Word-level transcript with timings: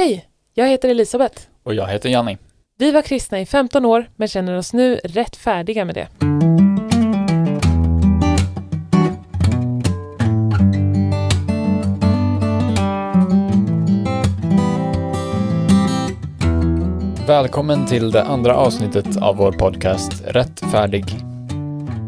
Hej, 0.00 0.26
jag 0.54 0.68
heter 0.68 0.88
Elisabeth. 0.88 1.42
Och 1.62 1.74
jag 1.74 1.86
heter 1.86 2.08
Janni. 2.08 2.38
Vi 2.78 2.90
var 2.90 3.02
kristna 3.02 3.40
i 3.40 3.46
15 3.46 3.84
år 3.84 4.10
men 4.16 4.28
känner 4.28 4.56
oss 4.56 4.72
nu 4.72 5.00
rätt 5.04 5.36
färdiga 5.36 5.84
med 5.84 5.94
det. 5.94 6.08
Välkommen 17.26 17.86
till 17.86 18.10
det 18.10 18.22
andra 18.22 18.56
avsnittet 18.56 19.16
av 19.16 19.36
vår 19.36 19.52
podcast 19.52 20.22
Rätt 20.26 20.60
färdig. 20.60 21.04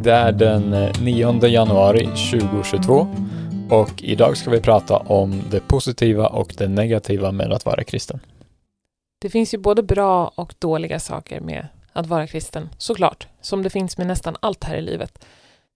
Det 0.02 0.12
är 0.12 0.32
den 0.32 0.92
9 1.00 1.46
januari 1.46 2.04
2022 2.04 3.31
och 3.72 4.02
idag 4.02 4.36
ska 4.36 4.50
vi 4.50 4.60
prata 4.60 4.96
om 4.96 5.42
det 5.50 5.60
positiva 5.60 6.26
och 6.26 6.54
det 6.58 6.68
negativa 6.68 7.32
med 7.32 7.52
att 7.52 7.66
vara 7.66 7.84
kristen. 7.84 8.20
Det 9.20 9.30
finns 9.30 9.54
ju 9.54 9.58
både 9.58 9.82
bra 9.82 10.32
och 10.34 10.54
dåliga 10.58 11.00
saker 11.00 11.40
med 11.40 11.68
att 11.92 12.06
vara 12.06 12.26
kristen, 12.26 12.68
såklart, 12.78 13.28
som 13.40 13.62
det 13.62 13.70
finns 13.70 13.98
med 13.98 14.06
nästan 14.06 14.36
allt 14.40 14.64
här 14.64 14.76
i 14.76 14.80
livet. 14.80 15.24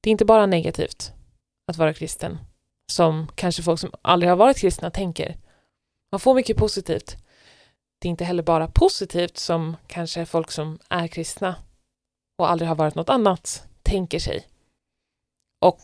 Det 0.01 0.11
är 0.11 0.13
inte 0.13 0.25
bara 0.25 0.47
negativt 0.47 1.13
att 1.67 1.77
vara 1.77 1.95
kristen, 1.95 2.39
som 2.93 3.27
kanske 3.35 3.63
folk 3.63 3.81
som 3.81 3.91
aldrig 4.03 4.31
har 4.31 4.37
varit 4.37 4.59
kristna 4.59 4.91
tänker. 4.91 5.37
Man 6.13 6.21
får 6.21 6.35
mycket 6.35 6.57
positivt. 6.57 7.17
Det 7.99 8.09
är 8.09 8.11
inte 8.11 8.25
heller 8.25 8.43
bara 8.43 8.69
positivt 8.69 9.37
som 9.37 9.77
kanske 9.87 10.27
folk 10.27 10.51
som 10.51 10.79
är 10.89 11.07
kristna 11.07 11.55
och 12.39 12.51
aldrig 12.51 12.69
har 12.69 12.77
varit 12.77 12.95
något 12.95 13.11
annat 13.11 13.67
tänker 13.83 14.19
sig. 14.19 14.47
Och 15.61 15.81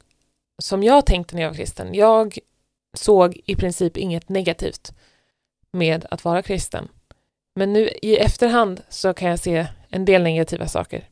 som 0.63 0.83
jag 0.83 1.07
tänkte 1.07 1.35
när 1.35 1.43
jag 1.43 1.51
var 1.51 1.57
kristen, 1.57 1.95
jag 1.95 2.39
såg 2.97 3.41
i 3.45 3.57
princip 3.57 3.97
inget 3.97 4.29
negativt 4.29 4.93
med 5.73 6.07
att 6.11 6.25
vara 6.25 6.43
kristen. 6.43 6.89
Men 7.55 7.73
nu 7.73 7.89
i 8.03 8.17
efterhand 8.17 8.83
så 8.89 9.15
kan 9.15 9.29
jag 9.29 9.39
se 9.39 9.67
en 9.89 10.05
del 10.05 10.23
negativa 10.23 10.69
saker. 10.69 11.09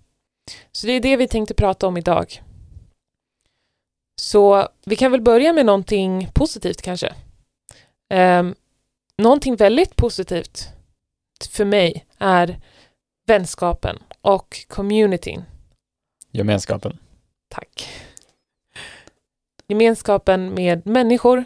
Så 0.73 0.87
det 0.87 0.93
är 0.93 1.01
det 1.01 1.17
vi 1.17 1.28
tänkte 1.28 1.55
prata 1.55 1.87
om 1.87 1.97
idag. 1.97 2.43
Så 4.21 4.69
vi 4.87 4.97
kan 4.97 5.11
väl 5.11 5.23
börja 5.23 5.53
med 5.53 5.67
någonting 5.67 6.28
positivt 6.34 6.83
kanske. 6.83 7.15
Um, 8.15 8.55
någonting 9.17 9.56
väldigt 9.56 9.97
positivt 9.97 10.69
för 11.51 11.65
mig 11.65 12.06
är 12.19 12.61
vänskapen 13.27 13.98
och 14.21 14.67
communityn. 14.69 15.45
Gemenskapen. 16.31 16.98
Tack. 17.48 17.89
Gemenskapen 19.71 20.55
med 20.55 20.87
människor 20.87 21.45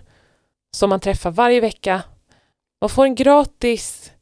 som 0.77 0.91
man 0.91 1.01
träffar 1.01 1.31
varje 1.31 1.61
vecka. 1.61 2.03
Man 2.81 2.91
får 2.91 3.05
en 3.05 3.15
gratis 3.15 4.13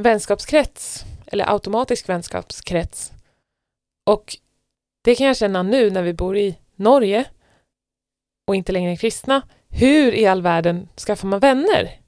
vänskapskrets 0.00 1.04
eller 1.26 1.52
automatisk 1.52 2.08
vänskapskrets. 2.08 3.12
Och 4.06 4.36
det 5.04 5.14
kan 5.14 5.26
jag 5.26 5.36
känna 5.36 5.62
nu 5.62 5.90
när 5.90 6.02
vi 6.02 6.14
bor 6.14 6.36
i 6.36 6.58
Norge 6.76 7.24
och 8.46 8.56
inte 8.56 8.72
längre 8.72 8.92
är 8.92 8.96
kristna. 8.96 9.42
Hur 9.68 10.14
i 10.14 10.26
all 10.26 10.42
världen 10.42 10.88
skaffar 10.96 11.28
man 11.28 11.40
vänner? 11.40 12.00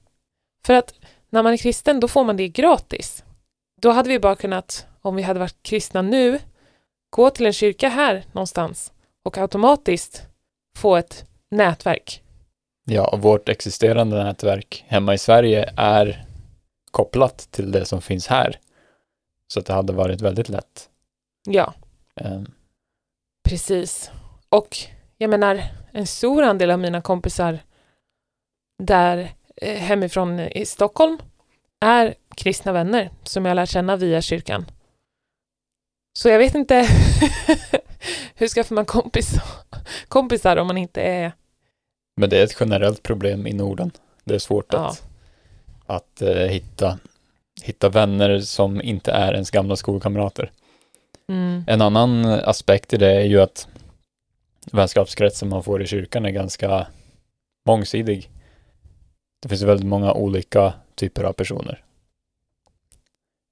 För 0.65 0.73
att 0.73 0.93
när 1.29 1.43
man 1.43 1.53
är 1.53 1.57
kristen, 1.57 1.99
då 1.99 2.07
får 2.07 2.23
man 2.23 2.37
det 2.37 2.47
gratis. 2.47 3.23
Då 3.81 3.91
hade 3.91 4.09
vi 4.09 4.19
bara 4.19 4.35
kunnat, 4.35 4.87
om 5.01 5.15
vi 5.15 5.23
hade 5.23 5.39
varit 5.39 5.63
kristna 5.63 6.01
nu, 6.01 6.39
gå 7.09 7.29
till 7.29 7.45
en 7.45 7.53
kyrka 7.53 7.89
här 7.89 8.25
någonstans 8.31 8.93
och 9.23 9.37
automatiskt 9.37 10.29
få 10.79 10.95
ett 10.95 11.25
nätverk. 11.51 12.23
Ja, 12.85 13.15
vårt 13.17 13.49
existerande 13.49 14.23
nätverk 14.23 14.85
hemma 14.87 15.13
i 15.13 15.17
Sverige 15.17 15.73
är 15.77 16.25
kopplat 16.91 17.47
till 17.51 17.71
det 17.71 17.85
som 17.85 18.01
finns 18.01 18.27
här. 18.27 18.59
Så 19.47 19.59
att 19.59 19.65
det 19.65 19.73
hade 19.73 19.93
varit 19.93 20.21
väldigt 20.21 20.49
lätt. 20.49 20.89
Ja, 21.47 21.73
Um, 22.21 22.51
precis. 23.43 24.11
Och 24.49 24.77
jag 25.17 25.29
menar, 25.29 25.63
en 25.91 26.07
stor 26.07 26.43
andel 26.43 26.71
av 26.71 26.79
mina 26.79 27.01
kompisar 27.01 27.59
där 28.83 29.31
eh, 29.55 29.77
hemifrån 29.77 30.39
i 30.39 30.65
Stockholm 30.65 31.17
är 31.79 32.15
kristna 32.35 32.71
vänner 32.71 33.09
som 33.23 33.45
jag 33.45 33.55
lärt 33.55 33.69
känna 33.69 33.95
via 33.95 34.21
kyrkan. 34.21 34.65
Så 36.13 36.29
jag 36.29 36.39
vet 36.39 36.55
inte 36.55 36.87
hur 38.35 38.47
skaffar 38.47 38.75
man 38.75 38.85
kompis, 38.85 39.33
kompisar 40.07 40.57
om 40.57 40.67
man 40.67 40.77
inte 40.77 41.01
är... 41.01 41.31
men 42.17 42.29
det 42.29 42.39
är 42.39 42.43
ett 42.43 42.57
generellt 42.59 43.03
problem 43.03 43.47
i 43.47 43.53
Norden. 43.53 43.91
Det 44.23 44.35
är 44.35 44.39
svårt 44.39 44.73
Ja. 44.73 44.87
att, 44.87 45.03
att 45.85 46.21
eh, 46.21 46.35
hitta, 46.35 46.99
hitta 47.63 47.89
vänner 47.89 48.39
som 48.39 48.81
inte 48.81 49.11
är 49.11 49.33
ens 49.33 49.51
gamla 49.51 49.75
skolkamrater. 49.75 50.51
Mm, 51.29 51.63
En 51.67 51.81
annan 51.81 52.25
aspekt 52.25 52.93
i 52.93 52.97
det 52.97 53.11
är 53.13 53.25
ju 53.25 53.41
att 53.41 53.67
vänskapskretsen 54.71 55.49
man 55.49 55.63
får 55.63 55.81
i 55.81 55.87
kyrkan 55.87 56.25
är 56.25 56.29
ganska 56.29 56.87
mångsidig. 57.65 58.29
Det 59.41 59.49
finns 59.49 59.61
väldigt 59.61 59.85
många 59.87 60.13
olika 60.13 60.73
typer 60.95 61.23
av 61.23 61.33
personer. 61.33 61.83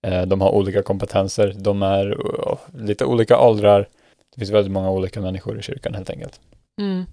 Eh, 0.08 0.22
De 0.22 0.42
har 0.42 0.52
olika 0.52 0.84
kompetenser, 0.84 1.54
de 1.58 1.82
är 1.82 2.12
uh, 2.12 2.58
lite 2.74 3.06
olika 3.06 3.40
åldrar. 3.40 3.88
Det 4.38 4.42
finns 4.42 4.52
väldigt 4.52 4.74
många 4.74 4.92
olika 4.92 5.22
människor 5.22 5.60
i 5.60 5.62
kyrkan 5.62 5.94
helt 5.94 6.10
enkelt. 6.10 6.40
mm. 6.82 7.06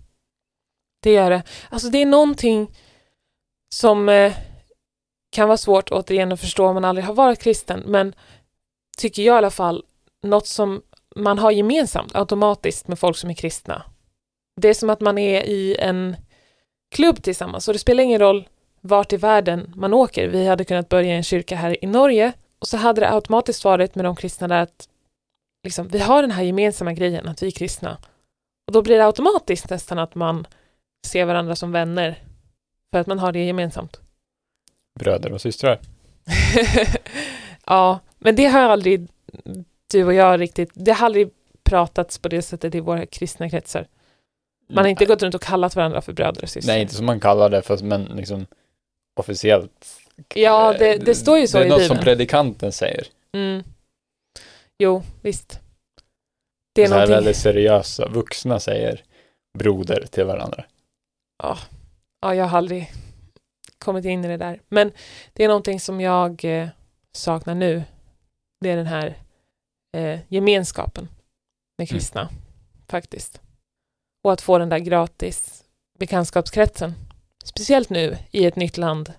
Det 1.02 1.16
är 1.16 1.30
det. 1.30 1.42
Alltså 1.70 1.88
det 1.88 1.98
är 1.98 2.06
någonting 2.06 2.70
som 3.74 4.08
eh, 4.08 4.32
kan 5.32 5.48
vara 5.48 5.56
svårt 5.56 5.90
återigen 5.90 6.32
att 6.32 6.40
förstå 6.40 6.66
om 6.66 6.74
man 6.74 6.84
aldrig 6.84 7.04
har 7.04 7.14
varit 7.14 7.42
kristen, 7.42 7.82
men 7.86 8.14
tycker 8.98 9.22
jag 9.22 9.34
i 9.34 9.38
alla 9.38 9.50
fall, 9.50 9.84
något 10.22 10.46
som 10.46 10.82
man 11.16 11.38
har 11.38 11.50
gemensamt 11.50 12.14
automatiskt 12.14 12.88
med 12.88 12.98
folk 12.98 13.16
som 13.16 13.30
är 13.30 13.34
kristna. 13.34 13.82
Det 14.60 14.68
är 14.68 14.74
som 14.74 14.90
att 14.90 15.00
man 15.00 15.18
är 15.18 15.42
i 15.42 15.76
en 15.76 16.16
klubb 16.94 17.22
tillsammans 17.22 17.68
och 17.68 17.74
det 17.74 17.78
spelar 17.78 18.04
ingen 18.04 18.20
roll 18.20 18.48
vart 18.80 19.12
i 19.12 19.16
världen 19.16 19.72
man 19.76 19.94
åker. 19.94 20.28
Vi 20.28 20.46
hade 20.46 20.64
kunnat 20.64 20.88
börja 20.88 21.12
i 21.12 21.16
en 21.16 21.22
kyrka 21.22 21.56
här 21.56 21.84
i 21.84 21.86
Norge 21.86 22.32
och 22.58 22.68
så 22.68 22.76
hade 22.76 23.00
det 23.00 23.12
automatiskt 23.12 23.64
varit 23.64 23.94
med 23.94 24.04
de 24.04 24.16
kristna 24.16 24.48
där 24.48 24.62
att 24.62 24.88
liksom, 25.64 25.88
vi 25.88 25.98
har 25.98 26.22
den 26.22 26.30
här 26.30 26.42
gemensamma 26.42 26.92
grejen 26.92 27.28
att 27.28 27.42
vi 27.42 27.46
är 27.46 27.50
kristna. 27.50 27.98
Och 28.66 28.72
då 28.72 28.82
blir 28.82 28.96
det 28.98 29.06
automatiskt 29.06 29.70
nästan 29.70 29.98
att 29.98 30.14
man 30.14 30.46
ser 31.06 31.24
varandra 31.24 31.56
som 31.56 31.72
vänner 31.72 32.18
för 32.92 33.00
att 33.00 33.06
man 33.06 33.18
har 33.18 33.32
det 33.32 33.44
gemensamt. 33.44 34.00
Bröder 35.00 35.32
och 35.32 35.40
systrar. 35.40 35.80
ja, 37.66 38.00
men 38.18 38.36
det 38.36 38.46
har 38.46 38.60
aldrig 38.60 39.08
du 39.92 40.04
och 40.04 40.14
jag 40.14 40.40
riktigt, 40.40 40.70
det 40.74 40.92
har 40.92 41.06
aldrig 41.06 41.30
pratats 41.62 42.18
på 42.18 42.28
det 42.28 42.42
sättet 42.42 42.74
i 42.74 42.80
våra 42.80 43.06
kristna 43.06 43.50
kretsar. 43.50 43.86
Man 44.68 44.84
har 44.84 44.88
inte 44.90 45.04
gått 45.04 45.22
runt 45.22 45.34
och 45.34 45.42
kallat 45.42 45.76
varandra 45.76 46.00
för 46.00 46.12
bröder 46.12 46.42
och 46.42 46.48
systrar. 46.48 46.74
Nej, 46.74 46.82
inte 46.82 46.94
som 46.94 47.06
man 47.06 47.20
kallar 47.20 47.50
det, 47.50 47.62
fast, 47.62 47.84
men 47.84 48.04
liksom 48.04 48.46
officiellt. 49.14 49.86
Ja, 50.34 50.74
det, 50.78 50.94
Eh, 50.94 51.00
det 51.00 51.14
står 51.14 51.38
ju 51.38 51.46
så 51.46 51.58
Det 51.58 51.64
är 51.64 51.66
i 51.66 51.68
något 51.68 51.78
Bibeln. 51.78 51.96
som 51.96 52.04
predikanten 52.04 52.72
säger. 52.72 53.06
Mm. 53.32 53.62
Jo, 54.78 55.02
visst. 55.22 55.60
Det 56.74 56.82
är 56.82 56.86
så 56.86 56.94
här 56.94 57.00
någonting... 57.00 57.14
väldigt 57.14 57.36
seriösa 57.36 58.08
vuxna 58.08 58.60
säger 58.60 59.02
broder 59.58 60.06
till 60.10 60.24
varandra. 60.24 60.64
Ja, 61.42 61.58
jag 62.34 62.44
har 62.44 62.58
aldrig 62.58 62.92
kommit 63.78 64.04
in 64.04 64.24
i 64.24 64.28
det 64.28 64.36
där. 64.36 64.60
Men 64.68 64.92
det 65.32 65.44
är 65.44 65.48
någonting 65.48 65.80
som 65.80 66.00
jag 66.00 66.44
eh, 66.44 66.68
saknar 67.12 67.54
nu. 67.54 67.82
Det 68.60 68.70
är 68.70 68.76
den 68.76 68.86
här 68.86 69.18
eh, 69.96 70.20
gemenskapen 70.28 71.04
med 71.78 71.90
Mm. 71.90 71.98
kristna, 71.98 72.28
faktiskt. 72.88 73.40
Och 74.24 74.32
att 74.32 74.40
få 74.40 74.58
den 74.58 74.68
där 74.68 74.78
gratis 74.78 75.64
bekantskapskretsen. 75.98 76.94
Speciellt 77.44 77.90
nu 77.90 78.18
i 78.30 78.46
ett 78.46 78.56
nytt 78.56 78.76
land, 78.76 79.12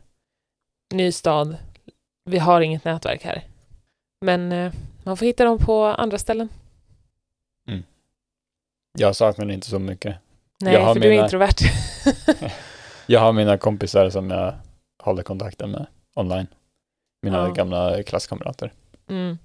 ny 0.94 1.12
stad. 1.12 1.58
Vi 2.30 2.38
har 2.38 2.62
inget 2.62 2.84
nätverk 2.84 3.24
här. 3.24 3.44
Men 4.26 4.52
eh, 4.52 4.74
man 5.06 5.18
får 5.18 5.26
hitta 5.26 5.44
dem 5.46 5.58
på 5.60 5.84
andra 5.86 6.18
ställen. 6.18 6.50
Jag 8.98 9.16
saknar 9.16 9.46
det 9.46 9.54
inte 9.54 9.68
så 9.68 9.80
mycket. 9.80 10.16
Nej, 10.62 10.74
för 10.86 11.00
du 11.00 11.06
är 11.06 11.10
mina- 11.10 11.24
introvert. 11.24 11.56
Jag 13.08 13.20
har 13.20 13.34
mina 13.34 13.58
kompisar 13.58 14.10
som 14.10 14.30
jag 14.32 14.54
håller 15.04 15.24
kontakten 15.24 15.72
med 15.72 15.88
online. 16.14 16.48
Mina 17.22 17.38
Ja. 17.38 17.52
gamla 17.54 18.04
klasskamrater. 18.04 18.74
Mm. 19.08 19.38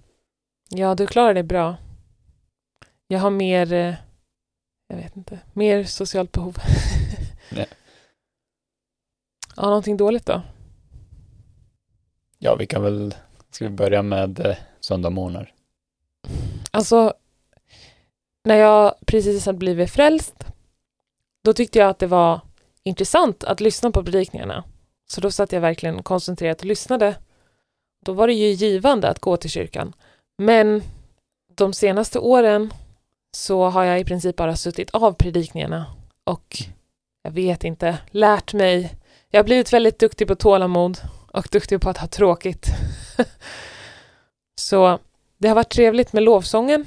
Ja, 0.69 0.95
du 0.95 1.07
klarar 1.07 1.35
det 1.35 1.43
bra. 1.43 1.77
Jag 3.07 3.19
har 3.19 3.31
mer, 3.31 3.73
eh, 3.73 3.95
jag 4.89 4.97
vet 4.97 5.17
inte, 5.17 5.39
mer 5.53 5.85
socialt 5.85 6.33
behov. 6.33 6.57
Nej. 7.53 7.67
Ja, 9.57 9.63
någonting 9.63 9.97
dåligt 9.97 10.27
då? 10.27 10.43
Ja, 12.39 12.57
vi 12.57 12.67
kan 12.67 12.83
väl, 12.83 13.15
ska 13.51 13.65
vi 13.65 13.71
börja 13.71 14.03
med 14.03 14.57
söndagsmorgnar? 14.81 15.53
Alltså, 16.71 17.15
när 18.45 18.57
jag 18.57 18.95
precis 19.07 19.47
hade 19.47 19.59
blivit 19.59 19.91
frälst, 19.91 20.35
då 21.45 21.53
tyckte 21.53 21.79
jag 21.79 21.89
att 21.89 21.99
det 21.99 22.07
var 22.07 22.41
intressant 22.83 23.45
att 23.45 23.61
lyssna 23.61 23.91
på 23.91 24.05
predikningarna. 24.05 24.65
Så 25.07 25.21
då 25.21 25.31
satt 25.31 25.53
jag 25.53 25.61
verkligen 25.61 26.03
koncentrerat 26.03 26.61
och 26.61 26.67
lyssnade 26.67 27.17
då 28.05 28.13
var 28.13 28.27
det 28.27 28.33
ju 28.33 28.47
givande 28.47 29.09
att 29.09 29.19
gå 29.19 29.37
till 29.37 29.51
kyrkan. 29.51 29.93
Men 30.39 30.83
de 31.55 31.73
senaste 31.73 32.19
åren 32.19 32.73
så 33.33 33.69
har 33.69 33.85
jag 33.85 34.01
i 34.01 34.05
princip 34.05 34.37
bara 34.37 34.57
suttit 34.57 34.91
av 34.91 35.13
predikningarna 35.13 35.87
och 36.25 36.57
jag 37.23 37.31
vet 37.31 37.65
inte, 37.65 37.99
lärt 38.11 38.55
mig. 38.55 38.95
Jag 39.31 39.39
har 39.39 39.45
blivit 39.45 39.73
väldigt 39.73 39.99
duktig 39.99 40.29
på 40.29 40.35
tålamod 40.35 40.99
och 41.33 41.49
duktig 41.51 41.81
på 41.81 41.91
att 41.91 41.99
ha 41.99 42.07
tråkigt. 42.07 42.67
så 44.71 44.99
det 45.39 45.49
har 45.49 45.55
varit 45.55 45.71
trevligt 45.71 46.13
med 46.13 46.23
lovsången 46.23 46.87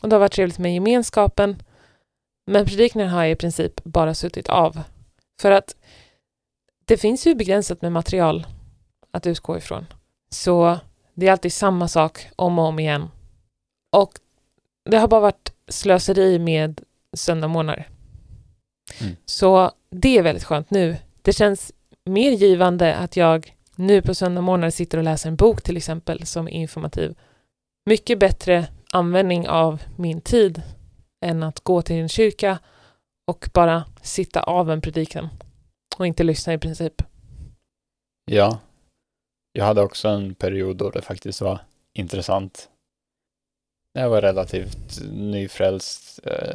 och 0.00 0.08
det 0.08 0.14
har 0.14 0.20
varit 0.20 0.32
trevligt 0.32 0.58
med 0.58 0.74
gemenskapen. 0.74 1.62
Men 2.46 2.66
predikningen 2.66 3.10
har 3.10 3.22
jag 3.22 3.32
i 3.32 3.36
princip 3.36 3.84
bara 3.84 4.14
suttit 4.14 4.48
av. 4.48 4.82
För 5.40 5.50
att 5.50 5.76
det 6.84 6.96
finns 6.96 7.26
ju 7.26 7.34
begränsat 7.34 7.82
med 7.82 7.92
material 7.92 8.46
att 9.10 9.26
utgå 9.26 9.56
ifrån. 9.56 9.86
Så 10.30 10.78
det 11.14 11.26
är 11.26 11.32
alltid 11.32 11.52
samma 11.52 11.88
sak 11.88 12.28
om 12.36 12.58
och 12.58 12.64
om 12.64 12.78
igen. 12.78 13.10
Och 13.92 14.12
det 14.90 14.98
har 14.98 15.08
bara 15.08 15.20
varit 15.20 15.52
slöseri 15.68 16.38
med 16.38 16.80
söndagmorgnar. 17.12 17.88
Mm. 19.00 19.16
Så 19.24 19.70
det 19.90 20.18
är 20.18 20.22
väldigt 20.22 20.44
skönt 20.44 20.70
nu. 20.70 20.96
Det 21.22 21.32
känns 21.32 21.72
mer 22.04 22.30
givande 22.30 22.94
att 22.94 23.16
jag 23.16 23.55
nu 23.76 24.02
på 24.02 24.14
söndag 24.14 24.14
söndagmorgnar 24.14 24.70
sitter 24.70 24.98
och 24.98 25.04
läser 25.04 25.28
en 25.28 25.36
bok 25.36 25.62
till 25.62 25.76
exempel 25.76 26.26
som 26.26 26.48
är 26.48 26.52
informativ. 26.52 27.14
Mycket 27.86 28.18
bättre 28.18 28.68
användning 28.92 29.48
av 29.48 29.82
min 29.96 30.20
tid 30.20 30.62
än 31.24 31.42
att 31.42 31.60
gå 31.60 31.82
till 31.82 31.96
en 31.96 32.08
kyrka 32.08 32.58
och 33.26 33.48
bara 33.54 33.84
sitta 34.02 34.42
av 34.42 34.70
en 34.70 34.80
predikan 34.80 35.28
och 35.96 36.06
inte 36.06 36.24
lyssna 36.24 36.54
i 36.54 36.58
princip. 36.58 37.02
Ja, 38.24 38.58
jag 39.52 39.64
hade 39.64 39.82
också 39.82 40.08
en 40.08 40.34
period 40.34 40.76
då 40.76 40.90
det 40.90 41.02
faktiskt 41.02 41.40
var 41.40 41.60
intressant. 41.92 42.70
Jag 43.92 44.10
var 44.10 44.22
relativt 44.22 45.00
nyfrälst. 45.12 46.20
Eh, 46.24 46.54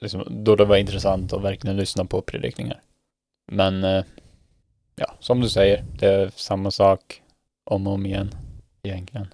liksom, 0.00 0.44
då 0.44 0.56
det 0.56 0.64
var 0.64 0.76
intressant 0.76 1.32
att 1.32 1.42
verkligen 1.42 1.76
lyssna 1.76 2.04
på 2.04 2.22
predikningar. 2.22 2.80
Men 3.52 3.84
eh, 3.84 4.04
ja, 4.96 5.14
som 5.20 5.40
du 5.40 5.48
säger, 5.48 5.84
det 5.98 6.06
är 6.06 6.30
samma 6.36 6.70
sak 6.70 7.22
om 7.64 7.86
och 7.86 7.92
om 7.92 8.06
igen 8.06 8.34
egentligen. 8.82 9.26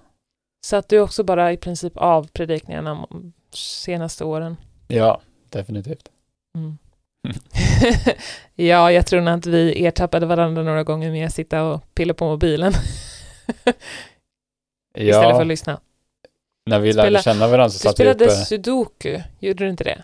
Så 0.65 0.75
att 0.75 0.89
du 0.89 0.99
också 0.99 1.23
bara 1.23 1.51
i 1.51 1.57
princip 1.57 1.97
av 1.97 2.27
predikningarna 2.27 3.07
senaste 3.53 4.23
åren? 4.23 4.57
Ja, 4.87 5.21
definitivt. 5.49 6.09
Mm. 6.57 6.77
ja, 8.55 8.91
jag 8.91 9.05
tror 9.05 9.21
nog 9.21 9.33
att 9.33 9.45
vi 9.45 9.85
ertappade 9.85 10.25
varandra 10.25 10.63
några 10.63 10.83
gånger 10.83 11.11
med 11.11 11.27
att 11.27 11.33
sitta 11.33 11.63
och 11.63 11.93
pilla 11.95 12.13
på 12.13 12.25
mobilen. 12.25 12.73
ja, 13.63 13.73
Istället 14.93 15.31
för 15.31 15.41
att 15.41 15.47
lyssna. 15.47 15.79
När 16.65 16.79
vi 16.79 16.93
lärde 16.93 17.07
Spela, 17.07 17.21
känna 17.21 17.47
varandra 17.47 17.69
så 17.69 17.79
satt 17.79 17.99
vi 17.99 18.03
uppe... 18.03 18.13
Du 18.13 18.25
spelade 18.25 18.45
sudoku, 18.45 19.21
gjorde 19.39 19.63
du 19.63 19.69
inte 19.69 19.83
det? 19.83 20.03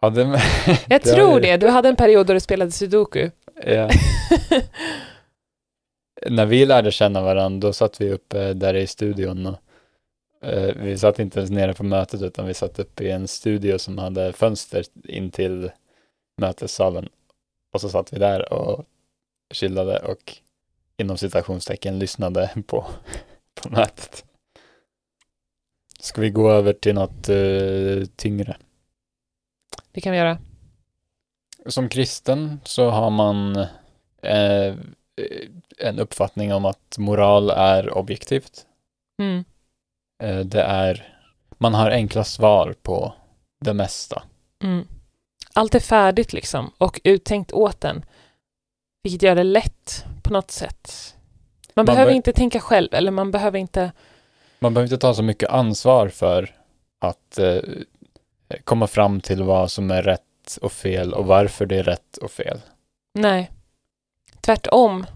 Ja, 0.00 0.10
det... 0.10 0.40
jag 0.88 1.02
tror 1.02 1.40
det. 1.40 1.56
Du 1.56 1.68
hade 1.68 1.88
en 1.88 1.96
period 1.96 2.26
då 2.26 2.32
du 2.32 2.40
spelade 2.40 2.70
sudoku. 2.70 3.30
Ja. 3.66 3.90
När 6.26 6.46
vi 6.46 6.66
lärde 6.66 6.90
känna 6.90 7.22
varandra, 7.22 7.68
då 7.68 7.72
satt 7.72 8.00
vi 8.00 8.12
uppe 8.12 8.52
där 8.52 8.74
i 8.74 8.86
studion 8.86 9.46
och 9.46 9.58
uh, 10.44 10.72
vi 10.82 10.98
satt 10.98 11.18
inte 11.18 11.38
ens 11.38 11.50
nere 11.50 11.74
på 11.74 11.84
mötet 11.84 12.22
utan 12.22 12.46
vi 12.46 12.54
satt 12.54 12.78
uppe 12.78 13.04
i 13.04 13.10
en 13.10 13.28
studio 13.28 13.78
som 13.78 13.98
hade 13.98 14.32
fönster 14.32 14.84
in 15.04 15.30
till 15.30 15.70
mötessalen. 16.40 17.08
Och 17.72 17.80
så 17.80 17.88
satt 17.88 18.12
vi 18.12 18.18
där 18.18 18.52
och 18.52 18.84
chillade 19.54 19.98
och 19.98 20.36
inom 20.96 21.18
citationstecken 21.18 21.98
lyssnade 21.98 22.50
på, 22.66 22.86
på 23.62 23.70
mötet. 23.70 24.24
Ska 26.00 26.20
vi 26.20 26.30
gå 26.30 26.50
över 26.50 26.72
till 26.72 26.94
något 26.94 27.28
uh, 27.28 28.04
tyngre? 28.16 28.56
Det 29.92 30.00
kan 30.00 30.12
vi 30.12 30.18
göra. 30.18 30.38
Som 31.66 31.88
kristen 31.88 32.60
så 32.64 32.90
har 32.90 33.10
man 33.10 33.56
eh, 34.22 34.74
en 35.78 35.98
uppfattning 35.98 36.54
om 36.54 36.64
att 36.64 36.98
moral 36.98 37.50
är 37.50 37.98
objektivt. 37.98 38.66
Mm. 39.22 39.44
Eh, 40.22 40.38
det 40.38 40.62
är, 40.62 41.14
man 41.58 41.74
har 41.74 41.90
enkla 41.90 42.24
svar 42.24 42.74
på 42.82 43.14
det 43.60 43.74
mesta. 43.74 44.22
Mm. 44.64 44.86
Allt 45.52 45.74
är 45.74 45.80
färdigt 45.80 46.32
liksom 46.32 46.70
och 46.78 47.00
uttänkt 47.04 47.52
åt 47.52 47.84
en. 47.84 48.04
Vilket 49.02 49.22
gör 49.22 49.34
det 49.34 49.44
lätt 49.44 50.04
på 50.22 50.32
något 50.32 50.50
sätt. 50.50 51.14
Man, 51.74 51.86
man 51.86 51.94
behöver 51.94 52.12
inte 52.12 52.32
tänka 52.32 52.60
själv 52.60 52.88
eller 52.94 53.10
man 53.10 53.30
behöver 53.30 53.58
inte 53.58 53.92
Man 54.58 54.74
behöver 54.74 54.92
inte 54.92 55.00
ta 55.00 55.14
så 55.14 55.22
mycket 55.22 55.50
ansvar 55.50 56.08
för 56.08 56.54
att 56.98 57.38
eh, 57.38 57.60
komma 58.64 58.86
fram 58.86 59.20
till 59.20 59.42
vad 59.42 59.70
som 59.70 59.90
är 59.90 60.02
rätt 60.02 60.22
och 60.56 60.72
fel 60.72 61.14
och 61.14 61.26
varför 61.26 61.66
det 61.66 61.76
är 61.76 61.82
rätt 61.82 62.16
och 62.16 62.30
fel. 62.30 62.60
Nej. 63.14 63.50
Tvärtom, 64.40 65.06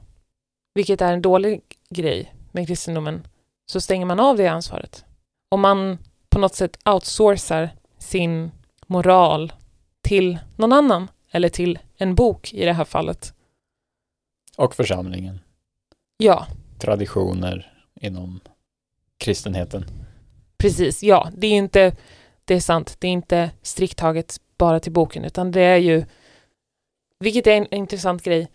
vilket 0.74 1.00
är 1.00 1.12
en 1.12 1.22
dålig 1.22 1.62
grej 1.88 2.34
med 2.52 2.66
kristendomen, 2.66 3.26
så 3.66 3.80
stänger 3.80 4.06
man 4.06 4.20
av 4.20 4.36
det 4.36 4.46
ansvaret. 4.46 5.04
Om 5.48 5.60
man 5.60 5.98
på 6.28 6.38
något 6.38 6.54
sätt 6.54 6.78
outsourcar 6.84 7.70
sin 7.98 8.50
moral 8.86 9.52
till 10.00 10.38
någon 10.56 10.72
annan 10.72 11.10
eller 11.30 11.48
till 11.48 11.78
en 11.96 12.14
bok 12.14 12.52
i 12.54 12.64
det 12.64 12.72
här 12.72 12.84
fallet. 12.84 13.34
Och 14.56 14.74
församlingen. 14.74 15.40
Ja. 16.16 16.46
Traditioner 16.78 17.72
inom 18.00 18.40
kristenheten. 19.18 19.84
Precis, 20.56 21.02
ja. 21.02 21.30
Det 21.36 21.46
är 21.46 21.56
inte, 21.56 21.96
det 22.44 22.54
är 22.54 22.60
sant, 22.60 22.96
det 22.98 23.08
är 23.08 23.12
inte 23.12 23.50
strikt 23.62 23.98
taget 23.98 24.40
bara 24.62 24.80
till 24.80 24.92
boken, 24.92 25.24
utan 25.24 25.50
det 25.50 25.60
är 25.60 25.76
ju, 25.76 26.04
vilket 27.18 27.46
är 27.46 27.56
en 27.56 27.74
intressant 27.74 28.22
grej, 28.22 28.48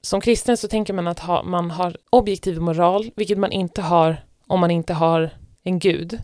som 0.00 0.20
kristen 0.20 0.56
så 0.56 0.68
tänker 0.68 0.94
man 0.94 1.08
att 1.08 1.18
ha, 1.18 1.42
man 1.42 1.70
har 1.70 1.96
objektiv 2.10 2.60
moral, 2.60 3.10
vilket 3.16 3.38
man 3.38 3.52
inte 3.52 3.82
har 3.82 4.24
om 4.46 4.60
man 4.60 4.70
inte 4.70 4.94
har 4.94 5.30
en 5.62 5.78
gud. 5.78 6.18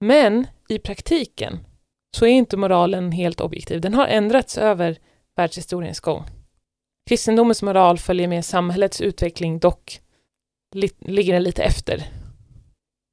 Men 0.00 0.46
i 0.68 0.78
praktiken 0.78 1.58
så 2.16 2.26
är 2.26 2.30
inte 2.30 2.56
moralen 2.56 3.12
helt 3.12 3.40
objektiv. 3.40 3.80
Den 3.80 3.94
har 3.94 4.06
ändrats 4.06 4.58
över 4.58 4.98
världshistoriens 5.36 6.00
gång. 6.00 6.24
Kristendomens 7.08 7.62
moral 7.62 7.98
följer 7.98 8.28
med 8.28 8.44
samhällets 8.44 9.00
utveckling, 9.00 9.58
dock 9.58 10.00
ligger 11.00 11.32
den 11.32 11.42
lite 11.42 11.62
efter 11.62 12.04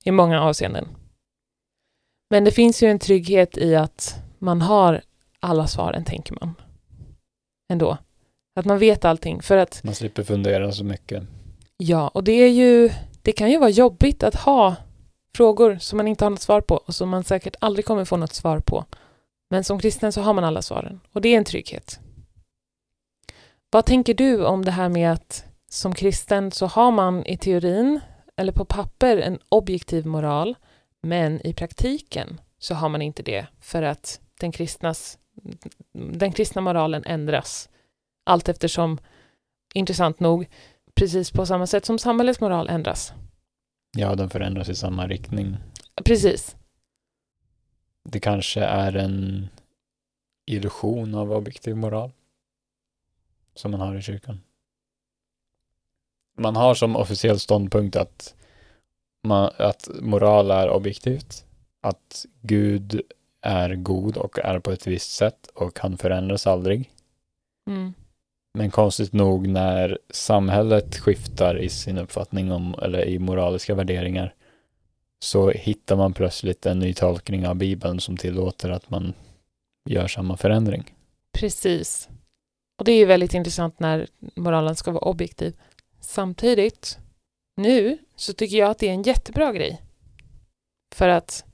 i 0.03 0.11
många 0.11 0.41
avseenden. 0.41 1.02
Men 2.33 2.43
det 2.43 2.51
finns 2.51 2.83
ju 2.83 2.87
en 2.91 2.99
trygghet 2.99 3.57
i 3.57 3.75
att 3.75 4.15
man 4.39 4.61
har 4.61 5.01
alla 5.39 5.67
svaren, 5.67 6.05
tänker 6.05 6.37
man. 6.41 6.55
Ändå. 7.73 7.97
Att 8.55 8.65
man 8.65 8.79
vet 8.79 9.05
allting, 9.05 9.41
för 9.41 9.57
att... 9.57 9.83
Man 9.83 9.95
slipper 9.95 10.23
fundera 10.23 10.71
så 10.71 10.83
mycket. 10.83 11.23
Ja, 11.77 12.07
och 12.07 12.23
det 12.23 12.31
är 12.31 12.49
ju... 12.49 12.89
Det 13.21 13.31
kan 13.31 13.51
ju 13.51 13.57
vara 13.57 13.69
jobbigt 13.69 14.23
att 14.23 14.35
ha 14.35 14.75
frågor 15.37 15.77
som 15.77 15.97
man 15.97 16.07
inte 16.07 16.25
har 16.25 16.29
något 16.29 16.41
svar 16.41 16.61
på 16.61 16.75
och 16.75 16.95
som 16.95 17.09
man 17.09 17.23
säkert 17.23 17.55
aldrig 17.59 17.85
kommer 17.85 18.05
få 18.05 18.17
något 18.17 18.33
svar 18.33 18.59
på. 18.59 18.85
Men 19.49 19.63
som 19.63 19.79
kristen 19.79 20.11
så 20.11 20.21
har 20.21 20.33
man 20.33 20.43
alla 20.43 20.61
svaren 20.61 20.99
och 21.11 21.21
det 21.21 21.29
är 21.29 21.37
en 21.37 21.45
trygghet. 21.45 21.99
Vad 23.71 23.85
tänker 23.85 24.13
du 24.13 24.45
om 24.45 24.65
det 24.65 24.71
här 24.71 24.89
med 24.89 25.11
att 25.11 25.45
som 25.69 25.95
kristen 25.95 26.51
så 26.51 26.65
har 26.65 26.91
man 26.91 27.25
i 27.25 27.37
teorin 27.37 27.99
eller 28.37 28.51
på 28.51 28.65
papper 28.65 29.17
en 29.17 29.39
objektiv 29.49 30.05
moral 30.05 30.55
men 31.03 31.48
i 31.48 31.53
praktiken 31.53 32.41
så 32.60 32.75
har 32.75 32.89
man 32.89 33.01
inte 33.01 33.24
det 33.24 33.48
för 33.60 33.83
att 33.83 34.22
den, 34.39 34.51
kristnas, 34.51 35.17
den 35.91 36.31
kristna 36.31 36.62
moralen 36.62 37.03
ändras 37.05 37.69
allt 38.24 38.50
eftersom, 38.50 38.98
intressant 39.74 40.19
nog, 40.19 40.50
precis 40.95 41.31
på 41.31 41.45
samma 41.45 41.67
sätt 41.67 41.86
som 41.86 42.00
samhällets 42.00 42.39
moral 42.39 42.69
ändras. 42.69 43.13
Ja, 43.98 44.15
den 44.15 44.29
förändras 44.29 44.69
i 44.69 44.75
samma 44.75 45.07
riktning. 45.07 45.57
Precis. 46.05 46.55
Det 48.03 48.19
kanske 48.19 48.62
är 48.62 48.95
en 48.95 49.48
illusion 50.45 51.15
av 51.15 51.31
objektiv 51.31 51.75
moral 51.75 52.12
som 53.55 53.72
man 53.72 53.79
har 53.79 53.95
i 53.95 54.01
kyrkan. 54.01 54.41
Man 56.38 56.55
har 56.55 56.75
som 56.75 56.95
officiell 56.95 57.39
ståndpunkt 57.39 57.95
att, 57.95 58.36
man, 59.23 59.51
att 59.57 59.89
moral 60.01 60.51
är 60.51 60.69
objektivt, 60.69 61.45
att 61.81 62.25
Gud 62.41 63.01
är 63.41 63.75
god 63.75 64.17
och 64.17 64.39
är 64.39 64.59
på 64.59 64.71
ett 64.71 64.87
visst 64.87 65.11
sätt 65.11 65.47
och 65.53 65.79
han 65.79 65.97
förändras 65.97 66.47
aldrig. 66.47 66.91
Mm. 67.69 67.93
Men 68.57 68.71
konstigt 68.71 69.13
nog 69.13 69.47
när 69.47 69.97
samhället 70.09 70.97
skiftar 70.97 71.59
i 71.59 71.69
sin 71.69 71.97
uppfattning 71.97 72.51
om, 72.51 72.75
eller 72.81 73.05
i 73.05 73.19
moraliska 73.19 73.75
värderingar, 73.75 74.33
så 75.23 75.49
hittar 75.49 75.95
man 75.95 76.13
plötsligt 76.13 76.65
en 76.65 76.79
ny 76.79 76.93
tolkning 76.93 77.47
av 77.47 77.55
Bibeln 77.55 77.99
som 77.99 78.17
tillåter 78.17 78.69
att 78.69 78.89
man 78.89 79.13
gör 79.89 80.07
samma 80.07 80.37
förändring. 80.37 80.95
Precis. 81.33 82.09
Och 82.79 82.85
det 82.85 82.91
är 82.91 82.97
ju 82.97 83.05
väldigt 83.05 83.33
intressant 83.33 83.79
när 83.79 84.07
moralen 84.35 84.75
ska 84.75 84.91
vara 84.91 85.03
objektiv. 85.03 85.55
Samtidigt, 85.99 86.99
nu 87.55 87.98
så 88.15 88.33
tycker 88.33 88.57
jag 88.57 88.72
att 88.72 88.79
det 88.79 88.89
är 88.89 88.93
en 88.93 89.03
jättebra 89.03 89.53
grej. 89.53 89.81
För 90.95 91.10
att 91.10 91.45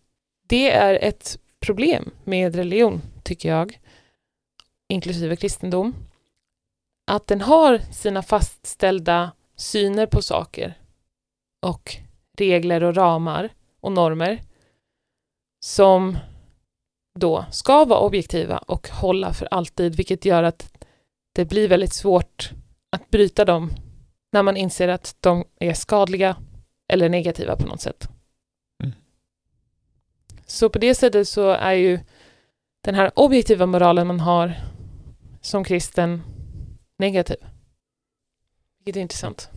det 0.47 0.71
är 0.71 0.93
ett 1.01 1.39
problem 1.59 2.11
med 2.23 2.55
religion, 2.55 3.01
tycker 3.23 3.49
jag, 3.49 3.79
inklusive 4.89 5.35
kristendom, 5.35 5.95
att 7.11 7.27
den 7.27 7.41
har 7.41 7.77
sina 7.77 8.21
fastställda 8.21 9.31
syner 9.55 10.05
på 10.05 10.21
saker 10.21 10.77
och 11.61 11.95
regler 12.37 12.83
och 12.83 12.95
ramar 12.95 13.49
och 13.79 13.91
normer 13.91 14.41
som 15.65 16.17
då 17.19 17.45
ska 17.51 17.85
vara 17.85 17.99
objektiva 17.99 18.57
och 18.57 18.89
hålla 18.89 19.33
för 19.33 19.47
alltid, 19.51 19.95
vilket 19.95 20.25
gör 20.25 20.43
att 20.43 20.85
det 21.35 21.45
blir 21.45 21.67
väldigt 21.67 21.93
svårt 21.93 22.51
att 22.89 23.09
bryta 23.09 23.45
dem 23.45 23.71
när 24.31 24.43
man 24.43 24.57
inser 24.57 24.87
att 24.87 25.15
de 25.19 25.43
är 25.59 25.73
skadliga 25.73 26.35
eller 26.87 27.09
negativa 27.09 27.55
på 27.55 27.67
något 27.67 27.81
sätt. 27.81 28.09
Mm. 28.83 28.95
Så 30.45 30.69
på 30.69 30.79
det 30.79 30.95
sättet 30.95 31.27
så 31.27 31.49
är 31.49 31.73
ju 31.73 31.99
den 32.83 32.95
här 32.95 33.11
objektiva 33.15 33.65
moralen 33.65 34.07
man 34.07 34.19
har 34.19 34.53
som 35.41 35.63
kristen 35.63 36.21
negativ. 36.97 37.37
Vilket 38.79 38.97
är 38.97 39.01
intressant. 39.01 39.49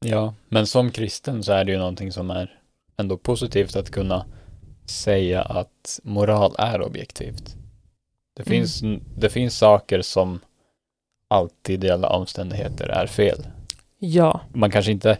Ja, 0.00 0.34
men 0.48 0.66
som 0.66 0.90
kristen 0.90 1.42
så 1.42 1.52
är 1.52 1.64
det 1.64 1.72
ju 1.72 1.78
någonting 1.78 2.12
som 2.12 2.30
är 2.30 2.60
ändå 2.96 3.16
positivt 3.16 3.76
att 3.76 3.90
kunna 3.90 4.26
säga 4.86 5.42
att 5.42 6.00
moral 6.02 6.54
är 6.58 6.82
objektivt. 6.82 7.56
Det 8.36 8.46
Mm. 8.46 8.50
finns, 8.50 8.82
det 9.16 9.30
finns 9.30 9.58
saker 9.58 10.02
som 10.02 10.40
alltid 11.28 11.84
i 11.84 11.90
alla 11.90 12.08
omständigheter 12.08 12.88
är 12.88 13.06
fel. 13.06 13.46
Ja, 13.98 14.40
Man 14.52 14.70
kanske 14.70 14.92
inte 14.92 15.18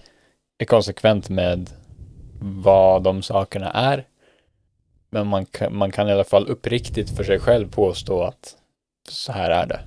är 0.58 0.64
konsekvent 0.64 1.28
med 1.28 1.70
vad 2.40 3.02
de 3.02 3.22
sakerna 3.22 3.70
är, 3.70 4.06
men 5.10 5.26
man 5.26 5.46
kan, 5.46 5.76
man 5.76 5.92
kan 5.92 6.08
i 6.08 6.12
alla 6.12 6.24
fall 6.24 6.48
uppriktigt 6.48 7.16
för 7.16 7.24
sig 7.24 7.38
själv 7.38 7.70
påstå 7.70 8.22
att 8.22 8.56
så 9.08 9.32
här 9.32 9.50
är 9.50 9.66
det. 9.66 9.80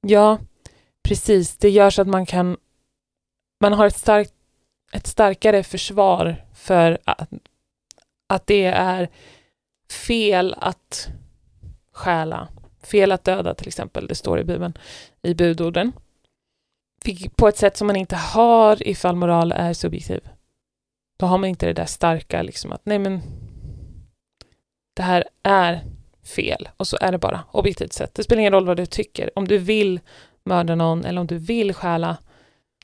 ja, 0.00 0.38
precis. 1.02 1.56
Det 1.56 1.70
gör 1.70 1.90
så 1.90 2.02
att 2.02 2.08
man 2.08 2.26
kan, 2.26 2.56
man 3.60 3.72
har 3.72 3.86
ett, 3.86 3.96
starkt, 3.96 4.32
ett 4.92 5.06
starkare 5.06 5.62
försvar 5.62 6.44
för 6.54 6.98
att, 7.04 7.30
att 8.28 8.46
det 8.46 8.64
är 8.64 9.08
fel 10.06 10.54
att 10.58 11.08
stjäla, 11.92 12.48
fel 12.82 13.12
att 13.12 13.24
döda 13.24 13.54
till 13.54 13.68
exempel, 13.68 14.06
det 14.06 14.14
står 14.14 14.40
i 14.40 14.44
Bibeln, 14.44 14.78
i 15.22 15.34
budorden. 15.34 15.92
På 17.36 17.48
ett 17.48 17.56
sätt 17.56 17.76
som 17.76 17.86
man 17.86 17.96
inte 17.96 18.16
har 18.16 18.88
ifall 18.88 19.16
moral 19.16 19.52
är 19.52 19.72
subjektiv. 19.72 20.20
Då 21.18 21.26
har 21.26 21.38
man 21.38 21.50
inte 21.50 21.66
det 21.66 21.72
där 21.72 21.86
starka 21.86 22.42
liksom 22.42 22.72
att 22.72 22.80
nej 22.84 22.98
men 22.98 23.20
det 24.94 25.02
här 25.02 25.24
är 25.42 25.84
fel 26.36 26.68
och 26.76 26.88
så 26.88 26.98
är 27.00 27.12
det 27.12 27.18
bara 27.18 27.44
objektivt 27.52 27.92
sett. 27.92 28.14
Det 28.14 28.22
spelar 28.22 28.40
ingen 28.40 28.52
roll 28.52 28.66
vad 28.66 28.76
du 28.76 28.86
tycker. 28.86 29.38
Om 29.38 29.48
du 29.48 29.58
vill 29.58 30.00
mörda 30.44 30.74
någon 30.74 31.04
eller 31.04 31.20
om 31.20 31.26
du 31.26 31.38
vill 31.38 31.74
stjäla 31.74 32.16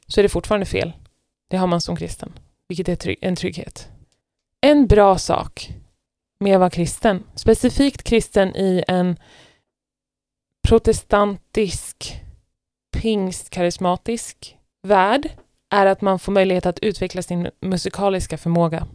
så 0.06 0.20
är 0.20 0.22
det 0.22 0.28
fortfarande 0.28 0.66
fel. 0.66 0.92
Det 1.48 1.56
har 1.56 1.66
man 1.66 1.80
som 1.80 1.96
kristen, 1.96 2.32
vilket 2.68 2.88
är 2.88 2.96
trygg- 2.96 3.18
en 3.20 3.36
trygghet. 3.36 3.88
En 4.60 4.86
bra 4.86 5.18
sak 5.18 5.70
med 6.40 6.54
att 6.54 6.60
vara 6.60 6.70
kristen, 6.70 7.24
specifikt 7.34 8.02
kristen 8.02 8.56
i 8.56 8.84
en 8.88 9.16
protestantisk, 10.68 12.20
pingstkarismatisk 12.96 14.56
värld, 14.82 15.30
är 15.70 15.86
att 15.86 16.00
man 16.00 16.18
får 16.18 16.32
möjlighet 16.32 16.66
att 16.66 16.78
utveckla 16.78 17.22
sin 17.22 17.50
musikaliska 17.60 18.38
förmåga. 18.38 18.86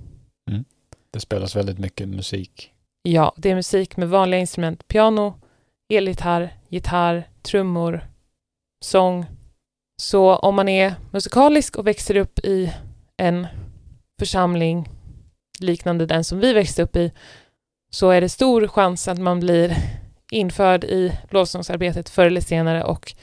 Det 1.11 1.19
spelas 1.19 1.55
väldigt 1.55 1.79
mycket 1.79 2.09
musik. 2.09 2.71
Ja, 3.01 3.33
det 3.37 3.51
är 3.51 3.55
musik 3.55 3.97
med 3.97 4.09
vanliga 4.09 4.39
instrument. 4.39 4.87
Piano, 4.87 5.39
elgitarr, 5.89 6.57
gitarr, 6.69 7.29
trummor, 7.41 8.07
sång. 8.85 9.25
Så 10.01 10.35
om 10.35 10.55
man 10.55 10.69
är 10.69 10.95
musikalisk 11.11 11.75
och 11.75 11.87
växer 11.87 12.17
upp 12.17 12.39
i 12.39 12.73
en 13.17 13.47
församling 14.19 14.89
liknande 15.59 16.05
den 16.05 16.23
som 16.23 16.39
vi 16.39 16.53
växte 16.53 16.83
upp 16.83 16.95
i 16.95 17.11
så 17.89 18.09
är 18.09 18.21
det 18.21 18.29
stor 18.29 18.67
chans 18.67 19.07
att 19.07 19.19
man 19.19 19.39
blir 19.39 19.77
införd 20.31 20.83
i 20.83 21.11
lovsångsarbetet 21.29 22.09
förr 22.09 22.25
eller 22.25 22.41
senare 22.41 22.83
och 22.83 23.13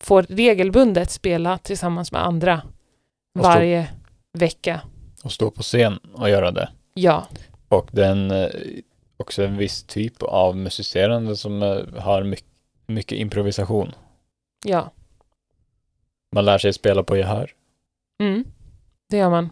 får 0.00 0.22
regelbundet 0.22 1.10
spela 1.10 1.58
tillsammans 1.58 2.12
med 2.12 2.24
andra 2.26 2.56
stå- 2.60 3.42
varje 3.42 3.88
vecka. 4.38 4.80
Och 5.24 5.32
stå 5.32 5.50
på 5.50 5.62
scen 5.62 5.98
och 6.14 6.30
göra 6.30 6.50
det. 6.50 6.68
Ja, 6.94 7.26
Och 7.68 7.88
den 7.92 8.30
eh, 8.30 8.48
också 9.16 9.44
en 9.44 9.56
viss 9.56 9.82
typ 9.84 10.22
av 10.22 10.56
musicerande 10.56 11.36
som 11.36 11.62
eh, 11.62 12.00
har 12.02 12.22
mycket, 12.22 12.46
mycket 12.86 13.18
improvisation. 13.18 13.92
ja. 14.64 14.92
Man 16.32 16.44
lär 16.44 16.58
sig 16.58 16.72
spela 16.72 17.02
på 17.02 17.16
gehör. 17.16 17.50
Mm, 18.22 18.44
det 19.10 19.16
gör 19.16 19.30
man. 19.30 19.50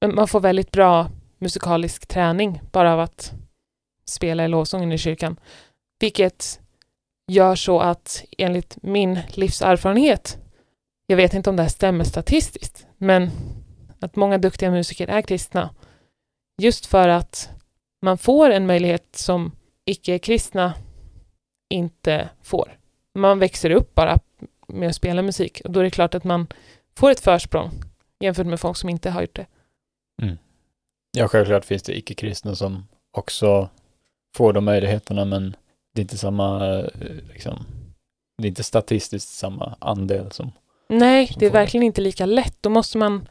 Men 0.00 0.14
man 0.14 0.28
får 0.28 0.40
väldigt 0.40 0.70
bra 0.72 1.10
musikalisk 1.38 2.06
träning 2.06 2.60
bara 2.72 2.92
av 2.92 3.00
att 3.00 3.32
spela 4.04 4.44
i 4.44 4.48
lovsången 4.48 4.92
i 4.92 4.98
kyrkan. 4.98 5.36
Vilket 6.00 6.60
gör 7.26 7.54
så 7.54 7.80
att 7.80 8.24
enligt 8.38 8.82
min 8.82 9.18
livserfarenhet, 9.28 10.38
jag 11.06 11.16
vet 11.16 11.34
inte 11.34 11.50
om 11.50 11.56
det 11.56 11.62
här 11.62 11.70
stämmer 11.70 12.04
statistiskt, 12.04 12.86
men 12.96 13.30
att 14.00 14.16
många 14.16 14.38
duktiga 14.38 14.70
musiker 14.70 15.08
är 15.08 15.22
kristna. 15.22 15.74
Just 16.62 16.86
för 16.86 17.08
att 17.08 17.50
man 18.02 18.18
får 18.18 18.50
en 18.50 18.66
möjlighet 18.66 19.16
som 19.16 19.52
icke-kristna 19.84 20.74
inte 21.70 22.28
får. 22.42 22.78
Man 23.14 23.38
växer 23.38 23.70
upp 23.70 23.94
bara 23.94 24.18
med 24.68 24.88
att 24.88 24.96
spela 24.96 25.22
musik 25.22 25.60
och 25.64 25.70
då 25.70 25.80
är 25.80 25.84
det 25.84 25.90
klart 25.90 26.14
att 26.14 26.24
man 26.24 26.46
får 26.96 27.10
ett 27.10 27.20
försprång 27.20 27.70
jämfört 28.20 28.46
med 28.46 28.60
folk 28.60 28.76
som 28.76 28.88
inte 28.88 29.10
har 29.10 29.20
gjort 29.20 29.36
det. 29.36 29.46
Mm. 30.22 30.38
Ja, 31.16 31.28
självklart 31.28 31.64
finns 31.64 31.82
det 31.82 31.98
icke-kristna 31.98 32.54
som 32.54 32.88
också 33.10 33.68
får 34.36 34.52
de 34.52 34.64
möjligheterna, 34.64 35.24
men 35.24 35.56
det 35.96 36.00
är 36.00 36.02
inte 36.02 36.18
samma, 36.18 36.66
eh, 36.78 36.84
liksom, 37.32 37.66
det 38.42 38.46
är 38.46 38.48
inte 38.48 38.62
statistiskt 38.64 39.28
samma 39.28 39.76
andel 39.78 40.30
som 40.32 40.52
Nej, 40.88 41.26
Som 41.26 41.38
det 41.38 41.46
är 41.46 41.50
får 41.50 41.54
det. 41.54 41.60
verkligen 41.60 41.84
inte 41.84 42.00
lika 42.00 42.26
lätt. 42.26 42.56
Då 42.60 42.70
måste 42.70 42.98
man 42.98 43.28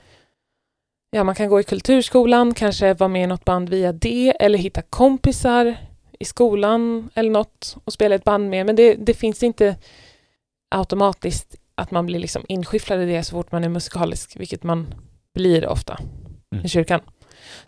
Ja, 1.12 1.24
man 1.24 1.36
kan 1.36 1.50
gå 1.50 1.60
i 1.60 1.64
kulturskolan, 1.64 2.54
kanske 2.54 2.94
vara 2.94 3.08
med 3.08 3.24
i 3.24 3.28
något 3.28 3.46
band 3.46 3.70
via 3.70 3.92
det 3.92 4.30
eller 4.40 4.58
hitta 4.58 4.82
kompisar 4.82 5.78
i 6.20 6.26
skolan 6.26 7.10
eller 7.14 7.32
något 7.32 7.78
och 7.84 7.94
spela 7.94 8.16
ett 8.16 8.24
band 8.24 8.50
med. 8.50 8.66
Men 8.66 8.76
det, 8.76 8.94
det 8.96 9.14
finns 9.14 9.44
inte 9.44 9.76
automatiskt 10.76 11.56
att 11.76 11.92
man 11.92 12.06
blir 12.06 12.20
liksom 12.20 12.46
inskyfflad 12.48 13.02
i 13.02 13.06
det 13.06 13.24
så 13.24 13.32
fort 13.36 13.52
man 13.52 13.64
är 13.64 13.70
musikalisk, 13.70 14.40
vilket 14.40 14.64
man 14.64 14.94
blir 15.34 15.68
ofta 15.68 16.00
Mm. 16.54 16.66
i 16.66 16.70
kyrkan. 16.70 17.02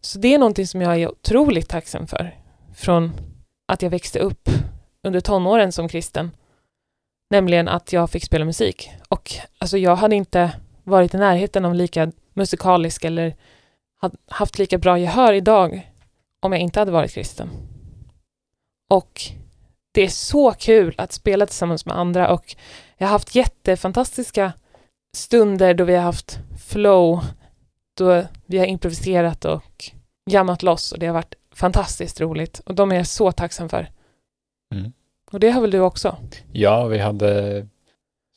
Så 0.02 0.20
det 0.20 0.34
är 0.34 0.40
någonting 0.40 0.68
som 0.68 0.82
jag 0.82 1.02
är 1.02 1.12
otroligt 1.12 1.70
tacksam 1.70 2.08
för 2.08 2.36
från 2.76 3.12
att 3.68 3.82
jag 3.82 3.90
växte 3.90 4.20
upp 4.20 4.50
under 5.08 5.20
tonåren 5.20 5.72
som 5.72 5.90
kristen. 5.90 6.32
Nämligen 7.30 7.68
att 7.68 7.94
jag 7.94 8.10
fick 8.10 8.24
spela 8.24 8.46
musik. 8.46 8.92
Och 9.10 9.34
alltså 9.58 9.78
jag 9.78 9.96
hade 9.96 10.16
inte 10.16 10.52
varit 10.84 11.14
i 11.14 11.18
närheten 11.18 11.66
av 11.66 11.76
lika 11.76 12.12
musikalisk 12.34 13.06
eller 13.06 13.36
haft 14.28 14.60
lika 14.60 14.78
bra 14.78 15.00
gehör 15.00 15.34
idag 15.34 15.92
om 16.40 16.52
jag 16.52 16.62
inte 16.62 16.80
hade 16.80 16.92
varit 16.92 17.14
kristen. 17.14 17.50
Och 18.90 19.22
det 19.92 20.02
är 20.02 20.08
så 20.10 20.52
kul 20.52 20.96
att 20.98 21.12
spela 21.12 21.46
tillsammans 21.46 21.86
med 21.86 21.98
andra 21.98 22.30
och 22.30 22.56
jag 22.98 23.08
har 23.08 23.12
haft 23.12 23.36
jättefantastiska 23.36 24.54
stunder 25.16 25.74
då 25.74 25.84
vi 25.84 25.96
har 25.96 26.04
haft 26.04 26.40
flow, 26.68 27.24
då 27.98 28.26
vi 28.46 28.58
har 28.58 28.66
improviserat 28.66 29.46
och 29.46 29.92
jammat 30.30 30.64
loss 30.64 30.92
och 30.92 31.00
det 31.00 31.08
har 31.08 31.14
varit 31.14 31.36
fantastiskt 31.52 32.22
roligt 32.22 32.60
och 32.60 32.76
de 32.76 32.92
är 32.92 32.96
jag 32.96 33.08
så 33.08 33.32
tacksam 33.32 33.70
för. 33.70 33.92
Mm. 34.76 34.94
Och 35.32 35.40
det 35.40 35.50
har 35.50 35.62
väl 35.62 35.72
du 35.72 35.80
också? 35.80 36.16
Ja, 36.52 36.86
vi 36.86 36.98
hade 36.98 37.66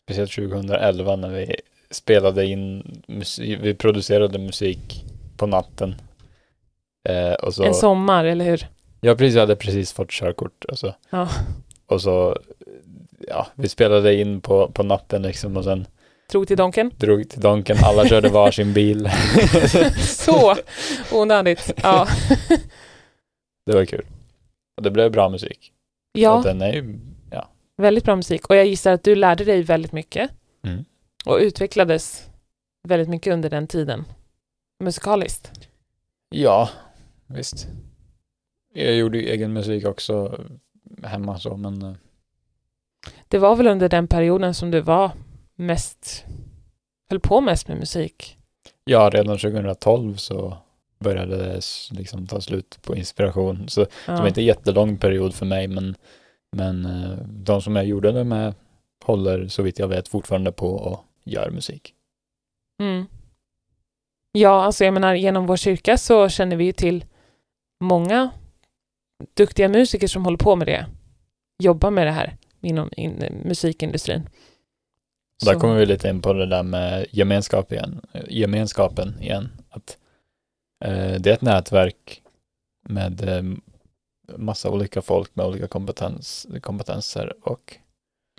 speciellt 0.03 0.33
2011 0.33 1.17
när 1.17 1.29
vi 1.29 1.57
spelade 1.91 2.47
in 2.47 2.83
musik, 3.09 3.59
vi 3.63 3.75
producerade 3.75 4.39
musik 4.39 5.05
på 5.37 5.47
natten. 5.47 5.95
Eh, 7.09 7.51
så, 7.51 7.65
En 7.65 7.75
sommar, 7.75 8.25
eller 8.25 8.45
hur? 8.45 8.67
Ja, 9.01 9.15
precis, 9.15 9.35
jag 9.35 9.41
hade 9.41 9.57
precis 9.57 9.93
fått 9.93 10.11
körkort. 10.11 10.65
Och 10.65 10.79
så, 10.79 10.95
Ja. 11.11 11.29
och 11.87 12.03
så 12.03 12.37
ja, 13.29 13.47
vi 13.55 13.69
spelade 13.69 14.15
in 14.15 14.41
på, 14.41 14.69
på 14.71 14.83
natten 14.83 15.23
liksom 15.23 15.57
och 15.57 15.65
sen 15.65 15.87
Drog 16.31 16.49
till 16.49 16.57
Donken. 16.57 16.91
drog 16.97 17.31
till 17.31 17.41
Donken, 17.41 17.77
alla 17.83 18.09
körde 18.09 18.29
varsin 18.29 18.73
bil. 18.73 19.11
Så 20.01 20.57
onödigt. 21.13 21.73
Ja. 21.83 22.09
det 23.67 23.73
var 23.75 23.85
kul. 23.85 24.05
Och 24.77 24.83
det 24.83 24.91
blev 24.91 25.11
bra 25.13 25.29
musik. 25.29 25.73
Så 26.15 26.21
ja, 26.21 26.39
att 26.39 26.45
den 26.45 26.63
är 26.63 26.73
ju, 26.73 26.99
väldigt 27.77 28.05
bra 28.05 28.17
musik. 28.17 28.47
Och 28.47 28.57
jag 28.57 28.67
gissar 28.67 28.93
att 28.93 29.05
du 29.05 29.15
lärde 29.15 29.45
dig 29.45 29.63
väldigt 29.63 29.93
mycket 29.93 30.31
mm. 30.63 30.85
och 31.25 31.39
utvecklades 31.39 32.31
väldigt 32.89 33.09
mycket 33.09 33.33
under 33.33 33.51
den 33.51 33.67
tiden, 33.67 34.05
musikaliskt. 34.79 35.69
Ja, 36.31 36.71
visst. 37.27 37.69
Jag 38.75 38.97
gjorde 38.97 39.19
ju 39.19 39.29
egen 39.29 39.53
musik 39.53 39.87
också 39.87 40.45
hemma 41.03 41.39
så, 41.39 41.57
men 41.57 41.83
eh, 41.83 41.95
Det 43.29 43.39
var 43.39 43.57
väl 43.57 43.67
under 43.67 43.89
den 43.89 44.09
perioden 44.09 44.55
som 44.55 44.71
du 44.71 44.81
var 44.81 45.11
mest, 45.55 46.25
höll 47.11 47.21
på 47.21 47.41
mest 47.41 47.69
med 47.69 47.79
musik? 47.79 48.37
ja, 48.85 49.11
redan 49.13 49.39
2012 49.39 50.17
så 50.17 50.57
började 51.05 51.61
liksom 51.91 52.27
ta 52.27 52.41
slut 52.41 52.79
på 52.83 52.97
inspiration. 52.97 53.69
Så 53.69 53.81
det 53.81 53.89
var 54.07 54.15
Ja. 54.19 54.29
inte 54.29 54.41
en 54.41 54.45
jättelång 54.45 54.99
period 54.99 55.35
för 55.35 55.47
mig, 55.47 55.69
men, 55.69 55.95
men 56.57 56.85
eh, 56.87 57.19
de 57.27 57.63
som 57.63 57.77
jag 57.77 57.85
gjorde 57.87 58.13
det 58.13 58.25
med 58.25 58.55
håller 59.05 59.49
så 59.49 59.63
vitt 59.63 59.79
jag 59.79 59.89
vet 59.89 60.09
fortfarande 60.09 60.53
på 60.53 60.69
och 60.71 61.05
gör 61.25 61.51
musik. 61.51 61.95
Mm. 62.83 63.07
Ja, 64.33 64.63
alltså 64.65 64.85
jag 64.85 64.95
menar 64.95 65.15
genom 65.15 65.47
vår 65.47 65.57
kyrka 65.57 65.97
så 65.99 66.29
känner 66.29 66.57
vi 66.57 66.65
ju 66.65 66.73
till 66.73 67.05
många 67.85 68.31
duktiga 69.37 69.69
musiker 69.69 70.07
som 70.09 70.25
håller 70.25 70.39
på 70.39 70.57
med 70.57 70.67
det. 70.67 70.87
Jobbar 71.63 71.91
med 71.91 72.07
det 72.07 72.11
här 72.13 72.37
inom 72.61 72.91
in, 72.97 73.43
musikindustrin. 73.45 74.29
Där 75.45 75.55
Så- 75.55 75.61
kommer 75.61 75.75
vi 75.75 75.87
lite 75.87 76.09
in 76.09 76.23
på 76.23 76.33
det 76.33 76.47
där 76.47 76.63
med 76.63 77.07
gemenskap 77.11 77.73
igen, 77.73 78.01
gemenskapen 78.29 79.21
igen. 79.23 79.49
Att, 79.71 79.99
det 81.21 81.27
är 81.27 81.33
ett 81.35 81.43
nätverk 81.43 82.23
med 82.89 83.29
eh, 83.29 83.43
massa 84.37 84.71
olika 84.71 85.03
folk 85.03 85.37
med 85.37 85.47
olika 85.47 85.67
kompetens, 85.69 86.47
kompetenser 86.63 87.33
och 87.43 87.77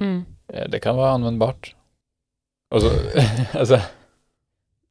Mm. 0.01 0.25
eh, 0.47 0.69
det 0.69 0.79
kan 0.79 0.95
vara 0.97 1.11
användbart. 1.11 1.75
Och 2.73 2.81
så, 2.81 2.89
alltså, 3.59 3.79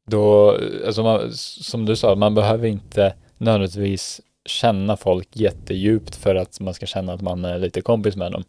då, 0.06 0.50
alltså 0.86 1.02
man, 1.02 1.32
som 1.34 1.86
du 1.86 1.96
sa, 1.96 2.14
man 2.14 2.34
behöver 2.34 2.68
inte 2.68 3.14
nödvändigtvis 3.38 4.20
känna 4.44 4.96
folk 4.96 5.28
jättedjupt 5.36 6.16
för 6.16 6.34
att 6.34 6.60
man 6.60 6.74
ska 6.74 6.86
känna 6.86 7.12
att 7.12 7.20
man 7.22 7.44
är 7.44 7.58
lite 7.58 7.80
kompis 7.80 8.16
med 8.16 8.32
dem. 8.32 8.44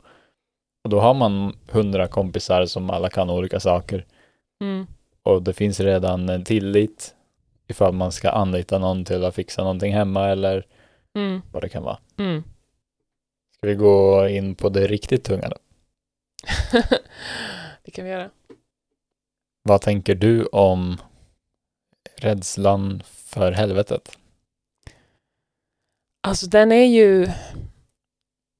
Och 0.83 0.89
då 0.89 0.99
har 0.99 1.13
man 1.13 1.57
hundra 1.71 2.07
kompisar 2.07 2.65
som 2.65 2.89
alla 2.89 3.09
kan 3.09 3.29
olika 3.29 3.59
saker 3.59 4.05
Mm. 4.61 4.87
och 5.23 5.43
det 5.43 5.53
finns 5.53 5.79
redan 5.79 6.29
en 6.29 6.43
tillit 6.43 7.15
ifall 7.71 7.93
man 7.93 8.11
ska 8.11 8.29
anlita 8.29 8.79
någon 8.79 9.05
till 9.05 9.25
att 9.25 9.35
fixa 9.35 9.61
någonting 9.61 9.93
hemma 9.93 10.27
eller 10.27 10.65
Mm. 11.15 11.41
vad 11.51 11.63
det 11.63 11.69
kan 11.69 11.83
vara. 11.83 11.99
Mm. 12.17 12.43
Ska 13.57 13.67
vi 13.67 13.75
gå 13.75 14.27
in 14.27 14.55
på 14.55 14.69
det 14.69 14.87
riktigt 14.87 15.23
tunga 15.23 15.49
då? 15.49 15.55
det 17.83 17.91
kan 17.91 18.05
vi 18.05 18.11
göra. 18.11 18.29
Vad 19.63 19.81
tänker 19.81 20.15
du 20.15 20.45
om 20.45 20.97
rädslan 22.17 23.03
för 23.05 23.51
helvetet? 23.51 24.17
Alltså 26.27 26.47
den 26.47 26.71
är 26.71 26.85
ju 26.85 27.27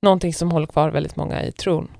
någonting 0.01 0.34
som 0.34 0.51
håller 0.51 0.68
kvar 0.68 0.89
väldigt 0.89 1.15
många 1.15 1.44
i 1.46 1.51
tron. 1.51 1.91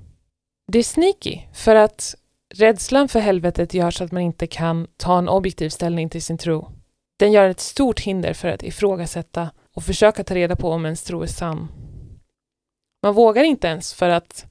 Det 0.72 0.78
är 0.78 0.82
sneaky, 0.82 1.40
för 1.54 1.74
att 1.76 2.14
rädslan 2.54 3.08
för 3.08 3.20
helvetet 3.20 3.74
gör 3.74 3.90
så 3.90 4.04
att 4.04 4.12
man 4.12 4.22
inte 4.22 4.46
kan 4.46 4.86
ta 4.96 5.18
en 5.18 5.28
objektiv 5.28 5.68
ställning 5.68 6.08
till 6.10 6.22
sin 6.22 6.38
tro. 6.38 6.72
Den 7.22 7.32
gör 7.32 7.48
ett 7.48 7.60
stort 7.60 8.00
hinder 8.00 8.34
för 8.34 8.48
att 8.48 8.62
ifrågasätta 8.62 9.50
och 9.74 9.84
försöka 9.84 10.24
ta 10.24 10.34
reda 10.34 10.56
på 10.56 10.70
om 10.70 10.84
ens 10.84 11.02
tro 11.02 11.22
är 11.22 11.26
sann. 11.26 11.68
Man 13.02 13.14
vågar 13.14 13.44
inte 13.44 13.68
ens 13.68 13.94
för 13.94 14.08
att 14.08 14.46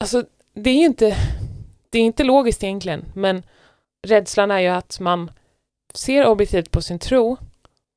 alltså 0.00 0.24
det 0.54 0.70
är 0.70 0.74
ju 0.74 0.84
inte 0.84 1.16
det 1.90 1.98
är 1.98 2.02
inte 2.02 2.24
logiskt 2.24 2.64
egentligen, 2.64 3.04
men 3.14 3.42
rädslan 4.06 4.50
är 4.50 4.58
ju 4.58 4.68
att 4.68 5.00
man 5.00 5.30
ser 5.94 6.26
objektivt 6.26 6.70
på 6.70 6.82
sin 6.82 6.98
tro 6.98 7.36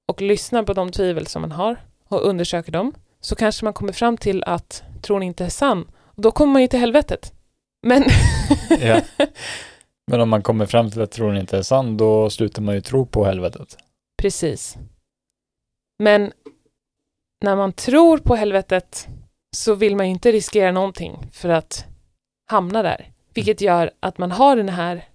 och 0.07 0.21
lyssnar 0.21 0.63
på 0.63 0.73
de 0.73 0.91
tvivel 0.91 1.27
som 1.27 1.41
man 1.41 1.51
har 1.51 1.77
och 2.07 2.27
undersöker 2.27 2.71
dem, 2.71 2.93
så 3.21 3.35
kanske 3.35 3.65
man 3.65 3.73
kommer 3.73 3.93
fram 3.93 4.17
till 4.17 4.43
att 4.43 4.83
tron 5.01 5.23
inte 5.23 5.45
är 5.45 5.49
sann. 5.49 5.91
Och 6.01 6.21
då 6.21 6.31
kommer 6.31 6.53
man 6.53 6.61
ju 6.61 6.67
till 6.67 6.79
helvetet. 6.79 7.33
Men... 7.81 8.03
Ja. 8.79 9.01
Men 10.11 10.21
om 10.21 10.29
man 10.29 10.43
kommer 10.43 10.65
fram 10.65 10.91
till 10.91 11.01
att 11.01 11.11
tron 11.11 11.37
inte 11.37 11.57
är 11.57 11.61
sann, 11.61 11.97
då 11.97 12.29
slutar 12.29 12.61
man 12.61 12.75
ju 12.75 12.81
tro 12.81 13.05
på 13.05 13.25
helvetet. 13.25 13.77
Precis. 14.21 14.77
Men 15.99 16.31
när 17.45 17.55
man 17.55 17.73
tror 17.73 18.17
på 18.17 18.35
helvetet 18.35 19.07
så 19.55 19.75
vill 19.75 19.95
man 19.95 20.05
ju 20.05 20.11
inte 20.11 20.31
riskera 20.31 20.71
någonting 20.71 21.29
för 21.31 21.49
att 21.49 21.85
hamna 22.51 22.83
där. 22.83 23.11
Vilket 23.33 23.61
gör 23.61 23.91
att 23.99 24.17
man 24.17 24.31
har 24.31 24.55
den 24.55 24.69
här, 24.69 25.05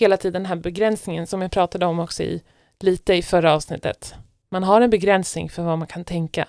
hela 0.00 0.16
tiden 0.16 0.42
den 0.42 0.46
här 0.46 0.56
begränsningen 0.56 1.26
som 1.26 1.42
jag 1.42 1.50
pratade 1.50 1.86
om 1.86 1.98
också 1.98 2.22
i, 2.22 2.42
lite 2.80 3.14
i 3.14 3.22
förra 3.22 3.54
avsnittet. 3.54 4.14
Man 4.50 4.62
har 4.62 4.80
en 4.80 4.90
begränsning 4.90 5.50
för 5.50 5.62
vad 5.62 5.78
man 5.78 5.88
kan 5.88 6.04
tänka. 6.04 6.48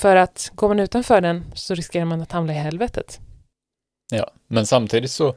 För 0.00 0.16
att 0.16 0.50
går 0.54 0.68
man 0.68 0.80
utanför 0.80 1.20
den 1.20 1.44
så 1.54 1.74
riskerar 1.74 2.04
man 2.04 2.22
att 2.22 2.32
hamna 2.32 2.52
i 2.52 2.56
helvetet. 2.56 3.20
Ja, 4.10 4.30
men 4.46 4.66
samtidigt 4.66 5.10
så, 5.10 5.34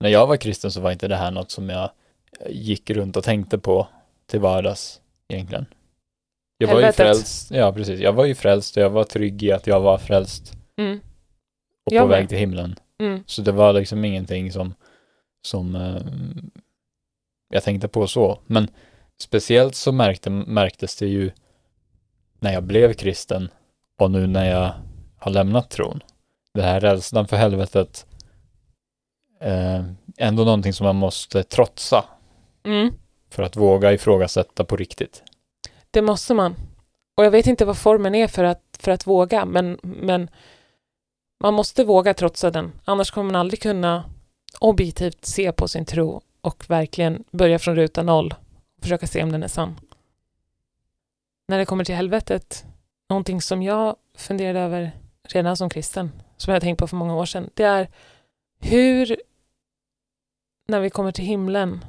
när 0.00 0.10
jag 0.10 0.26
var 0.26 0.36
kristen 0.36 0.70
så 0.72 0.80
var 0.80 0.92
inte 0.92 1.08
det 1.08 1.16
här 1.16 1.30
något 1.30 1.50
som 1.50 1.68
jag 1.68 1.90
gick 2.48 2.90
runt 2.90 3.16
och 3.16 3.24
tänkte 3.24 3.58
på 3.58 3.88
till 4.26 4.40
vardags 4.40 5.00
egentligen. 5.28 5.66
Jag 6.58 6.68
var 6.74 6.80
ju 6.80 6.92
frälst, 6.92 7.50
ja 7.50 7.72
precis, 7.72 8.00
jag 8.00 8.12
var 8.12 8.24
ju 8.24 8.34
frälst 8.34 8.76
och 8.76 8.82
jag 8.82 8.90
var 8.90 9.04
trygg 9.04 9.42
i 9.42 9.52
att 9.52 9.66
jag 9.66 9.80
var 9.80 9.98
frälst 9.98 10.52
Mm, 10.78 11.00
och 11.86 11.92
Jag 11.92 12.02
på 12.02 12.08
med. 12.08 12.18
väg 12.18 12.28
till 12.28 12.38
himlen. 12.38 12.78
mm, 12.98 13.22
Så 13.26 13.42
det 13.42 13.52
var 13.52 13.72
liksom 13.72 14.04
ingenting 14.04 14.52
som, 14.52 14.74
som 15.46 15.74
eh, 15.76 16.02
jag 17.48 17.62
tänkte 17.62 17.88
på 17.88 18.06
så. 18.06 18.38
Men 18.46 18.68
speciellt 19.20 19.74
så 19.74 19.92
märkte, 19.92 20.30
märktes 20.30 20.96
det 20.96 21.06
ju 21.06 21.30
när 22.40 22.52
jag 22.52 22.62
blev 22.62 22.92
kristen 22.92 23.48
och 23.98 24.10
nu 24.10 24.26
när 24.26 24.50
jag 24.50 24.72
har 25.18 25.30
lämnat 25.30 25.70
tron. 25.70 26.00
Det 26.54 26.62
här 26.62 26.80
rädslan 26.80 27.28
för 27.28 27.36
helvetet 27.36 28.06
eh, 29.40 29.84
ändå 30.16 30.44
någonting 30.44 30.72
som 30.72 30.86
man 30.86 30.96
måste 30.96 31.42
trotsa 31.42 32.04
mm. 32.64 32.92
för 33.30 33.42
att 33.42 33.56
våga 33.56 33.92
ifrågasätta 33.92 34.64
på 34.64 34.76
riktigt. 34.76 35.22
Det 35.90 36.02
måste 36.02 36.34
man. 36.34 36.54
Och 37.16 37.24
jag 37.24 37.30
vet 37.30 37.46
inte 37.46 37.64
vad 37.64 37.78
formen 37.78 38.14
är 38.14 38.28
för 38.28 38.44
att, 38.44 38.62
för 38.78 38.90
att 38.90 39.06
våga, 39.06 39.44
men, 39.44 39.78
men 39.82 40.30
man 41.40 41.54
måste 41.54 41.84
våga 41.84 42.14
trotsa 42.14 42.50
den. 42.50 42.72
Annars 42.84 43.10
kommer 43.10 43.32
man 43.32 43.40
aldrig 43.40 43.62
kunna 43.62 44.04
objektivt 44.60 45.24
se 45.24 45.52
på 45.52 45.68
sin 45.68 45.84
tro 45.84 46.20
och 46.40 46.70
verkligen 46.70 47.24
börja 47.30 47.58
från 47.58 47.76
ruta 47.76 48.02
noll 48.02 48.34
och 48.76 48.82
försöka 48.82 49.06
se 49.06 49.22
om 49.22 49.32
den 49.32 49.42
är 49.42 49.48
sann. 49.48 49.80
När 51.48 51.58
det 51.58 51.66
kommer 51.66 51.84
till 51.84 51.94
helvetet, 51.94 52.64
någonting 53.08 53.42
som 53.42 53.62
jag 53.62 53.96
funderade 54.16 54.60
över 54.60 54.92
redan 55.22 55.56
som 55.56 55.70
kristen, 55.70 56.12
som 56.36 56.52
jag 56.52 56.62
tänkt 56.62 56.78
på 56.78 56.86
för 56.86 56.96
många 56.96 57.16
år 57.16 57.26
sedan, 57.26 57.50
det 57.54 57.64
är 57.64 57.88
hur, 58.66 59.16
när 60.68 60.80
vi 60.80 60.90
kommer 60.90 61.12
till 61.12 61.24
himlen, 61.24 61.84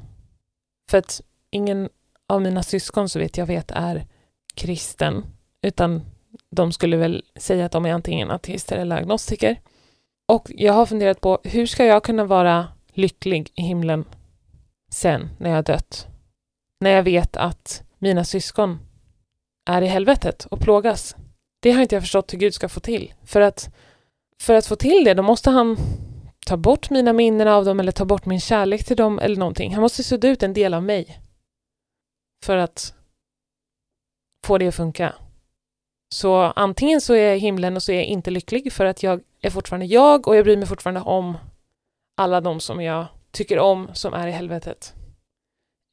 för 0.90 0.98
att 0.98 1.20
ingen 1.50 1.88
av 2.26 2.42
mina 2.42 2.62
syskon 2.62 3.08
så 3.08 3.18
vet 3.18 3.36
jag 3.36 3.46
vet 3.46 3.70
är 3.70 4.06
kristen, 4.54 5.24
utan 5.62 6.02
de 6.50 6.72
skulle 6.72 6.96
väl 6.96 7.24
säga 7.36 7.66
att 7.66 7.72
de 7.72 7.86
är 7.86 7.92
antingen 7.92 8.30
ateister 8.30 8.76
eller 8.76 8.96
agnostiker. 8.96 9.60
Och 10.26 10.50
jag 10.54 10.72
har 10.72 10.86
funderat 10.86 11.20
på 11.20 11.38
hur 11.44 11.66
ska 11.66 11.84
jag 11.84 12.04
kunna 12.04 12.24
vara 12.24 12.68
lycklig 12.92 13.52
i 13.54 13.62
himlen 13.62 14.04
sen 14.90 15.28
när 15.38 15.50
jag 15.50 15.56
har 15.56 15.62
dött? 15.62 16.06
När 16.80 16.90
jag 16.90 17.02
vet 17.02 17.36
att 17.36 17.82
mina 17.98 18.24
syskon 18.24 18.78
är 19.66 19.82
i 19.82 19.86
helvetet 19.86 20.44
och 20.44 20.60
plågas. 20.60 21.16
Det 21.60 21.72
har 21.72 21.82
inte 21.82 21.94
jag 21.94 22.02
förstått 22.02 22.32
hur 22.32 22.38
Gud 22.38 22.54
ska 22.54 22.68
få 22.68 22.80
till. 22.80 23.14
För 23.24 23.40
att, 23.40 23.74
för 24.40 24.54
att 24.54 24.66
få 24.66 24.76
till 24.76 25.04
det, 25.04 25.14
då 25.14 25.22
måste 25.22 25.50
han 25.50 25.76
ta 26.46 26.56
bort 26.56 26.90
mina 26.90 27.12
minnen 27.12 27.48
av 27.48 27.64
dem 27.64 27.80
eller 27.80 27.92
ta 27.92 28.04
bort 28.04 28.26
min 28.26 28.40
kärlek 28.40 28.84
till 28.84 28.96
dem 28.96 29.18
eller 29.18 29.36
någonting. 29.36 29.72
Han 29.72 29.82
måste 29.82 30.04
sudda 30.04 30.28
ut 30.28 30.42
en 30.42 30.52
del 30.52 30.74
av 30.74 30.82
mig 30.82 31.20
för 32.44 32.56
att 32.56 32.94
få 34.46 34.58
det 34.58 34.68
att 34.68 34.74
funka. 34.74 35.14
Så 36.14 36.36
antingen 36.36 37.00
så 37.00 37.14
är 37.14 37.26
jag 37.26 37.36
i 37.36 37.40
himlen 37.40 37.76
och 37.76 37.82
så 37.82 37.92
är 37.92 37.96
jag 37.96 38.04
inte 38.04 38.30
lycklig 38.30 38.72
för 38.72 38.84
att 38.84 39.02
jag 39.02 39.20
är 39.40 39.50
fortfarande 39.50 39.86
jag 39.86 40.28
och 40.28 40.36
jag 40.36 40.44
bryr 40.44 40.56
mig 40.56 40.66
fortfarande 40.66 41.00
om 41.00 41.38
alla 42.16 42.40
de 42.40 42.60
som 42.60 42.82
jag 42.82 43.06
tycker 43.30 43.58
om 43.58 43.90
som 43.94 44.14
är 44.14 44.28
i 44.28 44.30
helvetet. 44.30 44.94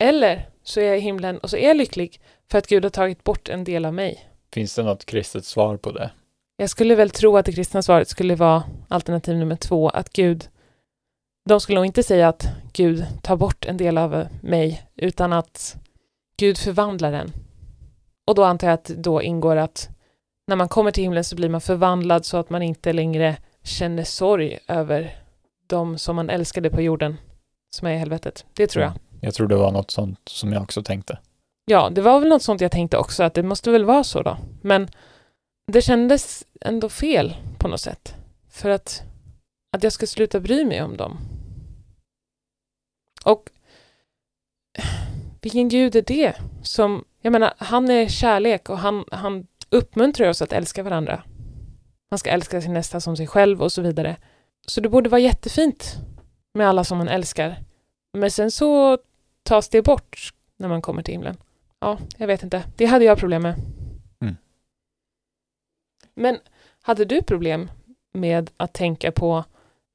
Eller 0.04 0.50
så 0.64 0.80
är 0.80 0.86
jag 0.86 0.98
i 0.98 1.02
himlen 1.02 1.38
och 1.38 1.50
så 1.50 1.58
är 1.58 1.68
jag 1.68 1.78
lycklig 1.78 2.22
för 2.52 2.58
att 2.58 2.68
Gud 2.68 2.84
har 2.84 2.90
tagit 2.90 3.24
bort 3.24 3.50
en 3.50 3.64
del 3.64 3.86
av 3.86 3.94
mig. 3.94 4.30
Finns 4.54 4.76
det 4.76 4.84
något 4.84 5.06
kristet 5.06 5.46
svar 5.46 5.78
på 5.78 5.92
det? 5.92 6.12
Jag 6.58 6.70
skulle 6.70 6.96
väl 6.96 7.10
tro 7.10 7.38
att 7.38 7.46
det 7.46 7.52
kristna 7.52 7.82
svaret 7.82 8.08
skulle 8.08 8.36
vara 8.36 8.64
alternativ 8.88 9.38
nummer 9.38 9.56
två, 9.56 9.90
att 9.90 10.14
Gud 10.14 10.50
de 11.50 11.60
skulle 11.60 11.76
nog 11.76 11.86
inte 11.86 12.04
säga 12.04 12.28
att 12.28 12.48
Gud 12.74 13.06
tar 13.22 13.36
bort 13.36 13.66
en 13.66 13.78
del 13.78 13.98
av 13.98 14.28
mig, 14.42 14.88
utan 14.96 15.34
att 15.34 15.78
Gud 16.38 16.58
förvandlar 16.58 17.12
den. 17.12 17.32
Och 18.28 18.36
då 18.36 18.44
antar 18.44 18.68
jag 18.68 18.74
att 18.74 18.86
då 18.86 19.22
ingår 19.22 19.56
att 19.56 19.90
när 20.48 20.56
man 20.56 20.70
kommer 20.70 20.92
till 20.92 21.04
himlen 21.04 21.24
så 21.24 21.36
blir 21.36 21.50
man 21.50 21.62
förvandlad 21.62 22.26
så 22.26 22.38
att 22.38 22.50
man 22.50 22.62
inte 22.62 22.94
längre 22.94 23.38
känner 23.64 24.04
sorg 24.04 24.60
över 24.68 25.16
de 25.68 25.98
som 25.98 26.16
man 26.16 26.30
älskade 26.30 26.70
på 26.70 26.82
jorden 26.82 27.18
som 27.76 27.88
är 27.88 27.92
i 27.92 27.98
helvetet. 27.98 28.46
Det 28.54 28.68
tror 28.68 28.84
jag. 28.84 28.92
Mm. 28.92 29.02
Jag 29.22 29.34
tror 29.34 29.48
det 29.48 29.56
var 29.56 29.72
något 29.72 29.92
sånt 29.92 30.20
som 30.30 30.54
jag 30.54 30.62
också 30.62 30.84
tänkte. 30.84 31.20
Ja, 31.66 31.90
det 31.90 32.02
var 32.02 32.20
väl 32.20 32.30
något 32.30 32.44
sånt 32.44 32.62
jag 32.62 32.72
tänkte 32.72 32.98
också, 32.98 33.24
att 33.24 33.34
det 33.34 33.44
måste 33.44 33.72
väl 33.72 33.86
vara 33.86 34.04
så 34.04 34.22
då. 34.22 34.38
Men 34.62 34.88
det 35.72 35.82
kändes 35.82 36.46
ändå 36.62 36.90
fel 36.90 37.36
på 37.60 37.68
något 37.68 37.82
sätt. 37.82 38.16
För 38.50 38.70
att, 38.70 39.04
att 39.72 39.84
jag 39.84 39.94
ska 39.94 40.08
sluta 40.08 40.40
bry 40.40 40.66
mig 40.66 40.82
om 40.82 40.98
dem. 40.98 41.18
Och 43.26 43.50
vilken 45.42 45.70
gud 45.70 45.96
är 45.96 46.02
det? 46.02 46.34
Som, 46.64 47.06
jag 47.22 47.32
menar, 47.32 47.54
han 47.58 47.90
är 47.90 48.08
kärlek 48.08 48.70
och 48.70 48.78
han, 48.78 49.06
han 49.12 49.48
uppmuntrar 49.70 50.30
oss 50.30 50.42
att 50.42 50.54
älska 50.54 50.84
varandra. 50.84 51.24
Man 52.12 52.18
ska 52.20 52.30
älska 52.30 52.62
sin 52.62 52.74
nästa 52.74 53.00
som 53.00 53.18
sig 53.18 53.28
själv 53.28 53.62
och 53.62 53.72
så 53.72 53.82
vidare. 53.82 54.16
Så 54.68 54.82
det 54.82 54.90
borde 54.90 55.10
vara 55.10 55.22
jättefint 55.22 55.96
med 56.54 56.70
alla 56.70 56.84
som 56.84 56.98
man 56.98 57.08
älskar. 57.08 57.64
Men 58.14 58.32
sen 58.32 58.52
så 58.52 58.98
tas 59.44 59.70
det 59.70 59.82
bort 59.82 60.34
när 60.58 60.68
man 60.68 60.82
kommer 60.82 61.04
till 61.04 61.14
himlen. 61.14 61.38
Ja, 61.80 61.98
jag 62.18 62.28
vet 62.28 62.44
inte. 62.44 62.64
Det 62.76 62.86
hade 62.86 63.06
jag 63.06 63.18
problem 63.18 63.42
med. 63.42 63.56
Men 66.16 66.40
hade 66.82 67.06
du 67.06 67.22
problem 67.22 67.72
med 68.14 68.50
att 68.58 68.74
tänka 68.74 69.12
på 69.12 69.44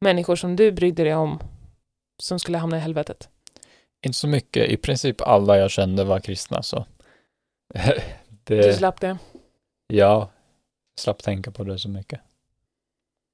människor 0.01 0.37
som 0.37 0.57
du 0.57 0.73
brydde 0.73 1.05
dig 1.05 1.15
om 1.15 1.39
som 2.23 2.39
skulle 2.39 2.59
hamna 2.59 2.77
i 2.77 2.81
helvetet? 2.81 3.29
Inte 4.07 4.19
så 4.19 4.29
mycket. 4.29 4.69
I 4.71 4.77
princip 4.77 5.21
alla 5.21 5.59
jag 5.59 5.71
kände 5.71 6.05
var 6.05 6.21
kristna 6.21 6.63
så. 6.63 6.87
det, 8.45 8.63
Du 8.63 8.73
slapp 8.73 9.01
det? 9.01 9.19
Ja, 9.87 10.31
slapp 11.01 11.23
tänka 11.23 11.51
på 11.51 11.65
det 11.65 11.79
så 11.79 11.89
mycket. 11.89 12.21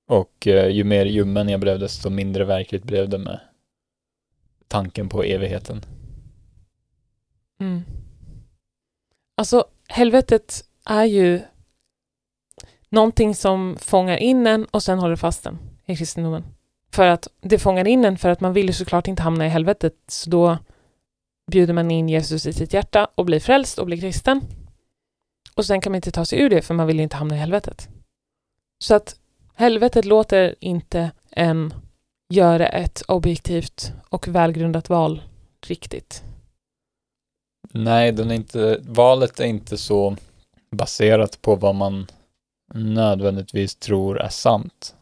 Och 0.09 0.47
eh, 0.47 0.69
ju 0.69 0.85
mer 0.85 1.07
ljummen 1.07 1.49
jag 1.49 1.61
blev 1.61 1.79
desto 1.79 2.11
mindre 2.11 2.45
verkligt 2.45 2.85
blev 2.85 3.09
det 3.09 3.19
med 3.19 3.41
tanken 4.69 5.09
på 5.09 5.23
evigheten. 5.23 5.85
Mm. 7.61 7.83
Alltså, 9.37 9.65
helvetet 9.89 10.65
är 10.85 11.05
ju 11.05 11.41
någonting 12.89 13.35
som 13.35 13.77
fångar 13.81 14.17
in 14.17 14.47
en 14.47 14.65
och 14.65 14.83
sen 14.83 14.99
håller 14.99 15.17
fast 15.17 15.47
en 15.47 15.59
i 15.87 15.97
kristendomen. 15.97 16.45
För 16.93 17.07
att 17.07 17.29
det 17.41 17.59
fångar 17.59 17.87
in 17.87 18.05
en 18.05 18.19
för 18.19 18.29
att 18.29 18.41
man 18.41 18.53
vill 18.53 18.67
ju 18.67 18.73
såklart 18.73 19.09
inte 19.09 19.23
hamna 19.23 19.47
i 19.47 19.49
helvetet, 19.49 19.95
så 20.09 20.31
då 20.31 20.59
bjuder 21.51 21.75
man 21.75 21.91
in 21.91 22.09
Jesus 22.09 22.47
i 22.47 22.53
sitt 22.53 22.73
hjärta 22.73 23.09
och 23.15 23.25
blir 23.25 23.41
frälst 23.41 23.79
och 23.79 23.87
blir 23.87 24.01
kristen. 24.01 24.41
Och 25.55 25.67
sen 25.67 25.81
kan 25.81 25.93
man 25.93 25.97
inte 25.97 26.11
ta 26.11 26.25
sig 26.25 26.41
ur 26.41 26.51
det 26.51 26.63
för 26.63 26.75
man 26.75 26.87
vill 26.87 26.97
ju 26.97 27.03
inte 27.03 27.17
hamna 27.17 27.35
i 27.35 27.39
helvetet. 27.39 27.89
Så 28.79 28.95
att 28.95 29.17
helvetet 29.55 30.05
låter 30.05 30.55
inte 30.61 31.11
en 31.31 31.75
göra 32.29 32.69
ett 32.69 33.03
objektivt 33.09 33.93
och 34.09 34.29
välgrundat 34.29 34.89
val 34.89 35.23
riktigt. 35.67 36.23
Nej, 37.73 38.13
den 38.13 38.31
är 38.31 38.35
inte, 38.35 38.79
valet 38.83 39.41
är 39.41 39.45
inte 39.45 39.79
så 39.79 40.17
baserat 40.71 41.43
på 41.43 41.57
vad 41.57 41.75
man 41.75 42.07
nödvändigtvis 42.75 43.77
tror 43.77 44.21
är 44.21 44.29
sant. 44.29 44.95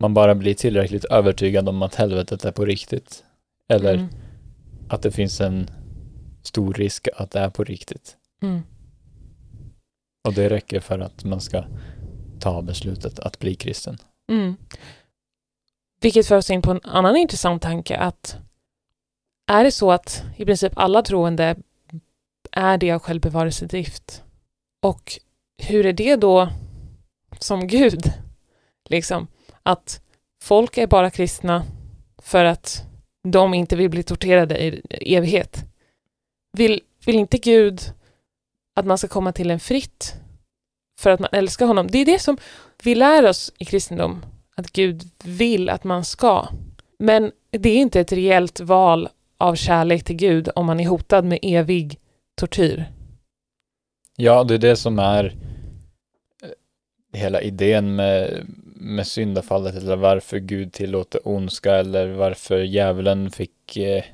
Man 0.00 0.14
bara 0.14 0.34
blir 0.34 0.54
tillräckligt 0.54 1.04
övertygad 1.04 1.68
om 1.68 1.82
att 1.82 1.94
helvetet 1.94 2.44
är 2.44 2.52
på 2.52 2.64
riktigt. 2.64 3.24
Eller 3.68 3.94
Mm. 3.94 4.08
att 4.88 5.02
det 5.02 5.10
finns 5.10 5.40
en 5.40 5.70
stor 6.42 6.74
risk 6.74 7.08
att 7.16 7.30
det 7.30 7.38
är 7.40 7.50
på 7.50 7.64
riktigt. 7.64 8.16
Mm. 8.42 8.62
Och 10.28 10.34
det 10.34 10.48
räcker 10.48 10.80
för 10.80 10.98
att 10.98 11.24
man 11.24 11.40
ska 11.40 11.64
ta 12.40 12.62
beslutet 12.62 13.18
att 13.18 13.38
bli 13.38 13.54
kristen. 13.54 13.98
Mm. 14.32 14.56
Vilket 16.00 16.26
för 16.26 16.36
oss 16.36 16.50
in 16.50 16.62
på 16.62 16.70
en 16.70 16.80
annan 16.84 17.16
intressant 17.16 17.62
tanke 17.62 17.96
att 17.96 18.36
är 19.46 19.64
det 19.64 19.72
så 19.72 19.92
att 19.92 20.24
i 20.36 20.44
princip 20.44 20.72
alla 20.76 21.02
troende 21.02 21.56
är 22.52 22.78
det 22.78 22.92
av 22.92 22.98
självbevarelsedrift 22.98 24.22
och 24.82 25.12
hur 25.58 25.86
är 25.86 25.92
det 25.92 26.16
då 26.16 26.48
som 27.42 27.66
Gud? 27.66 28.12
Liksom 28.88 29.26
att 29.62 30.00
folk 30.42 30.78
är 30.78 30.86
bara 30.86 31.10
kristna 31.10 31.64
för 32.18 32.44
att 32.44 32.82
de 33.28 33.54
inte 33.54 33.76
vill 33.76 33.90
bli 33.90 34.02
torterade 34.02 34.58
i 34.58 34.82
evighet. 35.16 35.64
Vill, 36.52 36.80
vill 37.06 37.16
inte 37.16 37.38
Gud 37.38 37.80
att 38.74 38.86
man 38.86 38.98
ska 38.98 39.08
komma 39.08 39.32
till 39.32 39.50
en 39.50 39.60
fritt 39.60 40.14
för 40.98 41.10
att 41.10 41.20
man 41.20 41.30
älskar 41.32 41.66
honom? 41.66 41.86
Det 41.86 41.98
är 41.98 42.06
det 42.06 42.18
som 42.18 42.36
vi 42.82 42.94
lär 42.94 43.28
oss 43.28 43.52
i 43.58 43.64
kristendom 43.64 44.24
att 44.56 44.72
Gud 44.72 45.10
vill 45.24 45.68
att 45.68 45.84
man 45.84 46.04
ska. 46.04 46.48
Men 46.98 47.32
det 47.50 47.68
är 47.68 47.76
inte 47.76 48.00
ett 48.00 48.12
reellt 48.12 48.60
val 48.60 49.08
av 49.38 49.54
kärlek 49.54 50.04
till 50.04 50.16
Gud 50.16 50.48
om 50.54 50.66
man 50.66 50.80
är 50.80 50.86
hotad 50.86 51.24
med 51.24 51.38
evig 51.42 51.98
tortyr. 52.34 52.92
Ja, 54.16 54.44
det 54.44 54.54
är 54.54 54.58
det 54.58 54.76
som 54.76 54.98
är 54.98 55.34
hela 57.12 57.40
idén 57.40 57.96
med, 57.96 58.46
med 58.74 59.06
syndafallet 59.06 59.76
eller 59.76 59.96
varför 59.96 60.38
Gud 60.38 60.72
tillåter 60.72 61.20
ondska 61.28 61.74
eller 61.74 62.08
varför 62.08 62.58
djävulen 62.58 63.30
fick 63.30 63.76
eh, 63.76 64.04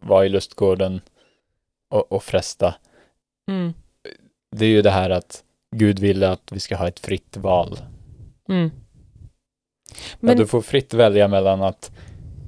vara 0.00 0.26
i 0.26 0.28
lustgården 0.28 1.00
och, 1.90 2.12
och 2.12 2.22
fresta. 2.22 2.74
Mm. 3.50 3.74
Det 4.56 4.64
är 4.64 4.70
ju 4.70 4.82
det 4.82 4.90
här 4.90 5.10
att 5.10 5.44
Gud 5.76 5.98
vill 5.98 6.24
att 6.24 6.52
vi 6.52 6.60
ska 6.60 6.76
ha 6.76 6.88
ett 6.88 7.00
fritt 7.00 7.36
val. 7.36 7.78
Mm. 8.48 8.70
Men... 10.20 10.36
Ja, 10.36 10.42
du 10.42 10.46
får 10.46 10.60
fritt 10.60 10.94
välja 10.94 11.28
mellan 11.28 11.62
att 11.62 11.90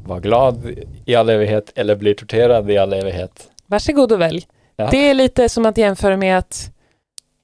vara 0.07 0.20
glad 0.20 0.78
i 1.04 1.14
all 1.14 1.28
evighet 1.28 1.72
eller 1.74 1.96
bli 1.96 2.14
torterad 2.14 2.70
i 2.70 2.78
all 2.78 2.92
evighet. 2.92 3.50
varsågod 3.66 4.12
och 4.12 4.20
välj. 4.20 4.46
Ja. 4.76 4.88
Det 4.90 5.09
är 5.11 5.14
lite 5.14 5.48
som 5.48 5.66
att 5.66 5.78
jämföra 5.78 6.16
med 6.16 6.38
att 6.38 6.72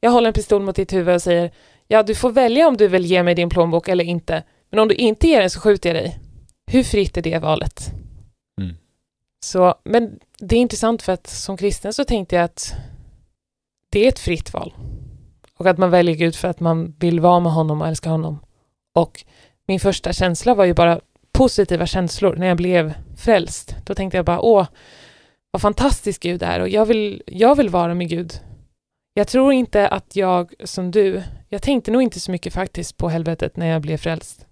jag 0.01 0.11
håller 0.11 0.29
en 0.29 0.35
pistol 0.35 0.63
mot 0.63 0.77
ditt 0.77 0.93
huvud 0.93 1.15
och 1.15 1.23
säger 1.23 1.51
ja, 1.89 2.03
du 2.03 2.15
får 2.15 2.31
välja 2.31 2.69
om 2.69 2.77
du 2.77 2.89
vill 2.89 3.05
ge 3.05 3.23
mig 3.23 3.35
din 3.35 3.51
plånbok 3.51 3.89
eller 3.89 4.05
inte. 4.05 4.43
Men 4.71 4.81
om 4.81 4.89
du 4.89 4.95
inte 4.95 5.29
ger 5.29 5.41
den 5.41 5.51
så 5.51 5.61
skjuter 5.61 5.95
jag 5.95 6.05
dig. 6.05 6.19
Hur 6.67 6.83
fritt 6.83 7.17
är 7.17 7.23
det 7.23 7.39
valet? 7.39 7.91
Mm. 8.61 8.77
Så, 9.45 9.75
men 9.85 10.19
det 10.39 10.57
är 10.57 10.61
intressant 10.61 11.03
för 11.03 11.13
att 11.13 11.27
som 11.27 11.57
kristen 11.57 11.93
så 11.93 12.05
tänkte 12.05 12.37
jag 12.37 12.45
att 12.45 12.75
det 13.91 14.05
är 14.05 14.09
ett 14.09 14.19
fritt 14.19 14.53
val. 14.53 14.75
Och 15.59 15.67
att 15.67 15.79
man 15.79 15.91
väljer 15.91 16.15
Gud 16.15 16.35
för 16.35 16.49
att 16.49 16.61
man 16.61 16.95
vill 16.99 17.21
vara 17.21 17.41
med 17.41 17.53
honom 17.53 17.81
och 17.81 17.89
älska 17.89 18.11
honom. 18.11 18.39
Och 18.95 19.25
min 19.67 19.81
första 19.81 20.13
känsla 20.13 20.55
var 20.55 20.65
ju 20.65 20.75
bara 20.75 21.01
positiva 21.33 21.87
känslor 21.87 22.37
när 22.37 22.47
jag 22.47 22.57
blev 22.57 22.95
frälst. 23.17 23.77
Då 23.85 23.95
tänkte 23.95 24.17
jag 24.19 24.25
bara, 24.25 24.41
åh, 24.41 24.67
vad 25.51 25.63
fantastisk 25.63 26.23
Gud 26.23 26.43
är 26.43 26.61
och 26.61 26.69
jag 26.69 26.87
vill, 26.87 27.23
jag 27.27 27.55
vill 27.55 27.69
vara 27.69 27.95
med 27.95 28.09
Gud. 28.09 28.41
Jag 29.15 29.29
tror 29.29 29.53
inte 29.53 29.89
att 29.89 30.17
jag, 30.17 30.55
som 30.65 30.91
du, 30.91 31.23
jag 31.49 31.63
tänkte 31.63 31.91
nog 31.91 32.03
inte 32.03 32.21
så 32.21 32.31
mycket 32.31 32.55
faktiskt 32.55 32.97
på 32.97 33.09
helvetet 33.09 33.57
när 33.57 33.67
jag 33.67 33.83
blev 33.83 33.97
frälst. 33.97 34.47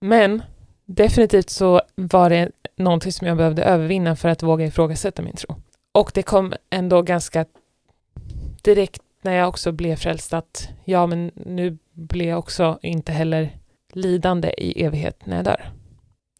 Men 0.00 0.42
definitivt 0.84 1.50
så 1.50 1.82
var 1.94 2.30
det 2.30 2.50
någonting 2.76 3.12
som 3.12 3.26
jag 3.26 3.36
behövde 3.36 3.64
övervinna 3.64 4.16
för 4.16 4.28
att 4.28 4.42
våga 4.42 4.66
ifrågasätta 4.66 5.22
min 5.22 5.36
tro. 5.36 5.54
Och 5.92 6.10
det 6.14 6.22
kom 6.22 6.54
ändå 6.70 7.02
ganska 7.02 7.44
direkt 8.62 9.02
när 9.22 9.32
jag 9.32 9.48
också 9.48 9.72
blev 9.72 9.96
frälst 9.96 10.32
att 10.32 10.68
ja, 10.84 11.06
men 11.06 11.30
nu 11.34 11.78
blir 11.92 12.28
jag 12.28 12.38
också 12.38 12.78
inte 12.82 13.12
heller 13.12 13.58
lidande 13.92 14.54
i 14.58 14.84
evighet 14.84 15.26
när 15.26 15.36
jag 15.36 15.44
dör. 15.44 15.70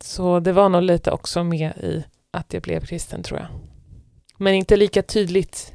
Så 0.00 0.40
det 0.40 0.52
var 0.52 0.68
nog 0.68 0.82
lite 0.82 1.10
också 1.10 1.44
med 1.44 1.72
i 1.76 2.04
att 2.30 2.52
jag 2.52 2.62
blev 2.62 2.86
kristen 2.86 3.22
tror 3.22 3.40
jag. 3.40 3.48
Men 4.38 4.54
inte 4.54 4.76
lika 4.76 5.02
tydligt 5.02 5.72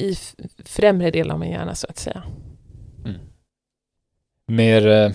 i 0.00 0.16
främre 0.64 1.10
del 1.10 1.30
av 1.30 1.38
min 1.38 1.50
hjärna 1.50 1.74
så 1.74 1.86
att 1.90 1.98
säga. 1.98 2.22
Mer 4.46 4.86
eh, 4.86 5.12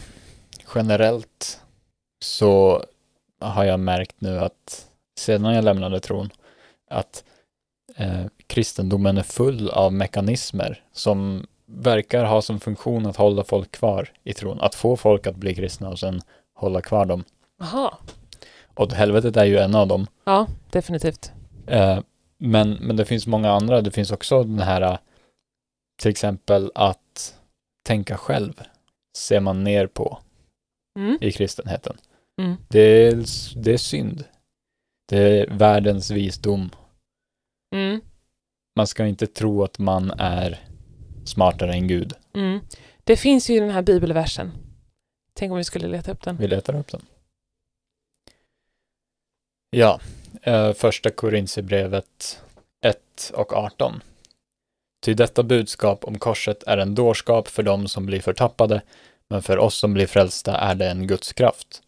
generellt 0.76 1.62
så 2.20 2.84
har 3.40 3.64
jag 3.64 3.80
märkt 3.80 4.16
nu 4.22 4.40
att 4.40 4.88
sedan 5.18 5.54
jag 5.54 5.64
lämnade 5.64 6.00
tron 6.00 6.30
att 6.90 7.24
eh, 7.96 8.26
kristendomen 8.48 9.18
är 9.18 9.24
full 9.24 9.70
av 9.70 9.94
mekanismer 9.94 10.84
som 10.92 11.48
verkar 11.66 12.24
ha 12.24 12.42
som 12.42 12.60
funktion 12.60 13.06
att 13.06 13.16
hålla 13.16 13.44
folk 13.44 13.72
kvar 13.72 14.10
i 14.24 14.34
tron. 14.34 14.62
Att 14.62 14.76
få 14.76 14.96
folk 14.96 15.28
att 15.28 15.36
bli 15.36 15.56
kristna 15.56 15.90
och 15.90 16.00
sen 16.00 16.22
hålla 16.54 16.82
kvar 16.82 17.06
dem. 17.06 17.24
Jaha. 17.60 17.94
Och 18.74 18.92
helvetet 18.92 19.38
är 19.38 19.46
ju 19.46 19.58
en 19.58 19.76
av 19.76 19.88
dem. 19.88 20.08
Ja, 20.24 20.48
definitivt. 20.72 21.32
Eh, 21.68 22.00
men, 22.38 22.72
men 22.72 22.96
det 22.96 23.06
finns 23.06 23.28
många 23.28 23.52
andra. 23.52 23.82
Det 23.82 23.92
finns 23.92 24.12
också 24.12 24.44
den 24.44 24.60
här 24.60 24.82
eh, 24.82 24.98
till 26.02 26.12
exempel 26.12 26.72
att 26.76 27.40
tänka 27.86 28.18
själv 28.18 28.62
ser 29.18 29.40
man 29.40 29.64
ner 29.64 29.88
på 29.88 30.20
Mm. 31.00 31.18
i 31.22 31.32
kristenheten. 31.32 31.98
Mm. 32.42 32.56
Det 32.68 32.80
är, 32.80 33.16
det 33.64 33.74
är 33.74 33.78
synd. 33.78 34.24
Det 35.10 35.18
är 35.18 35.48
världens 35.48 36.12
visdom. 36.12 36.70
Mm. 37.76 38.02
Man 38.76 38.88
ska 38.88 39.06
inte 39.06 39.28
tro 39.28 39.64
att 39.64 39.80
man 39.80 40.12
är 40.12 40.68
smartare 41.26 41.74
än 41.74 41.88
Gud. 41.88 42.14
Mm. 42.34 42.60
Det 43.04 43.18
finns 43.18 43.50
ju 43.50 43.60
den 43.60 43.70
här 43.70 43.82
bibelversen. 43.82 44.52
Tänk 45.34 45.52
om 45.52 45.58
vi 45.58 45.64
skulle 45.64 45.88
leta 45.88 46.12
upp 46.12 46.22
den. 46.24 46.38
Vi 46.38 46.48
letar 46.48 46.76
upp 46.80 46.92
den. 46.92 47.02
Ja, 49.70 50.00
Eh, 50.42 50.74
första 50.74 51.10
Korintierbrevet 51.10 52.42
1 52.86 53.32
och 53.34 53.54
18. 53.54 54.02
Ty 55.06 55.14
detta 55.14 55.44
budskap 55.44 56.04
om 56.04 56.20
korset 56.20 56.64
är 56.64 56.78
en 56.78 56.96
dårskap 56.96 57.48
för 57.48 57.64
dem 57.64 57.88
som 57.88 58.06
blir 58.06 58.20
förtappade, 58.20 58.82
men 59.30 59.42
för 59.42 59.58
oss 59.58 59.76
som 59.76 59.94
blir 59.94 60.08
frälsta 60.08 60.58
är 60.58 60.76
det 60.76 60.90
en 60.90 61.08
Guds 61.08 61.34
kraft. 61.34 61.82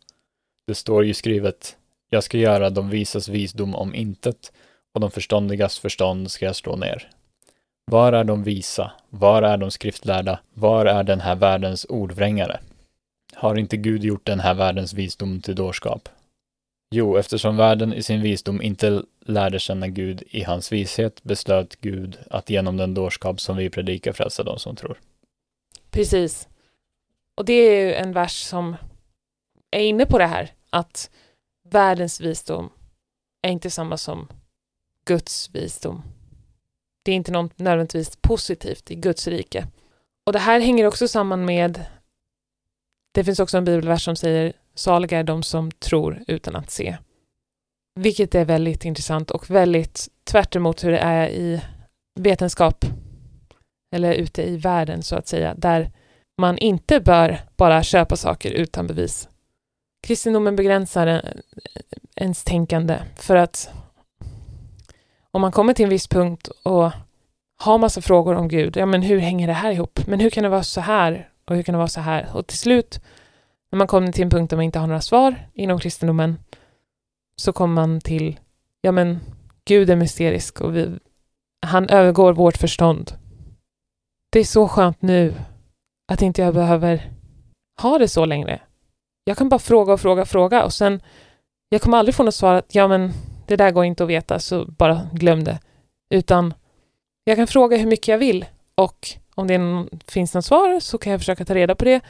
Det 0.67 0.75
står 0.75 1.05
ju 1.05 1.13
skrivet, 1.13 1.77
jag 2.09 2.23
ska 2.23 2.37
göra 2.37 2.69
de 2.69 2.89
visas 2.89 3.29
visdom 3.29 3.75
om 3.75 3.95
intet 3.95 4.51
och 4.93 5.01
de 5.01 5.11
förståndigas 5.11 5.79
förstånd 5.79 6.31
ska 6.31 6.45
jag 6.45 6.55
slå 6.55 6.75
ner. 6.75 7.09
Var 7.91 8.13
är 8.13 8.23
de 8.23 8.43
visa? 8.43 8.91
Var 9.09 9.41
är 9.41 9.57
de 9.57 9.71
skriftlärda? 9.71 10.39
Var 10.53 10.85
är 10.85 11.03
den 11.03 11.21
här 11.21 11.35
världens 11.35 11.85
ordvrängare? 11.89 12.59
Har 13.33 13.55
inte 13.55 13.77
Gud 13.77 14.03
gjort 14.03 14.25
den 14.25 14.39
här 14.39 14.53
världens 14.53 14.93
visdom 14.93 15.41
till 15.41 15.55
dårskap? 15.55 16.09
Jo, 16.89 17.17
eftersom 17.17 17.57
världen 17.57 17.93
i 17.93 18.03
sin 18.03 18.21
visdom 18.21 18.61
inte 18.61 19.03
lärde 19.25 19.59
känna 19.59 19.87
Gud 19.87 20.23
i 20.29 20.43
hans 20.43 20.71
vishet 20.71 21.23
beslöt 21.23 21.81
Gud 21.81 22.17
att 22.29 22.49
genom 22.49 22.77
den 22.77 22.93
dårskap 22.93 23.41
som 23.41 23.57
vi 23.57 23.69
predikar 23.69 24.13
frälsa 24.13 24.43
de 24.43 24.59
som 24.59 24.75
tror. 24.75 24.99
Precis. 25.89 26.47
Och 27.35 27.45
det 27.45 27.53
är 27.53 27.85
ju 27.85 27.93
en 27.93 28.13
vers 28.13 28.43
som 28.43 28.75
är 29.71 29.81
inne 29.81 30.05
på 30.05 30.17
det 30.17 30.25
här, 30.25 30.51
att 30.69 31.09
världens 31.69 32.21
visdom 32.21 32.69
är 33.41 33.49
inte 33.51 33.69
samma 33.69 33.97
som 33.97 34.27
Guds 35.05 35.49
visdom. 35.55 36.03
Det 37.03 37.11
är 37.11 37.15
inte 37.15 37.31
något 37.31 37.59
nödvändigtvis 37.59 38.15
positivt 38.21 38.91
i 38.91 38.95
Guds 38.95 39.27
rike. 39.27 39.67
Och 40.25 40.33
det 40.33 40.39
här 40.39 40.59
hänger 40.59 40.85
också 40.85 41.07
samman 41.07 41.45
med, 41.45 41.85
det 43.11 43.23
finns 43.23 43.39
också 43.39 43.57
en 43.57 43.65
bibelvers 43.65 44.03
som 44.03 44.15
säger 44.15 44.53
saliga 44.77 45.19
är 45.19 45.23
de 45.23 45.43
som 45.43 45.71
tror 45.71 46.23
utan 46.27 46.55
att 46.55 46.71
se. 46.71 46.97
Vilket 47.95 48.35
är 48.35 48.45
väldigt 48.45 48.85
intressant 48.85 49.31
och 49.31 49.49
väldigt 49.49 50.07
tvärt 50.23 50.55
hur 50.55 50.91
det 50.91 50.99
är 50.99 51.29
i 51.29 51.61
vetenskap 52.19 52.85
eller 53.95 54.13
ute 54.13 54.43
i 54.43 54.57
världen 54.57 55.03
så 55.03 55.15
att 55.15 55.27
säga, 55.27 55.55
där 55.55 55.91
man 56.41 56.57
inte 56.57 56.99
bör 56.99 57.39
bara 57.57 57.83
köpa 57.83 58.15
saker 58.15 58.51
utan 58.51 58.87
bevis. 58.87 59.29
Kristendomen 60.07 60.55
begränsar 60.55 61.33
ens 62.15 62.43
tänkande 62.43 62.99
för 63.15 63.35
att 63.35 63.69
om 65.31 65.41
man 65.41 65.51
kommer 65.51 65.73
till 65.73 65.83
en 65.83 65.89
viss 65.89 66.07
punkt 66.07 66.47
och 66.63 66.91
har 67.59 67.77
massa 67.77 68.01
frågor 68.01 68.35
om 68.35 68.47
Gud, 68.47 68.77
ja 68.77 68.85
men 68.85 69.01
hur 69.01 69.19
hänger 69.19 69.47
det 69.47 69.53
här 69.53 69.71
ihop? 69.71 69.99
Men 70.07 70.19
hur 70.19 70.29
kan 70.29 70.43
det 70.43 70.49
vara 70.49 70.63
så 70.63 70.81
här? 70.81 71.29
Och 71.45 71.55
hur 71.55 71.63
kan 71.63 71.73
det 71.73 71.77
vara 71.77 71.87
så 71.87 72.01
här? 72.01 72.27
Och 72.33 72.47
till 72.47 72.57
slut, 72.57 73.01
när 73.71 73.77
man 73.77 73.87
kommer 73.87 74.11
till 74.11 74.23
en 74.23 74.29
punkt 74.29 74.49
där 74.49 74.57
man 74.57 74.63
inte 74.63 74.79
har 74.79 74.87
några 74.87 75.01
svar 75.01 75.49
inom 75.53 75.79
kristendomen, 75.79 76.39
så 77.41 77.53
kommer 77.53 77.73
man 77.75 78.01
till, 78.01 78.39
ja 78.81 78.91
men 78.91 79.19
Gud 79.65 79.89
är 79.89 79.95
mysterisk 79.95 80.61
och 80.61 80.75
vi, 80.75 80.99
han 81.65 81.89
övergår 81.89 82.33
vårt 82.33 82.57
förstånd. 82.57 83.11
Det 84.29 84.39
är 84.39 84.43
så 84.43 84.67
skönt 84.67 85.01
nu 85.01 85.33
att 86.11 86.21
inte 86.21 86.41
jag 86.41 86.53
behöver 86.53 87.11
ha 87.81 87.97
det 87.97 88.07
så 88.07 88.25
längre. 88.25 88.61
Jag 89.23 89.37
kan 89.37 89.49
bara 89.49 89.59
fråga 89.59 89.93
och 89.93 90.01
fråga 90.01 90.21
och 90.21 90.27
fråga 90.27 90.65
och 90.65 90.73
sen, 90.73 91.01
jag 91.69 91.81
kommer 91.81 91.97
aldrig 91.97 92.15
få 92.15 92.23
något 92.23 92.35
svar 92.35 92.55
att 92.55 92.75
ja 92.75 92.87
men 92.87 93.13
det 93.47 93.55
där 93.55 93.71
går 93.71 93.85
inte 93.85 94.03
att 94.03 94.09
veta 94.09 94.39
så 94.39 94.65
bara 94.65 95.09
glöm 95.13 95.43
det. 95.43 95.59
Utan 96.09 96.53
jag 97.23 97.37
kan 97.37 97.47
fråga 97.47 97.77
hur 97.77 97.87
mycket 97.87 98.07
jag 98.07 98.17
vill 98.17 98.45
och 98.75 99.07
om 99.35 99.47
det 99.47 99.57
någon, 99.57 99.89
finns 100.07 100.33
något 100.33 100.45
svar 100.45 100.79
så 100.79 100.97
kan 100.97 101.11
jag 101.11 101.21
försöka 101.21 101.45
ta 101.45 101.55
reda 101.55 101.75
på 101.75 101.85
det. 101.85 102.01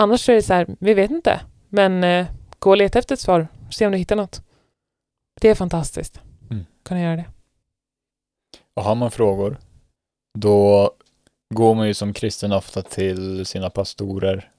Annars 0.00 0.28
är 0.28 0.34
det 0.34 0.42
så 0.42 0.54
här, 0.54 0.66
vi 0.78 0.94
vet 0.94 1.10
inte, 1.10 1.40
men 1.68 2.04
eh, 2.04 2.26
gå 2.58 2.70
och 2.70 2.76
leta 2.76 2.98
efter 2.98 3.14
ett 3.14 3.20
svar, 3.20 3.48
se 3.70 3.86
om 3.86 3.92
du 3.92 3.98
hittar 3.98 4.16
något. 4.16 4.42
Det 5.40 5.48
är 5.48 5.54
fantastiskt. 5.54 6.20
Mm. 6.50 6.66
Kunna 6.82 7.00
göra 7.00 7.16
det. 7.16 7.24
Och 8.74 8.82
har 8.82 8.94
man 8.94 9.10
frågor, 9.10 9.58
då 10.38 10.90
går 11.54 11.74
man 11.74 11.86
ju 11.86 11.94
som 11.94 12.12
kristen 12.12 12.52
ofta 12.52 12.82
till 12.82 13.46
sina 13.46 13.70
pastorer. 13.70 14.50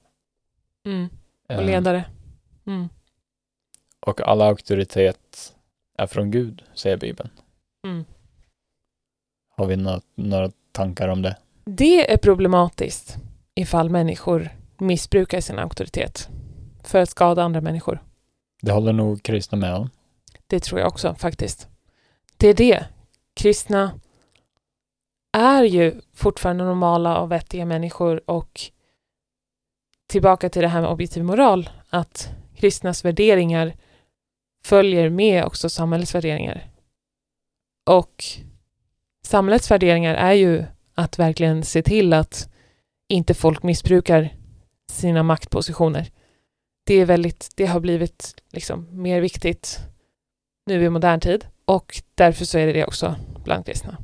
Mm. 0.86 1.08
Och 1.48 1.54
eh. 1.54 1.66
ledare. 1.66 2.04
Mm. 2.66 2.88
Och 4.00 4.20
all 4.20 4.42
auktoritet 4.42 5.54
är 5.98 6.06
från 6.06 6.30
Gud, 6.30 6.62
säger 6.74 6.96
Bibeln. 6.96 7.30
Mm. 7.86 8.04
Har 9.56 9.66
vi 9.66 9.76
några, 9.76 10.00
några 10.14 10.50
tankar 10.72 11.08
om 11.08 11.22
det? 11.22 11.36
Det 11.64 12.12
är 12.12 12.16
problematiskt 12.16 13.16
ifall 13.54 13.90
människor 13.90 14.61
missbrukar 14.82 15.40
sin 15.40 15.58
auktoritet 15.58 16.28
för 16.84 16.98
att 16.98 17.10
skada 17.10 17.42
andra 17.42 17.60
människor. 17.60 18.02
Det 18.62 18.72
håller 18.72 18.92
nog 18.92 19.22
kristna 19.22 19.58
med 19.58 19.74
om. 19.74 19.90
Det 20.46 20.60
tror 20.60 20.80
jag 20.80 20.88
också 20.88 21.14
faktiskt. 21.14 21.68
Det 22.36 22.48
är 22.48 22.54
det. 22.54 22.84
Kristna 23.34 24.00
är 25.32 25.62
ju 25.62 26.00
fortfarande 26.14 26.64
normala 26.64 27.18
och 27.18 27.32
vettiga 27.32 27.64
människor 27.64 28.30
och 28.30 28.60
tillbaka 30.06 30.48
till 30.48 30.62
det 30.62 30.68
här 30.68 30.80
med 30.80 30.90
objektiv 30.90 31.24
moral, 31.24 31.70
att 31.90 32.30
kristnas 32.56 33.04
värderingar 33.04 33.74
följer 34.64 35.10
med 35.10 35.44
också 35.44 35.68
samhällets 35.68 36.14
värderingar. 36.14 36.70
Och 37.86 38.24
samhällets 39.24 39.70
värderingar 39.70 40.14
är 40.14 40.32
ju 40.32 40.64
att 40.94 41.18
verkligen 41.18 41.64
se 41.64 41.82
till 41.82 42.12
att 42.12 42.48
inte 43.08 43.34
folk 43.34 43.62
missbrukar 43.62 44.36
sina 44.92 45.22
maktpositioner. 45.22 46.10
Det 46.84 46.94
är 46.94 47.04
väldigt, 47.04 47.50
det 47.54 47.66
har 47.66 47.80
blivit 47.80 48.42
liksom 48.52 49.02
mer 49.02 49.20
viktigt 49.20 49.78
nu 50.66 50.84
i 50.84 50.90
modern 50.90 51.20
tid 51.20 51.46
och 51.64 52.02
därför 52.14 52.44
så 52.44 52.58
är 52.58 52.66
det 52.66 52.72
det 52.72 52.86
också 52.86 53.16
bland 53.44 53.66
kristna. 53.66 53.96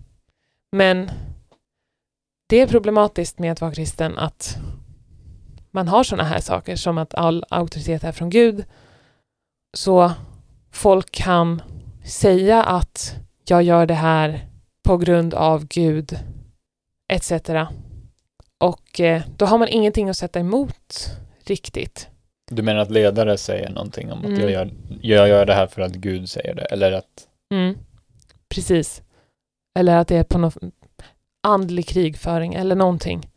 Men 0.73 1.11
det 2.49 2.61
är 2.61 2.67
problematiskt 2.67 3.39
med 3.39 3.53
att 3.53 3.61
vara 3.61 3.75
kristen 3.75 4.19
att 4.19 4.59
man 5.71 5.89
har 5.89 6.05
sådana 6.05 6.29
här 6.29 6.41
saker 6.41 6.77
som 6.77 6.99
att 6.99 7.15
all 7.15 7.45
auktoritet 7.49 8.05
är 8.05 8.13
från 8.13 8.31
Gud. 8.31 8.65
Så 9.77 10.13
folk 10.73 11.11
kan 11.11 11.63
säga 12.05 12.63
att 12.65 13.15
jag 13.45 13.63
gör 13.63 13.87
det 13.87 13.95
här 13.95 14.49
på 14.83 14.97
grund 14.97 15.35
av 15.35 15.67
Gud 15.67 16.19
etc. 17.09 17.33
Och 18.59 19.01
eh, 19.01 19.23
då 19.37 19.47
har 19.47 19.59
man 19.59 19.69
ingenting 19.69 20.09
att 20.09 20.17
sätta 20.17 20.41
emot 20.41 21.11
riktigt. 21.45 22.09
Du 22.51 22.63
menar 22.63 22.81
att 22.81 22.91
ledare 22.91 23.39
säger 23.39 23.71
någonting 23.71 24.13
om 24.13 24.19
att 24.19 24.25
mm. 24.25 24.41
jag, 24.41 24.51
gör, 24.51 24.71
jag 25.01 25.29
gör 25.29 25.47
det 25.47 25.55
här 25.55 25.67
för 25.67 25.83
att 25.83 25.93
Gud 25.93 26.31
säger 26.31 26.55
det, 26.55 26.65
eller 26.65 26.93
att... 26.93 27.29
Mm. 27.55 27.79
Precis. 28.49 29.03
Eller 29.79 29.97
att 29.97 30.09
det 30.09 30.17
är 30.17 30.25
på 30.25 30.39
någon 30.39 30.73
andlig 31.43 31.87
krigföring 31.87 32.55
eller 32.55 32.77
någonting. 32.77 33.31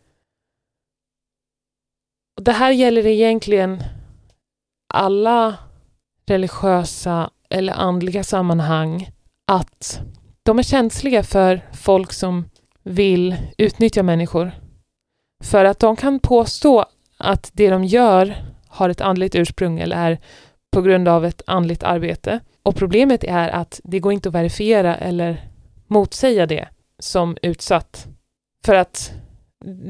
Och 2.37 2.43
det 2.43 2.51
här 2.51 2.71
gäller 2.71 3.07
egentligen 3.07 3.83
alla 4.93 5.57
religiösa 6.25 7.31
eller 7.49 7.73
andliga 7.73 8.23
sammanhang 8.23 9.11
att 9.47 10.01
de 10.43 10.59
är 10.59 10.63
känsliga 10.63 11.23
för 11.23 11.61
folk 11.73 12.13
som 12.13 12.49
vill 12.83 13.37
utnyttja 13.57 14.03
människor. 14.03 14.51
För 15.41 15.65
att 15.65 15.79
de 15.79 15.95
kan 15.95 16.19
påstå 16.19 16.85
att 17.17 17.51
det 17.53 17.69
de 17.69 17.83
gör 17.83 18.35
har 18.67 18.89
ett 18.89 19.01
andligt 19.01 19.35
ursprung 19.35 19.79
eller 19.79 19.95
är 19.97 20.19
på 20.71 20.81
grund 20.81 21.07
av 21.07 21.25
ett 21.25 21.41
andligt 21.47 21.83
arbete. 21.83 22.39
Och 22.63 22.75
problemet 22.75 23.23
är 23.23 23.49
att 23.49 23.81
det 23.83 23.99
går 23.99 24.13
inte 24.13 24.29
att 24.29 24.35
verifiera 24.35 24.95
eller 24.95 25.49
motsäga 25.87 26.45
det 26.45 26.67
som 26.99 27.37
utsatt. 27.41 28.07
För 28.65 28.75
att 28.75 29.13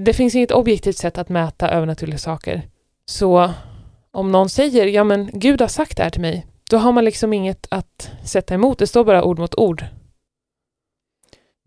det 0.05 0.13
finns 0.13 0.35
inget 0.35 0.51
objektivt 0.51 0.97
sätt 0.97 1.17
att 1.17 1.29
mäta 1.29 1.69
övernaturliga 1.69 2.17
saker. 2.17 2.61
Så 3.05 3.51
om 4.11 4.31
någon 4.31 4.49
säger, 4.49 4.85
ja 4.87 5.03
men 5.03 5.29
Gud 5.33 5.61
har 5.61 5.67
sagt 5.67 5.97
det 5.97 6.03
här 6.03 6.09
till 6.09 6.21
mig, 6.21 6.45
då 6.69 6.77
har 6.77 6.91
man 6.91 7.05
liksom 7.05 7.33
inget 7.33 7.67
att 7.71 8.11
sätta 8.23 8.53
emot. 8.53 8.79
Det 8.79 8.87
står 8.87 9.03
bara 9.03 9.23
ord 9.23 9.39
mot 9.39 9.55
ord. 9.55 9.85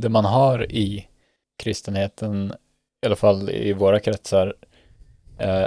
Det 0.03 0.09
man 0.09 0.25
har 0.25 0.73
i 0.73 1.07
kristenheten, 1.63 2.55
i 3.05 3.07
alla 3.07 3.17
fall 3.17 3.51
i 3.51 3.73
våra 3.73 4.01
kretsar, 4.01 4.55
eh, 5.39 5.67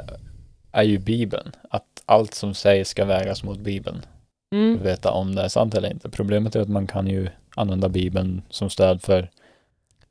är 0.72 0.84
ju 0.84 0.98
Bibeln. 0.98 1.52
Att 1.70 2.04
allt 2.06 2.34
som 2.34 2.54
sägs 2.54 2.90
ska 2.90 3.06
vägas 3.06 3.44
mot 3.44 3.60
Bibeln. 3.60 4.02
Mm. 4.56 4.84
Veta 4.84 5.12
om 5.12 5.36
det 5.36 5.42
är 5.42 5.48
sant 5.48 5.76
eller 5.76 5.92
inte. 5.92 6.10
Problemet 6.10 6.56
är 6.56 6.62
att 6.62 6.70
man 6.70 6.88
kan 6.88 7.08
ju 7.08 7.30
använda 7.56 7.90
Bibeln 7.90 8.42
som 8.50 8.70
stöd 8.70 9.02
för 9.02 9.30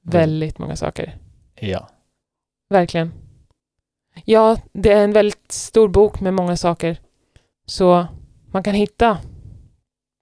väldigt 0.02 0.58
många 0.58 0.76
saker. 0.76 1.16
Ja. 1.54 1.88
Verkligen. 2.68 3.12
Ja, 4.24 4.58
det 4.72 4.92
är 4.92 5.04
en 5.04 5.12
väldigt 5.12 5.52
stor 5.52 5.88
bok 5.88 6.20
med 6.20 6.34
många 6.34 6.56
saker. 6.56 6.96
Så 7.66 8.06
man 8.52 8.62
kan 8.62 8.74
hitta, 8.74 9.18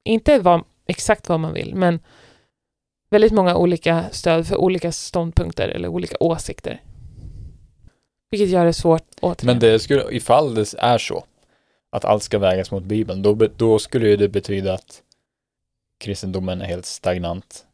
inte 0.05 0.39
vad, 0.39 0.65
exakt 0.87 1.29
vad 1.29 1.41
man 1.41 1.53
vill, 1.53 1.75
men 1.75 2.01
väldigt 3.11 3.33
många 3.33 3.57
olika 3.57 4.05
stöd 4.11 4.47
för 4.47 4.57
olika 4.57 4.93
ståndpunkter 4.93 5.69
eller 5.69 5.89
olika 5.89 6.17
åsikter. 6.21 6.81
Vilket 8.35 8.49
gör 8.49 8.65
det 8.65 8.73
svårt 8.73 9.03
återigen. 9.21 9.47
Men 9.47 9.59
det 9.59 9.79
skulle, 9.79 10.13
ifall 10.13 10.55
det 10.55 10.75
är 10.79 10.99
så, 10.99 11.25
att 11.91 12.05
allt 12.05 12.23
ska 12.23 12.39
vägas 12.39 12.71
mot 12.71 12.83
Bibeln, 12.83 13.23
då, 13.23 13.35
då 13.35 13.79
skulle 13.79 14.17
det 14.17 14.29
betyda 14.29 14.75
att 14.75 15.03
kristendomen 16.01 16.61
är 16.61 16.65
helt 16.65 16.87
stagnant. 16.87 17.67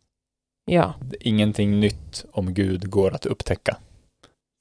Ja, 0.64 0.94
Ingenting 1.20 1.80
nytt 1.80 2.24
om 2.32 2.54
Gud 2.54 2.90
går 2.90 3.14
att 3.14 3.26
upptäcka. 3.26 3.76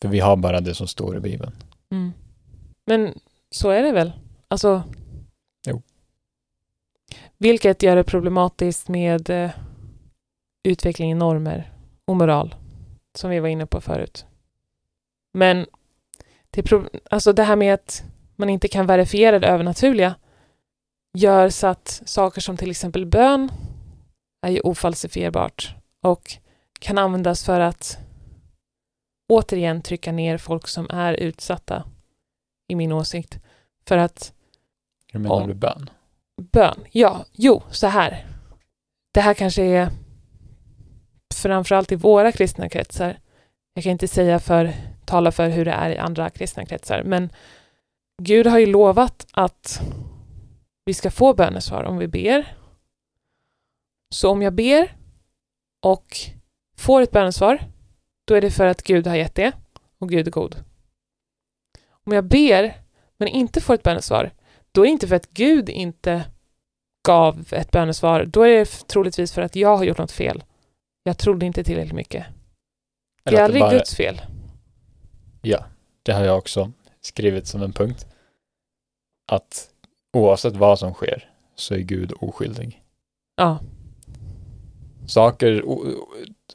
För 0.01 0.09
vi 0.09 0.19
har 0.19 0.35
bara 0.35 0.61
det 0.61 0.75
som 0.75 0.87
står 0.87 1.17
i 1.17 1.19
Bibeln. 1.19 1.51
Mm. 1.91 2.13
Men 2.85 3.19
så 3.51 3.69
är 3.69 3.83
det 3.83 3.91
väl? 3.91 4.11
Alltså... 4.47 4.83
Jo. 5.67 5.81
Vilket 7.37 7.83
gör 7.83 7.95
det 7.95 8.03
problematiskt 8.03 8.87
med 8.87 9.29
eh, 9.29 9.51
utveckling 10.63 11.11
i 11.11 11.15
normer 11.15 11.71
och 12.05 12.15
moral, 12.15 12.55
som 13.17 13.29
vi 13.29 13.39
var 13.39 13.47
inne 13.47 13.65
på 13.65 13.81
förut. 13.81 14.25
Men 15.33 15.65
det, 16.49 16.63
pro- 16.63 16.89
alltså 17.09 17.33
det 17.33 17.43
här 17.43 17.55
med 17.55 17.73
att 17.73 18.03
man 18.35 18.49
inte 18.49 18.67
kan 18.67 18.85
verifiera 18.85 19.39
det 19.39 19.47
övernaturliga 19.47 20.15
gör 21.17 21.49
så 21.49 21.67
att 21.67 22.01
saker 22.05 22.41
som 22.41 22.57
till 22.57 22.71
exempel 22.71 23.05
bön 23.05 23.51
är 24.45 24.51
ju 24.51 24.59
ofalsifierbart 24.59 25.75
och 26.03 26.37
kan 26.79 26.97
användas 26.97 27.45
för 27.45 27.59
att 27.59 27.97
återigen 29.29 29.81
trycka 29.81 30.11
ner 30.11 30.37
folk 30.37 30.67
som 30.67 30.87
är 30.89 31.13
utsatta, 31.13 31.83
i 32.67 32.75
min 32.75 32.91
åsikt. 32.91 33.39
För 33.87 33.97
att 33.97 34.33
Hur 35.11 35.19
menar 35.19 35.47
du 35.47 35.53
bön? 35.53 35.89
bön, 36.41 36.79
ja, 36.91 37.25
jo, 37.31 37.63
så 37.71 37.87
här. 37.87 38.25
Det 39.13 39.21
här 39.21 39.33
kanske 39.33 39.63
är 39.63 39.89
framförallt 41.35 41.91
i 41.91 41.95
våra 41.95 42.31
kristna 42.31 42.69
kretsar. 42.69 43.19
Jag 43.73 43.83
kan 43.83 43.91
inte 43.91 44.07
säga 44.07 44.39
för, 44.39 44.73
tala 45.09 45.31
för 45.31 45.49
hur 45.49 45.65
det 45.65 45.71
är 45.71 45.89
i 45.89 45.97
andra 45.97 46.29
kristna 46.29 46.65
kretsar, 46.65 47.03
men 47.03 47.29
Gud 48.21 48.47
har 48.47 48.59
ju 48.59 48.65
lovat 48.65 49.27
att 49.31 49.81
vi 50.85 50.93
ska 50.93 51.11
få 51.11 51.33
bönesvar 51.33 51.83
om 51.83 51.97
vi 51.97 52.07
ber. 52.07 52.55
Så 54.15 54.29
om 54.29 54.41
jag 54.41 54.53
ber 54.53 54.95
och 55.83 56.17
får 56.77 57.01
ett 57.01 57.11
bönesvar, 57.11 57.63
då 58.25 58.35
är 58.35 58.41
det 58.41 58.51
för 58.51 58.65
att 58.65 58.83
Gud 58.83 59.07
har 59.07 59.15
gett 59.15 59.35
det 59.35 59.51
och 59.99 60.09
Gud 60.09 60.27
är 60.27 60.31
god. 60.31 60.63
Om 62.05 62.13
jag 62.13 62.23
ber 62.25 62.73
men 63.17 63.27
inte 63.27 63.61
får 63.61 63.73
ett 63.73 63.83
bönesvar, 63.83 64.31
då 64.71 64.81
är 64.81 64.85
det 64.85 64.91
inte 64.91 65.07
för 65.07 65.15
att 65.15 65.29
Gud 65.29 65.69
inte 65.69 66.25
gav 67.07 67.47
ett 67.51 67.71
bönesvar, 67.71 68.25
då 68.25 68.41
är 68.41 68.49
det 68.49 68.65
troligtvis 68.65 69.31
för 69.33 69.41
att 69.41 69.55
jag 69.55 69.77
har 69.77 69.83
gjort 69.83 69.97
något 69.97 70.11
fel. 70.11 70.43
Jag 71.03 71.17
trodde 71.17 71.45
inte 71.45 71.63
tillräckligt 71.63 71.95
mycket. 71.95 72.25
Det 73.23 73.35
är 73.35 73.43
aldrig 73.43 73.61
bara- 73.61 73.71
Guds 73.71 73.95
fel. 73.95 74.21
Ja, 75.41 75.65
det 76.03 76.11
har 76.11 76.25
jag 76.25 76.37
också 76.37 76.71
skrivit 77.01 77.47
som 77.47 77.61
en 77.61 77.73
punkt. 77.73 78.07
Att 79.31 79.69
oavsett 80.13 80.55
vad 80.55 80.79
som 80.79 80.93
sker 80.93 81.29
så 81.55 81.73
är 81.73 81.79
Gud 81.79 82.13
oskyldig. 82.21 82.83
Ja, 83.35 83.59
Saker, 85.09 85.63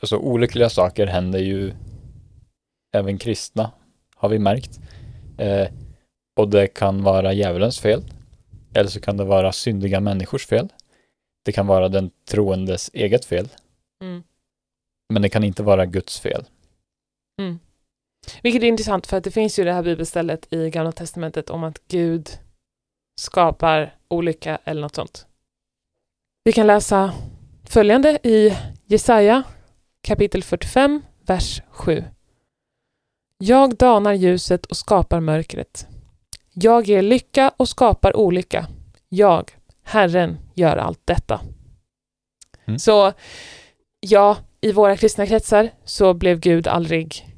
alltså 0.00 0.16
olyckliga 0.16 0.70
saker 0.70 1.06
händer 1.06 1.38
ju 1.38 1.72
även 2.92 3.18
kristna, 3.18 3.70
har 4.14 4.28
vi 4.28 4.38
märkt. 4.38 4.80
Eh, 5.38 5.68
och 6.36 6.48
det 6.48 6.66
kan 6.66 7.02
vara 7.02 7.32
djävulens 7.32 7.80
fel. 7.80 8.02
Eller 8.74 8.90
så 8.90 9.00
kan 9.00 9.16
det 9.16 9.24
vara 9.24 9.52
syndiga 9.52 10.00
människors 10.00 10.46
fel. 10.46 10.68
Det 11.44 11.52
kan 11.52 11.66
vara 11.66 11.88
den 11.88 12.10
troendes 12.24 12.90
eget 12.92 13.24
fel. 13.24 13.48
mm. 14.02 14.22
Men 15.08 15.22
det 15.22 15.28
kan 15.28 15.44
inte 15.44 15.62
vara 15.62 15.86
Guds 15.86 16.20
fel. 16.20 16.44
Mm. 17.40 17.58
Vilket 18.42 18.62
är 18.62 18.66
intressant 18.66 19.06
för 19.06 19.16
att 19.16 19.24
det 19.24 19.30
finns 19.30 19.58
ju 19.58 19.64
det 19.64 19.72
här 19.72 19.82
bibelstället 19.82 20.52
i 20.52 20.70
Gamla 20.70 20.92
Testamentet 20.92 21.50
om 21.50 21.64
att 21.64 21.88
Gud 21.88 22.28
skapar 23.20 23.94
olycka 24.08 24.58
eller 24.64 24.80
något 24.80 24.94
sånt. 24.94 25.26
Vi 26.44 26.52
kan 26.52 26.66
läsa 26.66 27.12
följande 27.64 28.18
i 28.22 28.56
Jesaja 28.86 29.42
kapitel 30.02 30.42
45, 30.42 31.02
vers 31.26 31.62
7. 31.70 32.04
Jag 33.38 33.76
danar 33.76 34.12
ljuset 34.12 34.66
och 34.66 34.76
skapar 34.76 35.20
mörkret. 35.20 35.86
Jag 36.52 36.86
ger 36.86 37.02
lycka 37.02 37.52
och 37.56 37.68
skapar 37.68 38.16
olycka. 38.16 38.66
Jag, 39.08 39.50
Herren, 39.82 40.38
gör 40.54 40.76
allt 40.76 41.00
detta. 41.04 41.40
Mm. 42.64 42.78
Så 42.78 43.12
ja, 44.00 44.36
i 44.60 44.72
våra 44.72 44.96
kristna 44.96 45.26
kretsar 45.26 45.70
så 45.84 46.14
blev 46.14 46.40
Gud 46.40 46.66
aldrig 46.66 47.33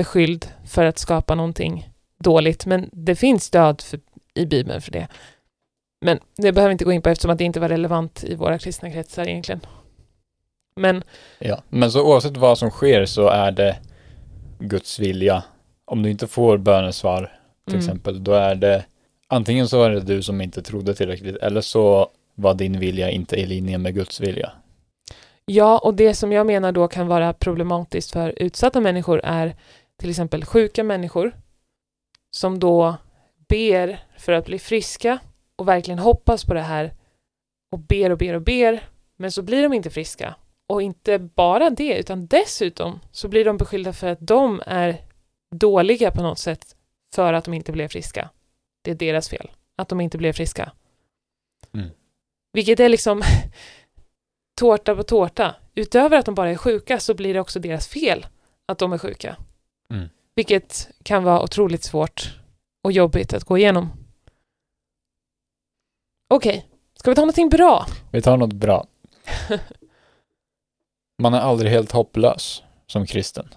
beskylld 0.00 0.46
för 0.66 0.84
att 0.84 0.98
skapa 0.98 1.34
någonting 1.34 1.90
dåligt, 2.18 2.66
men 2.66 2.90
det 2.92 3.16
finns 3.16 3.44
stöd 3.44 3.80
för, 3.80 4.00
i 4.34 4.46
Bibeln 4.46 4.80
för 4.80 4.92
det. 4.92 5.08
Men 6.00 6.18
det 6.36 6.52
behöver 6.52 6.68
vi 6.68 6.72
inte 6.72 6.84
gå 6.84 6.92
in 6.92 7.02
på 7.02 7.08
eftersom 7.08 7.30
att 7.30 7.38
det 7.38 7.44
inte 7.44 7.60
var 7.60 7.68
relevant 7.68 8.24
i 8.24 8.34
våra 8.34 8.58
kristna 8.58 8.90
kretsar 8.90 9.28
egentligen. 9.28 9.60
Men 10.80 11.02
Ja, 11.38 11.62
men 11.68 11.90
så 11.90 12.06
oavsett 12.06 12.36
vad 12.36 12.58
som 12.58 12.70
sker 12.70 13.06
så 13.06 13.28
är 13.28 13.50
det 13.52 13.76
Guds 14.58 14.98
vilja. 14.98 15.42
Om 15.84 16.02
du 16.02 16.10
inte 16.10 16.26
får 16.26 16.58
bönesvar 16.58 17.32
till 17.66 17.74
Mm. 17.74 17.78
exempel, 17.78 18.24
då 18.24 18.32
är 18.32 18.54
det 18.54 18.84
antingen 19.28 19.68
så 19.68 19.82
är 19.82 19.90
det 19.90 20.00
du 20.00 20.22
som 20.22 20.40
inte 20.40 20.62
trodde 20.62 20.94
tillräckligt 20.94 21.36
eller 21.36 21.60
så 21.60 22.08
var 22.34 22.54
din 22.54 22.78
vilja 22.78 23.10
inte 23.10 23.36
i 23.36 23.46
linje 23.46 23.78
med 23.78 23.94
Guds 23.94 24.20
vilja. 24.20 24.52
Ja, 25.46 25.78
och 25.78 25.94
det 25.94 26.14
som 26.14 26.32
jag 26.32 26.46
menar 26.46 26.72
då 26.72 26.88
kan 26.88 27.06
vara 27.06 27.32
problematiskt 27.32 28.10
för 28.12 28.34
utsatta 28.36 28.80
människor 28.80 29.20
är 29.24 29.56
till 29.98 30.10
exempel 30.10 30.44
sjuka 30.44 30.84
människor 30.84 31.40
som 32.30 32.58
då 32.58 32.96
ber 33.48 34.04
för 34.18 34.32
att 34.32 34.46
bli 34.46 34.58
friska 34.58 35.18
och 35.56 35.68
verkligen 35.68 35.98
hoppas 35.98 36.44
på 36.44 36.54
det 36.54 36.60
här 36.60 36.94
och 37.70 37.78
ber 37.78 38.10
och 38.10 38.18
ber 38.18 38.34
och 38.34 38.42
ber, 38.42 38.88
men 39.16 39.32
så 39.32 39.42
blir 39.42 39.62
de 39.62 39.72
inte 39.72 39.90
friska. 39.90 40.34
Och 40.68 40.82
inte 40.82 41.18
bara 41.18 41.70
det, 41.70 41.98
utan 41.98 42.26
dessutom 42.26 43.00
så 43.12 43.28
blir 43.28 43.44
de 43.44 43.56
beskyllda 43.56 43.92
för 43.92 44.06
att 44.06 44.18
de 44.20 44.62
är 44.66 45.04
dåliga 45.50 46.10
på 46.10 46.22
något 46.22 46.38
sätt 46.38 46.76
för 47.14 47.32
att 47.32 47.44
de 47.44 47.54
inte 47.54 47.72
blev 47.72 47.88
friska. 47.88 48.30
Det 48.82 48.90
är 48.90 48.94
deras 48.94 49.28
fel, 49.28 49.50
att 49.76 49.88
de 49.88 50.00
inte 50.00 50.18
blev 50.18 50.32
friska. 50.32 50.72
Mm. 51.74 51.88
Vilket 52.52 52.80
är 52.80 52.88
liksom 52.88 53.22
tårta 54.58 54.96
på 54.96 55.02
tårta. 55.02 55.54
Utöver 55.74 56.16
att 56.16 56.26
de 56.26 56.34
bara 56.34 56.50
är 56.50 56.56
sjuka 56.56 57.00
så 57.00 57.14
blir 57.14 57.34
det 57.34 57.40
också 57.40 57.60
deras 57.60 57.88
fel 57.88 58.26
att 58.66 58.78
de 58.78 58.92
är 58.92 58.98
sjuka. 58.98 59.36
Mm. 59.90 60.08
Vilket 60.34 60.88
kan 61.02 61.24
vara 61.24 61.42
otroligt 61.42 61.82
svårt 61.84 62.38
och 62.84 62.92
jobbigt 62.92 63.32
att 63.34 63.44
gå 63.44 63.58
igenom. 63.58 63.88
Okej, 66.34 66.66
ska 66.94 67.10
vi 67.10 67.14
ta 67.14 67.20
någonting 67.20 67.48
bra? 67.48 67.86
Vi 68.12 68.22
tar 68.22 68.36
något 68.36 68.52
bra. 68.52 68.86
Man 71.22 71.34
är 71.34 71.40
aldrig 71.40 71.70
helt 71.70 71.92
hopplös 71.92 72.62
som 72.86 73.06
kristen. 73.06 73.48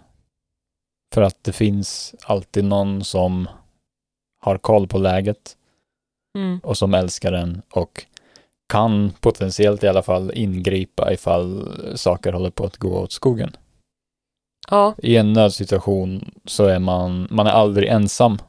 För 1.14 1.22
att 1.22 1.44
det 1.44 1.54
finns 1.54 2.16
alltid 2.24 2.64
någon 2.66 3.04
som 3.04 3.48
har 4.40 4.58
koll 4.58 4.88
på 4.88 4.98
läget 4.98 5.56
Mm. 6.38 6.60
och 6.64 6.78
som 6.78 6.94
älskar 6.94 7.34
en 7.34 7.62
och 7.70 8.06
kan 8.68 9.12
potentiellt 9.20 9.84
i 9.84 9.88
alla 9.88 10.04
fall 10.04 10.32
ingripa 10.34 11.14
ifall 11.14 11.68
saker 11.98 12.34
håller 12.34 12.50
på 12.50 12.66
att 12.66 12.78
gå 12.78 13.00
åt 13.00 13.12
skogen. 13.12 13.56
Ja, 14.70 14.96
I 14.98 15.16
en 15.16 15.34
nödsituation 15.34 16.32
så 16.46 16.66
är 16.66 16.80
man, 16.80 17.28
man 17.32 17.48
är 17.48 17.52
aldrig 17.52 17.90
ensam. 17.90 18.40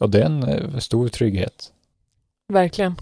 Och 0.00 0.10
det 0.10 0.20
är 0.20 0.26
en 0.26 0.42
eh, 0.42 0.78
stor 0.78 1.08
trygghet. 1.08 1.72
verkligen. 2.48 2.94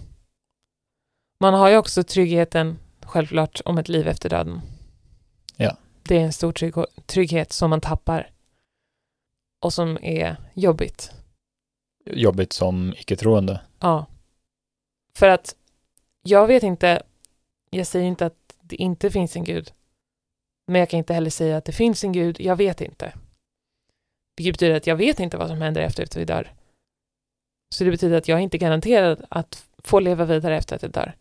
Man 1.39 1.53
har 1.53 1.69
ju 1.69 1.77
också 1.77 2.03
tryggheten, 2.03 2.79
självklart, 3.01 3.61
om 3.65 3.77
ett 3.77 3.89
liv 3.89 4.07
efter 4.07 4.29
döden. 4.29 4.61
Ja. 5.55 5.77
Det 6.03 6.17
är 6.17 6.21
en 6.21 6.33
stor 6.33 6.51
trygg 6.51 6.73
trygghet 7.05 7.53
som 7.53 7.69
man 7.69 7.81
tappar 7.81 8.31
och 9.61 9.73
som 9.73 9.97
är 10.01 10.37
jobbigt. 10.53 11.11
Jobbigt 12.05 12.53
som 12.53 12.93
icke-troende. 12.97 13.61
Ja. 13.79 14.05
För 15.15 15.27
att 15.27 15.55
jag 16.21 16.47
vet 16.47 16.63
inte, 16.63 17.03
jag 17.69 17.87
säger 17.87 18.05
inte 18.05 18.25
att 18.25 18.55
det 18.61 18.75
inte 18.75 19.11
finns 19.11 19.35
en 19.35 19.43
gud. 19.43 19.71
Men 20.69 20.79
jag 20.79 20.89
kan 20.89 20.97
inte 20.97 21.13
heller 21.13 21.29
säga 21.29 21.57
att 21.57 21.65
det 21.65 21.71
finns 21.71 22.03
en 22.03 22.11
gud, 22.11 22.39
jag 22.39 22.55
vet 22.55 22.81
inte. 22.81 23.13
Vilket 24.37 24.53
betyder 24.53 24.77
att 24.77 24.87
jag 24.87 24.95
vet 24.95 25.19
inte 25.19 25.37
vad 25.37 25.47
som 25.47 25.61
händer 25.61 25.81
efter 25.81 26.03
att 26.03 26.15
vi 26.15 26.25
dör. 26.25 26.53
Så 27.75 27.83
det 27.83 27.91
betyder 27.91 28.17
att 28.17 28.27
jag 28.27 28.39
är 28.39 28.43
inte 28.43 28.57
garanterad 28.57 29.25
att 29.29 29.65
få 29.77 29.99
leva 29.99 30.25
vidare 30.25 30.57
efter 30.57 30.75
att 30.75 30.81
jag 30.81 30.91
dör. 30.91 31.15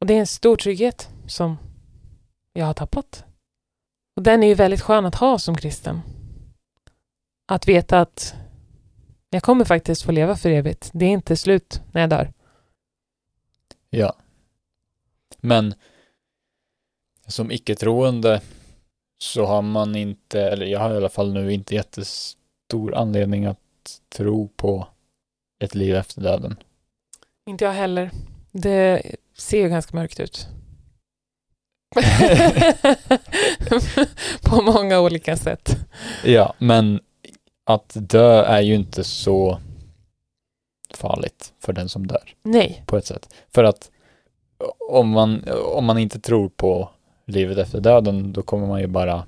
Och 0.00 0.06
det 0.06 0.14
är 0.14 0.18
en 0.18 0.26
stor 0.26 0.56
trygghet 0.56 1.08
som 1.26 1.58
jag 2.52 2.66
har 2.66 2.74
tappat. 2.74 3.24
Och 4.16 4.22
den 4.22 4.42
är 4.42 4.46
ju 4.46 4.54
väldigt 4.54 4.80
skön 4.80 5.06
att 5.06 5.14
ha 5.14 5.38
som 5.38 5.56
kristen. 5.56 6.00
Att 7.46 7.68
veta 7.68 8.00
att 8.00 8.34
jag 9.30 9.42
kommer 9.42 9.64
faktiskt 9.64 10.02
få 10.02 10.12
leva 10.12 10.36
för 10.36 10.50
evigt. 10.50 10.90
Det 10.92 11.04
är 11.04 11.10
inte 11.10 11.36
slut 11.36 11.82
när 11.92 12.00
jag 12.00 12.10
dör. 12.10 12.32
Ja. 13.90 14.16
Men 15.38 15.74
som 17.32 17.50
icke-troende 17.50 18.40
så 19.22 19.44
har 19.44 19.62
man 19.62 19.96
inte, 19.96 20.40
eller 20.40 20.66
jag 20.66 20.80
har 20.80 20.94
i 20.94 20.96
alla 20.96 21.08
fall 21.08 21.32
nu 21.32 21.52
inte 21.52 21.74
jättestor 21.74 22.94
anledning 22.94 23.44
att 23.44 23.58
tro 24.08 24.48
på 24.48 24.86
ett 25.64 25.74
liv 25.74 25.96
efter 25.96 26.20
döden. 26.20 26.56
Inte 27.46 27.64
jag 27.64 27.72
heller. 27.72 28.10
Det 28.52 29.02
ser 29.36 29.60
ju 29.60 29.68
ganska 29.68 29.96
mörkt 29.96 30.20
ut. 30.20 30.48
På 34.42 34.62
många 34.62 35.00
olika 35.00 35.36
sätt. 35.36 35.76
Ja, 36.24 36.54
men 36.58 37.00
att 37.64 37.92
dö 37.94 38.42
är 38.42 38.60
ju 38.60 38.74
inte 38.74 39.04
så 39.04 39.60
farligt 40.94 41.52
för 41.60 41.72
den 41.72 41.88
som 41.88 42.06
dör 42.06 42.34
Nej, 42.42 42.82
på 42.86 42.96
ett 42.96 43.06
sätt. 43.06 43.34
För 43.54 43.64
att 43.64 43.90
om 44.88 45.08
man, 45.08 45.48
om 45.64 45.84
man 45.84 45.98
inte 45.98 46.20
tror 46.20 46.48
på 46.48 46.90
livet 47.26 47.58
efter 47.58 47.80
döden, 47.80 48.32
då 48.32 48.42
kommer 48.42 48.66
man 48.66 48.80
ju 48.80 48.86
bara 48.86 49.26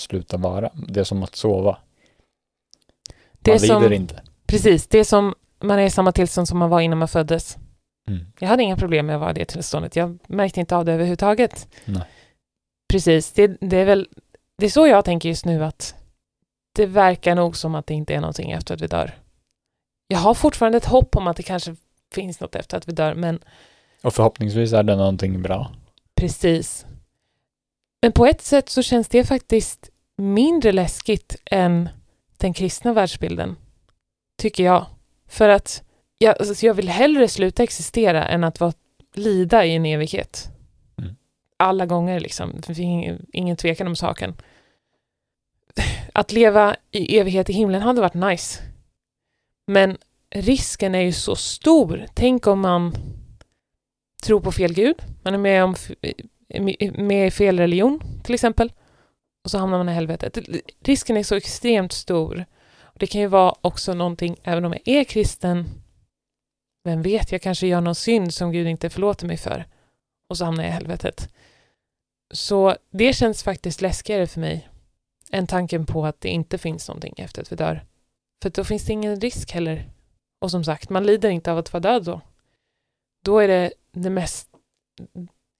sluta 0.00 0.36
vara. 0.36 0.70
Det 0.88 1.00
är 1.00 1.04
som 1.04 1.22
att 1.22 1.36
sova. 1.36 1.78
Det 3.32 3.50
Man 3.50 3.60
som- 3.60 3.82
lider 3.82 3.94
inte. 3.96 4.22
precis. 4.46 4.86
Det 4.86 4.98
är 4.98 5.04
som 5.04 5.34
man 5.60 5.78
är 5.78 5.82
i 5.86 5.90
samma 5.90 6.12
tillstånd 6.12 6.48
som 6.48 6.58
man 6.58 6.70
var 6.70 6.80
innan 6.80 6.98
man 6.98 7.08
föddes. 7.08 7.56
Mm. 8.08 8.26
Jag 8.38 8.48
hade 8.48 8.62
inga 8.62 8.76
problem 8.76 9.06
med 9.06 9.14
att 9.14 9.20
vara 9.20 9.30
i 9.30 9.34
det 9.34 9.44
tillståndet. 9.44 9.96
Jag 9.96 10.18
märkte 10.26 10.60
inte 10.60 10.76
av 10.76 10.84
det 10.84 10.92
överhuvudtaget. 10.92 11.68
Nej. 11.84 12.02
Precis, 12.92 13.32
det, 13.32 13.46
det 13.60 13.76
är 13.76 13.84
väl 13.84 14.08
det 14.58 14.66
är 14.66 14.70
så 14.70 14.86
jag 14.86 15.04
tänker 15.04 15.28
just 15.28 15.44
nu 15.44 15.64
att 15.64 15.94
det 16.76 16.86
verkar 16.86 17.34
nog 17.34 17.56
som 17.56 17.74
att 17.74 17.86
det 17.86 17.94
inte 17.94 18.14
är 18.14 18.20
någonting 18.20 18.50
efter 18.50 18.74
att 18.74 18.80
vi 18.80 18.86
dör. 18.86 19.18
Jag 20.08 20.18
har 20.18 20.34
fortfarande 20.34 20.78
ett 20.78 20.84
hopp 20.84 21.16
om 21.16 21.26
att 21.26 21.36
det 21.36 21.42
kanske 21.42 21.76
finns 22.14 22.40
något 22.40 22.54
efter 22.54 22.76
att 22.76 22.88
vi 22.88 22.92
dör, 22.92 23.14
men 23.14 23.40
Och 24.02 24.14
förhoppningsvis 24.14 24.72
är 24.72 24.82
det 24.82 24.96
någonting 24.96 25.42
bra. 25.42 25.70
Precis. 26.20 26.86
Men 28.02 28.12
på 28.12 28.26
ett 28.26 28.42
sätt 28.42 28.68
så 28.68 28.82
känns 28.82 29.08
det 29.08 29.24
faktiskt 29.24 29.90
mindre 30.16 30.72
läskigt 30.72 31.36
än 31.44 31.88
den 32.36 32.54
kristna 32.54 32.92
världsbilden, 32.92 33.56
tycker 34.38 34.64
jag. 34.64 34.86
För 35.28 35.48
att 35.48 35.82
jag, 36.18 36.38
alltså 36.38 36.66
jag 36.66 36.74
vill 36.74 36.88
hellre 36.88 37.28
sluta 37.28 37.62
existera 37.62 38.28
än 38.28 38.44
att 38.44 38.60
vara, 38.60 38.72
lida 39.14 39.64
i 39.64 39.74
en 39.74 39.86
evighet. 39.86 40.48
Mm. 40.98 41.16
Alla 41.56 41.86
gånger 41.86 42.20
liksom. 42.20 42.52
Det 42.56 42.74
finns 42.74 43.18
ingen, 43.32 43.56
tvekan 43.56 43.86
om 43.86 43.96
saken. 43.96 44.34
Att 46.12 46.32
leva 46.32 46.76
i 46.90 47.18
evighet 47.18 47.50
i 47.50 47.52
himlen 47.52 47.82
hade 47.82 48.00
varit 48.00 48.14
nice. 48.14 48.62
Men 49.66 49.98
risken 50.30 50.94
är 50.94 51.00
ju 51.00 51.12
så 51.12 51.36
stor. 51.36 52.06
Tänk 52.14 52.46
om 52.46 52.60
man 52.60 52.94
tror 54.22 54.40
på 54.40 54.52
fel 54.52 54.74
gud. 54.74 54.96
Man 55.22 55.34
är 55.34 55.38
med, 55.38 55.64
om, 55.64 55.74
eh, 56.00 56.12
eh, 56.48 56.92
med 56.92 57.26
i 57.26 57.30
fel 57.30 57.58
religion 57.58 58.02
till 58.24 58.34
exempel. 58.34 58.72
Och 59.44 59.50
så 59.50 59.58
hamnar 59.58 59.78
man 59.78 59.88
i 59.88 59.92
helvetet. 59.92 60.38
Risken 60.84 61.16
är 61.16 61.22
så 61.22 61.34
extremt 61.34 61.92
stor. 61.92 62.44
Det 62.94 63.06
kan 63.06 63.20
ju 63.20 63.26
vara 63.26 63.54
också 63.60 63.94
någonting, 63.94 64.36
även 64.42 64.64
om 64.64 64.72
jag 64.72 64.88
är 64.88 65.04
kristen, 65.04 65.68
vem 66.84 67.02
vet, 67.02 67.32
jag 67.32 67.42
kanske 67.42 67.66
gör 67.66 67.80
någon 67.80 67.94
synd 67.94 68.34
som 68.34 68.52
Gud 68.52 68.66
inte 68.66 68.90
förlåter 68.90 69.26
mig 69.26 69.36
för. 69.36 69.64
Och 70.30 70.38
så 70.38 70.44
hamnar 70.44 70.64
jag 70.64 70.70
i 70.70 70.74
helvetet. 70.74 71.28
Så 72.34 72.76
det 72.90 73.12
känns 73.12 73.42
faktiskt 73.42 73.80
läskigare 73.80 74.26
för 74.26 74.40
mig 74.40 74.68
än 75.30 75.46
tanken 75.46 75.86
på 75.86 76.06
att 76.06 76.20
det 76.20 76.28
inte 76.28 76.58
finns 76.58 76.88
någonting 76.88 77.14
efter 77.16 77.42
att 77.42 77.52
vi 77.52 77.56
dör. 77.56 77.84
För 78.42 78.50
då 78.50 78.64
finns 78.64 78.84
det 78.84 78.92
ingen 78.92 79.20
risk 79.20 79.52
heller. 79.52 79.90
Och 80.40 80.50
som 80.50 80.64
sagt, 80.64 80.90
man 80.90 81.06
lider 81.06 81.28
inte 81.28 81.52
av 81.52 81.58
att 81.58 81.72
vara 81.72 81.80
död 81.80 82.04
då. 82.04 82.20
Då 83.24 83.38
är 83.38 83.48
det 83.48 83.72
det 83.92 84.10
mest 84.10 84.48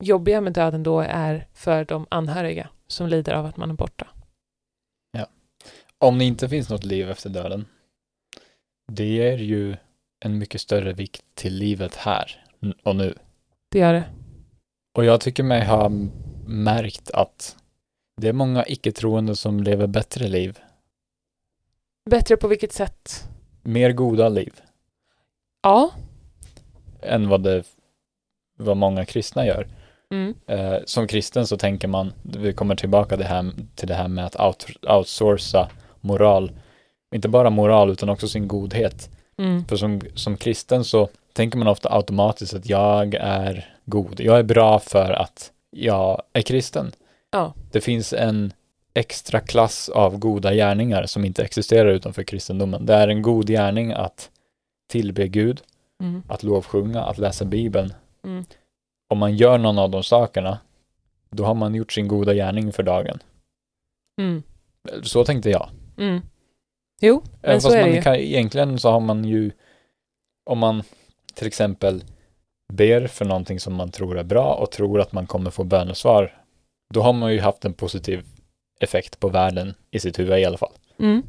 jobbiga 0.04 0.40
med 0.40 0.52
döden 0.52 0.82
då 0.82 1.00
är 1.00 1.46
för 1.54 1.84
de 1.84 2.06
anhöriga 2.08 2.68
som 2.86 3.08
lider 3.08 3.32
av 3.32 3.46
att 3.46 3.56
man 3.56 3.70
är 3.70 3.74
borta. 3.74 4.06
Om 6.00 6.18
det 6.18 6.24
inte 6.24 6.48
finns 6.48 6.68
något 6.68 6.84
liv 6.84 7.10
efter 7.10 7.30
döden, 7.30 7.66
det 8.92 9.04
ger 9.04 9.38
ju 9.38 9.76
en 10.20 10.38
mycket 10.38 10.60
större 10.60 10.92
vikt 10.92 11.24
till 11.34 11.54
livet 11.54 11.96
här 11.96 12.44
och 12.82 12.96
nu. 12.96 13.14
Det 13.68 13.78
gör 13.78 13.92
det. 13.92 14.04
Och 14.94 15.04
jag 15.04 15.20
tycker 15.20 15.42
mig 15.42 15.64
ha 15.66 15.88
märkt 16.46 17.10
att 17.10 17.56
det 18.16 18.28
är 18.28 18.32
många 18.32 18.64
icke-troende 18.66 19.36
som 19.36 19.62
lever 19.62 19.86
bättre 19.86 20.28
liv, 20.28 20.58
Bättre 22.10 22.36
på 22.36 22.48
vilket 22.48 22.72
sätt? 22.72 23.28
mer 23.62 23.92
goda 23.92 24.28
liv, 24.28 24.60
Ja. 25.62 25.90
Än 27.08 27.28
vad 27.28 27.42
det 27.42 27.62
vad 28.58 28.76
många 28.76 29.04
kristna 29.04 29.46
gör. 29.46 29.66
Mm. 30.10 30.34
Eh, 30.46 30.78
som 30.84 31.06
kristen 31.06 31.46
så 31.46 31.56
tänker 31.56 31.88
man, 31.88 32.12
vi 32.22 32.52
kommer 32.52 32.74
tillbaka 32.74 33.16
det 33.16 33.24
här, 33.24 33.50
till 33.74 33.88
det 33.88 33.94
här 33.94 34.08
med 34.08 34.26
att 34.26 34.40
out, 34.40 34.66
outsourca 34.82 35.68
moral. 36.00 36.50
Inte 37.14 37.28
bara 37.28 37.50
moral 37.50 37.90
utan 37.90 38.08
också 38.08 38.28
sin 38.28 38.48
godhet. 38.48 39.10
Mm. 39.38 39.64
För 39.64 39.76
som, 39.76 40.00
som 40.14 40.36
kristen 40.36 40.84
så 40.84 41.08
tänker 41.32 41.58
man 41.58 41.68
ofta 41.68 41.92
automatiskt 41.92 42.54
att 42.54 42.68
jag 42.68 43.14
är 43.14 43.74
god. 43.84 44.20
Jag 44.20 44.38
är 44.38 44.42
bra 44.42 44.78
för 44.78 45.12
att 45.12 45.52
jag 45.70 46.22
är 46.32 46.42
kristen. 46.42 46.92
Ja. 47.30 47.54
Det 47.72 47.80
finns 47.80 48.12
en 48.12 48.52
extra 48.94 49.40
klass 49.40 49.88
av 49.88 50.18
goda 50.18 50.54
gärningar 50.54 51.06
som 51.06 51.24
inte 51.24 51.42
existerar 51.42 51.88
utanför 51.88 52.22
kristendomen. 52.22 52.86
Det 52.86 52.94
är 52.94 53.08
en 53.08 53.22
god 53.22 53.46
gärning 53.46 53.92
att 53.92 54.30
tillbe 54.88 55.28
Gud, 55.28 55.60
Mm. 56.02 56.22
att 56.28 56.42
lovsjunga, 56.42 57.02
att 57.04 57.18
läsa 57.18 57.44
Bibeln. 57.44 57.94
Mm. 58.24 58.44
Om 59.08 59.18
man 59.18 59.36
gör 59.36 59.58
någon 59.58 59.78
av 59.78 59.90
de 59.90 60.02
sakerna, 60.02 60.58
då 61.30 61.44
har 61.44 61.54
man 61.54 61.74
gjort 61.74 61.92
sin 61.92 62.08
goda 62.08 62.34
gärning 62.34 62.72
för 62.72 62.82
dagen. 62.82 63.18
Mm. 64.20 64.42
Så 65.02 65.24
tänkte 65.24 65.50
jag. 65.50 65.70
Mm. 65.96 66.20
Jo, 67.00 67.22
men 67.24 67.50
Även 67.50 67.60
så 67.60 67.68
fast 67.68 67.74
är 67.74 67.78
det 67.78 67.86
man 67.86 67.94
ju. 67.94 68.02
kan, 68.02 68.14
egentligen 68.14 68.78
så 68.78 68.90
har 68.90 69.00
man 69.00 69.24
ju, 69.24 69.50
om 70.44 70.58
man 70.58 70.82
till 71.34 71.46
exempel 71.46 72.04
ber 72.72 73.06
för 73.06 73.24
någonting 73.24 73.60
som 73.60 73.74
man 73.74 73.90
tror 73.90 74.18
är 74.18 74.24
bra 74.24 74.54
och 74.54 74.70
tror 74.70 75.00
att 75.00 75.12
man 75.12 75.26
kommer 75.26 75.50
få 75.50 75.64
bönesvar, 75.64 76.42
då 76.94 77.02
har 77.02 77.12
man 77.12 77.32
ju 77.32 77.40
haft 77.40 77.64
en 77.64 77.72
positiv 77.74 78.24
effekt 78.80 79.20
på 79.20 79.28
världen 79.28 79.74
i 79.90 80.00
sitt 80.00 80.18
huvud 80.18 80.38
i 80.38 80.44
alla 80.44 80.58
fall. 80.58 80.72
Mm. 80.98 81.22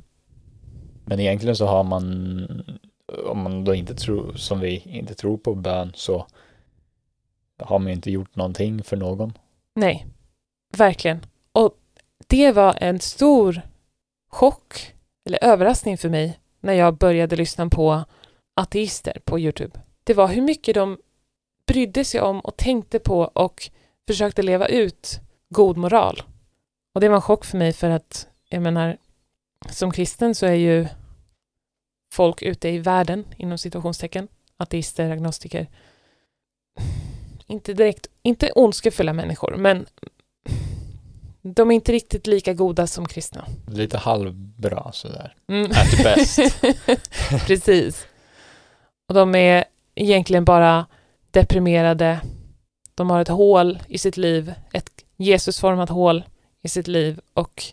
Men 1.05 1.19
egentligen 1.19 1.55
så 1.55 1.65
har 1.65 1.83
man, 1.83 2.79
Eh, 3.13 3.19
om 3.19 3.41
man 3.41 3.63
då 3.63 3.73
inte 3.73 3.95
tror, 3.95 4.33
som 4.33 4.59
vi 4.59 4.77
inte 4.85 5.15
tror 5.15 5.37
på 5.37 5.55
bön, 5.55 5.91
så 5.95 6.27
har 7.59 7.79
man 7.79 7.87
ju 7.87 7.93
inte 7.93 8.11
gjort 8.11 8.35
någonting 8.35 8.83
för 8.83 8.97
någon. 8.97 9.33
Nej, 9.75 10.05
verkligen. 10.77 11.25
Och 11.51 11.77
det 12.27 12.51
var 12.51 12.75
en 12.81 12.99
stor 12.99 13.61
chock 14.29 14.93
eller 15.25 15.43
överraskning 15.43 15.97
för 15.97 16.09
mig 16.09 16.39
när 16.59 16.73
jag 16.73 16.97
började 16.97 17.35
lyssna 17.35 17.69
på 17.69 18.03
ateister 18.53 19.21
på 19.25 19.39
Youtube. 19.39 19.79
Det 20.03 20.13
var 20.13 20.27
hur 20.27 20.41
mycket 20.41 20.75
de 20.75 20.97
brydde 21.67 22.05
sig 22.05 22.21
om 22.21 22.39
och 22.39 22.57
tänkte 22.57 22.99
på 22.99 23.19
och 23.19 23.69
försökte 24.07 24.41
leva 24.41 24.67
ut 24.67 25.19
god 25.49 25.77
moral. 25.77 26.21
Och 26.93 27.01
det 27.01 27.09
var 27.09 27.15
en 27.15 27.21
chock 27.21 27.45
för 27.45 27.57
mig 27.57 27.73
för 27.73 27.89
att, 27.89 28.27
jag 28.49 28.61
menar, 28.61 28.97
som 29.69 29.91
kristen 29.91 30.35
så 30.35 30.45
är 30.45 30.53
ju 30.53 30.87
folk 32.11 32.41
ute 32.41 32.69
i 32.69 32.77
världen, 32.77 33.25
inom 33.37 33.57
situationstecken, 33.57 34.27
ateister, 34.57 35.11
agnostiker, 35.11 35.67
inte 37.47 37.73
direkt, 37.73 38.07
inte 38.23 38.51
ondskefulla 38.51 39.13
människor, 39.13 39.55
men 39.57 39.85
de 41.41 41.71
är 41.71 41.75
inte 41.75 41.91
riktigt 41.91 42.27
lika 42.27 42.53
goda 42.53 42.87
som 42.87 43.07
kristna. 43.07 43.45
Lite 43.67 43.97
halvbra 43.97 44.91
sådär. 44.91 45.35
Mm. 45.47 45.71
At 45.71 46.03
best. 46.03 46.39
Precis. 47.47 48.07
Och 49.07 49.15
de 49.15 49.35
är 49.35 49.65
egentligen 49.95 50.45
bara 50.45 50.85
deprimerade. 51.31 52.21
De 52.95 53.09
har 53.09 53.21
ett 53.21 53.27
hål 53.27 53.79
i 53.87 53.97
sitt 53.97 54.17
liv, 54.17 54.53
ett 54.73 54.89
Jesusformat 55.17 55.89
hål 55.89 56.23
i 56.61 56.69
sitt 56.69 56.87
liv 56.87 57.19
och 57.33 57.63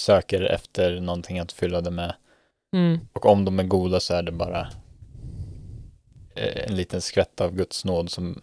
Söker 0.00 0.42
efter 0.42 1.00
någonting 1.00 1.38
att 1.38 1.52
fylla 1.52 1.80
det 1.80 1.90
med. 1.90 2.14
Mm, 2.72 3.00
Och 3.12 3.26
om 3.26 3.44
de 3.44 3.58
är 3.58 3.64
goda 3.64 4.00
så 4.00 4.14
är 4.14 4.22
det 4.22 4.32
bara 4.32 4.68
eh, 6.34 6.68
en 6.68 6.76
liten 6.76 7.00
skvätt 7.00 7.40
av 7.40 7.54
Guds 7.54 7.84
nåd 7.84 8.10
som 8.10 8.40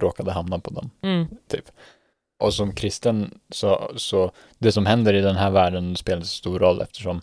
råkade 0.00 0.32
hamna 0.32 0.58
på 0.58 0.70
dem. 0.70 0.90
mm, 1.02 1.26
Och 2.38 2.54
som 2.54 2.74
kristen 2.74 3.40
så, 3.50 3.92
så 3.96 4.30
det 4.58 4.72
som 4.72 4.86
händer 4.86 5.14
i 5.14 5.20
den 5.20 5.36
här 5.36 5.50
världen 5.50 5.96
spelar 5.96 6.22
så 6.22 6.26
stor 6.26 6.58
roll 6.58 6.80
eftersom 6.80 7.20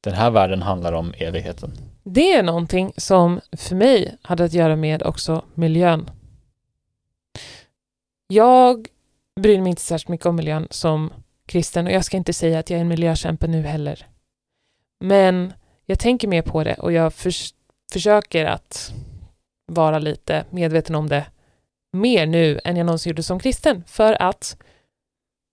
den 0.00 0.14
här 0.14 0.30
världen 0.30 0.62
handlar 0.62 0.92
om 0.92 1.14
evigheten. 1.18 1.72
Det 2.04 2.32
är 2.32 2.42
någonting 2.42 2.92
som 2.96 3.40
för 3.56 3.74
mig 3.76 4.16
hade 4.22 4.44
att 4.44 4.52
göra 4.52 4.76
med 4.76 5.02
också 5.02 5.44
miljön. 5.54 6.10
Jag 8.26 8.88
bryr 9.40 9.60
mig 9.60 9.70
inte 9.70 9.82
särskilt 9.82 10.08
mycket 10.08 10.26
om 10.26 10.36
miljön 10.36 10.66
som 10.70 11.12
kristen 11.46 11.86
och 11.86 11.92
jag 11.92 12.04
ska 12.04 12.16
inte 12.16 12.32
säga 12.32 12.58
att 12.58 12.70
jag 12.70 12.76
är 12.76 12.80
en 12.80 12.88
miljökämpe 12.88 13.46
nu 13.46 13.62
heller. 13.62 14.06
Men 15.00 15.52
jag 15.86 15.98
tänker 15.98 16.28
mer 16.28 16.42
på 16.42 16.64
det 16.64 16.74
och 16.74 16.92
jag 16.92 17.14
förs- 17.14 17.54
försöker 17.92 18.44
att 18.44 18.92
vara 19.66 19.98
lite 19.98 20.44
medveten 20.50 20.94
om 20.94 21.08
det 21.08 21.26
mer 21.92 22.26
nu 22.26 22.60
än 22.64 22.76
jag 22.76 22.86
någonsin 22.86 23.10
gjorde 23.10 23.22
som 23.22 23.38
kristen. 23.38 23.84
För 23.86 24.22
att 24.22 24.56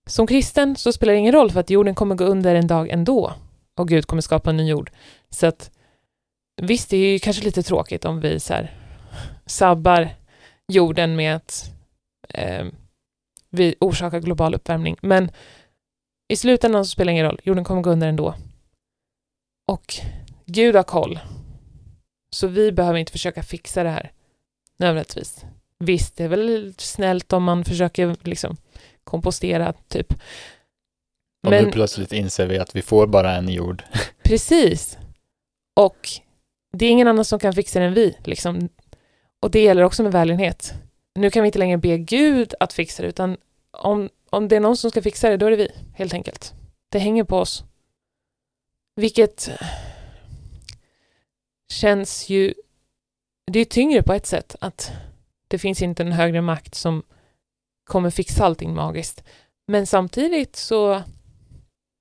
som 0.06 0.26
kristen 0.26 0.76
så 0.76 0.92
spelar 0.92 1.12
det 1.12 1.18
ingen 1.18 1.32
roll 1.32 1.50
för 1.50 1.60
att 1.60 1.70
jorden 1.70 1.94
kommer 1.94 2.14
gå 2.14 2.24
under 2.24 2.54
en 2.54 2.66
dag 2.66 2.88
ändå 2.88 3.32
och 3.78 3.88
Gud 3.88 4.06
kommer 4.06 4.22
skapa 4.22 4.50
en 4.50 4.56
ny 4.56 4.68
jord. 4.68 4.90
Så 5.30 5.46
att 5.46 5.70
visst, 6.62 6.90
det 6.90 6.96
är 6.96 7.12
ju 7.12 7.18
kanske 7.18 7.44
lite 7.44 7.62
tråkigt 7.62 8.04
om 8.04 8.20
vi 8.20 8.40
så 8.40 8.54
här 8.54 8.74
sabbar 9.46 10.08
jorden 10.68 11.16
med 11.16 11.36
att 11.36 11.70
eh, 12.28 12.66
vi 13.50 13.74
orsakar 13.80 14.20
global 14.20 14.54
uppvärmning. 14.54 14.96
Men 15.02 15.30
i 16.28 16.36
slutändan 16.36 16.84
så 16.84 16.90
spelar 16.90 17.06
det 17.06 17.12
ingen 17.12 17.26
roll, 17.26 17.40
jorden 17.44 17.64
kommer 17.64 17.82
gå 17.82 17.90
under 17.90 18.08
ändå. 18.08 18.34
Och 19.66 19.94
Gud 20.46 20.76
har 20.76 20.82
koll. 20.82 21.20
Så 22.30 22.46
vi 22.46 22.72
behöver 22.72 22.98
inte 22.98 23.12
försöka 23.12 23.42
fixa 23.42 23.82
det 23.82 23.90
här 23.90 24.12
nödvändigtvis. 24.76 25.44
Visst, 25.78 26.16
det 26.16 26.24
är 26.24 26.28
väl 26.28 26.74
snällt 26.78 27.32
om 27.32 27.44
man 27.44 27.64
försöker 27.64 28.16
liksom 28.22 28.56
kompostera, 29.04 29.72
typ. 29.88 30.12
Och 31.46 31.50
Men, 31.50 31.64
nu 31.64 31.72
plötsligt 31.72 32.12
inser 32.12 32.46
vi 32.46 32.58
att 32.58 32.76
vi 32.76 32.82
får 32.82 33.06
bara 33.06 33.36
en 33.36 33.48
jord. 33.48 33.82
precis. 34.22 34.98
Och 35.76 36.08
det 36.72 36.86
är 36.86 36.90
ingen 36.90 37.08
annan 37.08 37.24
som 37.24 37.38
kan 37.38 37.52
fixa 37.52 37.78
det 37.78 37.84
än 37.84 37.94
vi. 37.94 38.16
Liksom. 38.24 38.68
Och 39.40 39.50
det 39.50 39.62
gäller 39.62 39.82
också 39.82 40.02
med 40.02 40.12
välgörenhet. 40.12 40.74
Nu 41.14 41.30
kan 41.30 41.42
vi 41.42 41.46
inte 41.46 41.58
längre 41.58 41.78
be 41.78 41.98
Gud 41.98 42.54
att 42.60 42.72
fixa 42.72 43.02
det, 43.02 43.08
utan 43.08 43.36
om, 43.70 44.08
om 44.30 44.48
det 44.48 44.56
är 44.56 44.60
någon 44.60 44.76
som 44.76 44.90
ska 44.90 45.02
fixa 45.02 45.28
det, 45.28 45.36
då 45.36 45.46
är 45.46 45.50
det 45.50 45.56
vi, 45.56 45.70
helt 45.94 46.14
enkelt. 46.14 46.54
Det 46.88 46.98
hänger 46.98 47.24
på 47.24 47.36
oss. 47.36 47.64
Vilket 48.96 49.50
känns 51.72 52.28
ju... 52.28 52.54
Det 53.46 53.58
är 53.58 53.64
tyngre 53.64 54.02
på 54.02 54.12
ett 54.12 54.26
sätt 54.26 54.56
att 54.60 54.92
det 55.48 55.58
finns 55.58 55.82
inte 55.82 56.02
en 56.02 56.12
högre 56.12 56.40
makt 56.40 56.74
som 56.74 57.02
kommer 57.84 58.10
fixa 58.10 58.44
allting 58.44 58.74
magiskt. 58.74 59.24
Men 59.66 59.86
samtidigt 59.86 60.56
så 60.56 61.02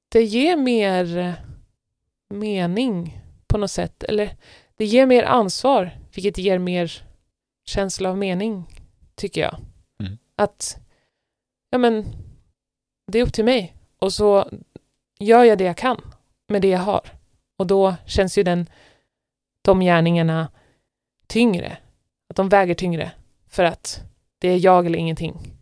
det 0.09 0.23
ger 0.23 0.55
mer 0.57 1.35
mening 2.29 3.21
på 3.47 3.57
något 3.57 3.71
sätt. 3.71 4.03
Eller 4.03 4.37
det 4.75 4.85
ger 4.85 5.05
mer 5.05 5.23
ansvar, 5.23 5.99
vilket 6.13 6.37
ger 6.37 6.59
mer 6.59 7.03
känsla 7.65 8.09
av 8.09 8.17
mening, 8.17 8.65
tycker 9.15 9.41
jag. 9.41 9.57
Mm. 9.99 10.17
Att, 10.35 10.77
ja 11.69 11.77
men, 11.77 12.05
det 13.11 13.19
är 13.19 13.23
upp 13.23 13.33
till 13.33 13.45
mig. 13.45 13.75
Och 13.99 14.13
så 14.13 14.49
gör 15.19 15.43
jag 15.43 15.57
det 15.57 15.63
jag 15.63 15.77
kan 15.77 16.01
med 16.47 16.61
det 16.61 16.67
jag 16.67 16.79
har. 16.79 17.09
Och 17.57 17.67
då 17.67 17.95
känns 18.05 18.37
ju 18.37 18.43
den, 18.43 18.69
de 19.61 19.79
gärningarna 19.79 20.51
tyngre. 21.27 21.77
Att 22.29 22.35
de 22.35 22.49
väger 22.49 22.75
tyngre. 22.75 23.11
För 23.47 23.63
att 23.63 24.03
det 24.39 24.47
är 24.47 24.57
jag 24.57 24.85
eller 24.85 24.99
ingenting. 24.99 25.53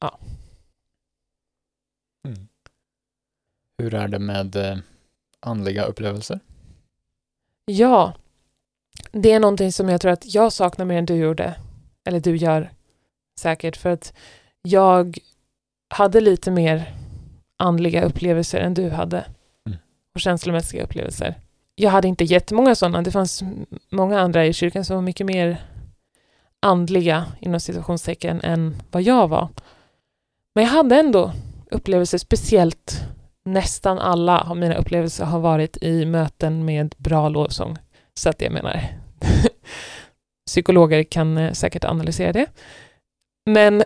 Ja. 0.00 0.18
Mm. 2.28 2.48
Hur 3.78 3.94
är 3.94 4.08
det 4.08 4.18
med 4.18 4.56
eh, 4.56 4.78
andliga 5.40 5.84
upplevelser? 5.84 6.40
Ja, 7.64 8.14
det 9.12 9.32
är 9.32 9.40
någonting 9.40 9.72
som 9.72 9.88
jag 9.88 10.00
tror 10.00 10.12
att 10.12 10.34
jag 10.34 10.52
saknar 10.52 10.84
mer 10.84 10.98
än 10.98 11.06
du 11.06 11.16
gjorde. 11.16 11.60
Eller 12.04 12.20
du 12.20 12.36
gör 12.36 12.70
säkert. 13.38 13.76
För 13.76 13.90
att 13.90 14.14
jag 14.62 15.18
hade 15.88 16.20
lite 16.20 16.50
mer 16.50 16.94
andliga 17.56 18.04
upplevelser 18.04 18.60
än 18.60 18.74
du 18.74 18.90
hade. 18.90 19.26
Mm. 19.66 19.78
Och 20.14 20.20
känslomässiga 20.20 20.82
upplevelser. 20.82 21.34
Jag 21.80 21.90
hade 21.90 22.08
inte 22.08 22.24
jättemånga 22.24 22.74
sådana. 22.74 23.02
Det 23.02 23.10
fanns 23.10 23.42
många 23.90 24.20
andra 24.20 24.46
i 24.46 24.52
kyrkan 24.52 24.84
som 24.84 24.96
var 24.96 25.02
mycket 25.02 25.26
mer 25.26 25.64
andliga, 26.60 27.26
inom 27.40 27.60
situationstecken, 27.60 28.40
än 28.40 28.82
vad 28.90 29.02
jag 29.02 29.28
var. 29.28 29.48
Men 30.54 30.64
jag 30.64 30.70
hade 30.70 30.96
ändå 30.96 31.32
upplevelser, 31.70 32.18
speciellt 32.18 33.00
nästan 33.44 33.98
alla 33.98 34.40
av 34.40 34.56
mina 34.56 34.74
upplevelser 34.74 35.24
har 35.24 35.40
varit 35.40 35.76
i 35.82 36.04
möten 36.04 36.64
med 36.64 36.94
bra 36.98 37.28
lovsång. 37.28 37.78
Så 38.14 38.28
att 38.28 38.42
jag 38.42 38.52
menar, 38.52 38.80
psykologer 40.46 41.02
kan 41.02 41.38
eh, 41.38 41.52
säkert 41.52 41.84
analysera 41.84 42.32
det. 42.32 42.46
Men 43.46 43.84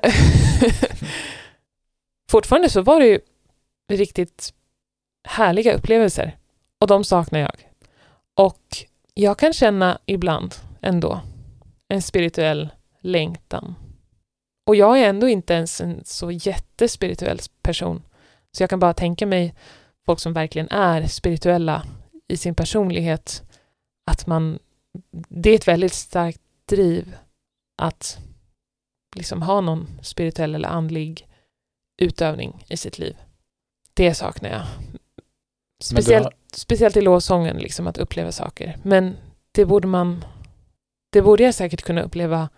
fortfarande 2.30 2.68
så 2.68 2.82
var 2.82 3.00
det 3.00 3.06
ju 3.06 3.20
riktigt 3.92 4.54
härliga 5.28 5.74
upplevelser 5.74 6.36
och 6.80 6.86
de 6.86 7.04
saknar 7.04 7.40
jag. 7.40 7.73
Och 8.34 8.62
jag 9.14 9.38
kan 9.38 9.52
känna 9.52 9.98
ibland 10.06 10.54
ändå 10.80 11.20
en 11.88 12.02
spirituell 12.02 12.68
längtan. 13.00 13.74
Och 14.66 14.76
jag 14.76 15.00
är 15.00 15.08
ändå 15.08 15.28
inte 15.28 15.54
ens 15.54 15.80
en 15.80 16.04
så 16.04 16.30
jättespirituell 16.30 17.38
person. 17.62 18.02
Så 18.52 18.62
jag 18.62 18.70
kan 18.70 18.80
bara 18.80 18.94
tänka 18.94 19.26
mig 19.26 19.54
folk 20.06 20.20
som 20.20 20.32
verkligen 20.32 20.68
är 20.70 21.06
spirituella 21.06 21.86
i 22.28 22.36
sin 22.36 22.54
personlighet, 22.54 23.42
att 24.06 24.26
man, 24.26 24.58
det 25.28 25.50
är 25.50 25.54
ett 25.54 25.68
väldigt 25.68 25.92
starkt 25.92 26.40
driv 26.68 27.16
att 27.82 28.18
liksom 29.16 29.42
ha 29.42 29.60
någon 29.60 30.00
spirituell 30.02 30.54
eller 30.54 30.68
andlig 30.68 31.28
utövning 31.98 32.64
i 32.68 32.76
sitt 32.76 32.98
liv. 32.98 33.16
Det 33.94 34.14
saknar 34.14 34.50
jag. 34.50 34.62
Speciellt, 35.84 36.24
har... 36.24 36.32
speciellt 36.52 36.96
i 36.96 37.00
lovsången, 37.00 37.56
liksom 37.56 37.86
att 37.86 37.98
uppleva 37.98 38.32
saker. 38.32 38.78
Men 38.82 39.16
det 39.52 39.64
borde 39.64 39.88
man 39.88 40.24
det 41.14 41.22
borde 41.22 41.42
jag 41.42 41.54
säkert 41.54 41.82
kunna 41.82 42.02
uppleva 42.02 42.48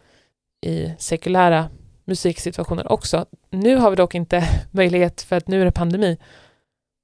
i 0.67 0.93
sekulära 0.99 1.71
musiksituationer 2.05 2.93
också. 2.93 3.27
Nu 3.51 3.77
har 3.77 3.91
vi 3.91 3.97
dock 3.97 4.15
inte 4.15 4.45
möjlighet 4.71 5.23
för 5.23 5.37
att 5.37 5.49
nu 5.49 5.61
är 5.61 5.65
det 5.65 5.73
pandemi. 5.73 6.19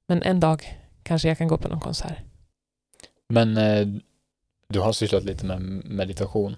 Men 0.09 0.23
en 0.23 0.41
dag 0.41 0.79
kanske 1.03 1.29
jag 1.29 1.39
kan 1.39 1.49
gå 1.49 1.59
på 1.59 1.69
någon 1.69 1.81
konsert. 1.81 2.19
Men 3.29 3.57
eh, 3.57 3.87
du 4.69 4.81
har 4.81 4.93
sysslat 4.93 5.25
lite 5.25 5.47
med 5.47 5.61
meditation. 5.85 6.57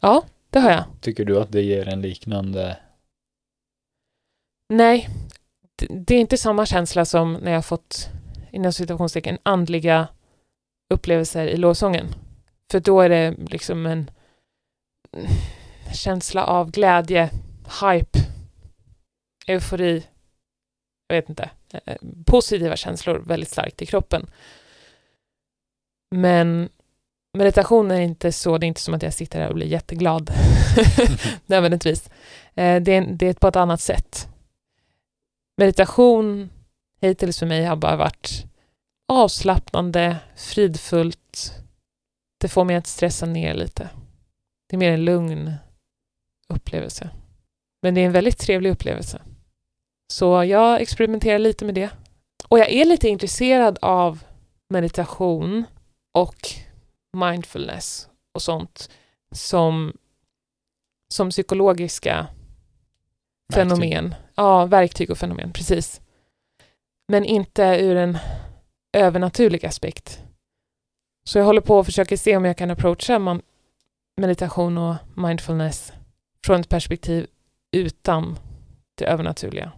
Ja, 0.00 0.24
det 0.50 0.58
har 0.58 0.70
jag. 0.70 0.84
Tycker 1.00 1.24
du 1.24 1.40
att 1.40 1.52
det 1.52 1.62
ger 1.62 1.88
en 1.88 2.00
liknande? 2.00 2.76
Nej, 4.68 5.08
det 5.88 6.14
är 6.14 6.20
inte 6.20 6.36
samma 6.36 6.66
känsla 6.66 7.04
som 7.04 7.32
när 7.32 7.52
jag 7.52 7.64
fått 7.64 8.10
inom 8.50 8.72
situationstecken 8.72 9.38
andliga 9.42 10.08
upplevelser 10.94 11.46
i 11.46 11.56
lovsången. 11.56 12.06
För 12.70 12.80
då 12.80 13.00
är 13.00 13.08
det 13.08 13.34
liksom 13.38 13.86
en 13.86 14.10
känsla 15.94 16.44
av 16.44 16.70
glädje, 16.70 17.30
hype, 17.82 18.18
eufori, 19.46 20.06
jag 21.08 21.16
vet 21.16 21.28
inte, 21.28 21.50
eh, 21.84 21.96
positiva 22.26 22.76
känslor 22.76 23.18
väldigt 23.18 23.50
starkt 23.50 23.82
i 23.82 23.86
kroppen. 23.86 24.30
Men 26.10 26.68
meditation 27.38 27.90
är 27.90 28.00
inte 28.00 28.32
så, 28.32 28.58
det 28.58 28.66
är 28.66 28.68
inte 28.68 28.80
som 28.80 28.94
att 28.94 29.02
jag 29.02 29.12
sitter 29.12 29.40
här 29.40 29.48
och 29.48 29.54
blir 29.54 29.66
jätteglad 29.66 30.30
nödvändigtvis. 31.46 32.10
Eh, 32.54 32.82
det 32.82 32.92
är, 32.92 33.06
det 33.06 33.26
är 33.26 33.34
på 33.34 33.48
ett 33.48 33.56
annat 33.56 33.80
sätt. 33.80 34.28
Meditation 35.56 36.50
hittills 37.00 37.38
för 37.38 37.46
mig 37.46 37.64
har 37.64 37.76
bara 37.76 37.96
varit 37.96 38.44
avslappnande, 39.08 40.16
fridfullt, 40.36 41.54
det 42.40 42.48
får 42.48 42.64
mig 42.64 42.76
att 42.76 42.86
stressa 42.86 43.26
ner 43.26 43.54
lite. 43.54 43.88
Det 44.68 44.76
är 44.76 44.78
mer 44.78 44.92
en 44.92 45.04
lugn 45.04 45.54
upplevelse. 46.48 47.10
Men 47.82 47.94
det 47.94 48.00
är 48.00 48.06
en 48.06 48.12
väldigt 48.12 48.38
trevlig 48.38 48.70
upplevelse. 48.70 49.22
Så 50.12 50.44
jag 50.44 50.80
experimenterar 50.80 51.38
lite 51.38 51.64
med 51.64 51.74
det. 51.74 51.90
Och 52.48 52.58
jag 52.58 52.70
är 52.70 52.84
lite 52.84 53.08
intresserad 53.08 53.78
av 53.82 54.24
meditation 54.68 55.64
och 56.14 56.48
mindfulness 57.16 58.08
och 58.34 58.42
sånt 58.42 58.90
som, 59.34 59.92
som 61.14 61.30
psykologiska 61.30 62.26
verktyg. 63.54 63.78
fenomen. 63.78 64.14
Ja, 64.34 64.66
verktyg 64.66 65.10
och 65.10 65.18
fenomen, 65.18 65.52
precis. 65.52 66.00
Men 67.10 67.24
inte 67.24 67.62
ur 67.62 67.96
en 67.96 68.18
övernaturlig 68.92 69.66
aspekt. 69.66 70.22
Så 71.24 71.38
jag 71.38 71.44
håller 71.44 71.60
på 71.60 71.78
och 71.78 71.86
försöker 71.86 72.16
se 72.16 72.36
om 72.36 72.44
jag 72.44 72.56
kan 72.56 72.70
approacha 72.70 73.40
meditation 74.16 74.78
och 74.78 74.96
mindfulness 75.16 75.92
från 76.44 76.60
ett 76.60 76.68
perspektiv 76.68 77.26
utan 77.76 78.38
det 78.94 79.04
övernaturliga. 79.04 79.72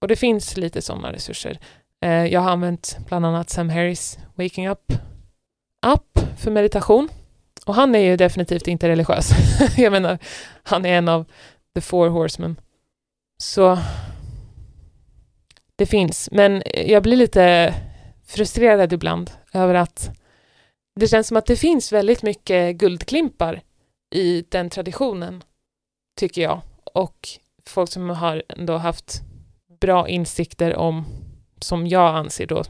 Och 0.00 0.08
det 0.08 0.16
finns 0.16 0.56
lite 0.56 0.82
sådana 0.82 1.12
resurser. 1.12 1.58
Eh, 2.04 2.26
jag 2.26 2.40
har 2.40 2.50
använt 2.50 2.98
bland 3.06 3.26
annat 3.26 3.50
Sam 3.50 3.68
Harris 3.68 4.18
Waking 4.34 4.68
Up 4.68 4.92
app 5.86 6.18
för 6.38 6.50
meditation. 6.50 7.08
Och 7.66 7.74
han 7.74 7.94
är 7.94 7.98
ju 7.98 8.16
definitivt 8.16 8.68
inte 8.68 8.88
religiös. 8.88 9.30
jag 9.76 9.92
menar, 9.92 10.18
han 10.62 10.86
är 10.86 10.98
en 10.98 11.08
av 11.08 11.24
the 11.74 11.80
four 11.80 12.08
horsemen. 12.08 12.60
Så 13.38 13.78
det 15.76 15.86
finns, 15.86 16.28
men 16.32 16.62
jag 16.86 17.02
blir 17.02 17.16
lite 17.16 17.74
frustrerad 18.26 18.92
ibland 18.92 19.30
över 19.52 19.74
att 19.74 20.10
det 21.00 21.08
känns 21.08 21.28
som 21.28 21.36
att 21.36 21.46
det 21.46 21.56
finns 21.56 21.92
väldigt 21.92 22.22
mycket 22.22 22.76
guldklimpar 22.76 23.60
i 24.14 24.44
den 24.48 24.70
traditionen, 24.70 25.44
tycker 26.20 26.42
jag. 26.42 26.60
Och 26.94 27.28
folk 27.66 27.90
som 27.90 28.10
har 28.10 28.42
ändå 28.48 28.76
haft 28.76 29.22
bra 29.80 30.08
insikter 30.08 30.76
om, 30.76 31.04
som 31.60 31.86
jag 31.86 32.16
anser 32.16 32.46
då, 32.46 32.64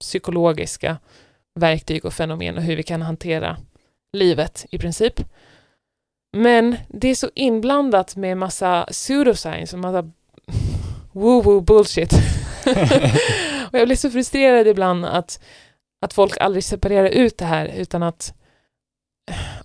psykologiska 0.00 0.98
verktyg 1.54 2.04
och 2.04 2.12
fenomen 2.12 2.56
och 2.56 2.62
hur 2.62 2.76
vi 2.76 2.82
kan 2.82 3.02
hantera 3.02 3.56
livet 4.12 4.66
i 4.70 4.78
princip. 4.78 5.20
Men 6.36 6.76
det 6.88 7.08
är 7.08 7.14
så 7.14 7.30
inblandat 7.34 8.16
med 8.16 8.38
massa 8.38 8.86
pseudoscience 8.90 9.76
och 9.76 9.80
massa 9.80 10.10
woo-woo 11.16 11.60
bullshit. 11.60 12.12
och 13.72 13.78
jag 13.78 13.88
blir 13.88 13.96
så 13.96 14.10
frustrerad 14.10 14.66
ibland 14.66 15.04
att, 15.04 15.40
att 16.00 16.12
folk 16.12 16.36
aldrig 16.40 16.64
separerar 16.64 17.08
ut 17.08 17.38
det 17.38 17.44
här 17.44 17.66
utan 17.66 18.02
att 18.02 18.34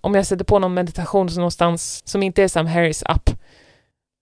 om 0.01 0.15
jag 0.15 0.25
sätter 0.25 0.45
på 0.45 0.59
någon 0.59 0.73
meditation 0.73 1.27
någonstans 1.35 2.01
som 2.05 2.23
inte 2.23 2.43
är 2.43 2.47
Sam 2.47 2.67
Harris 2.67 3.03
app 3.05 3.29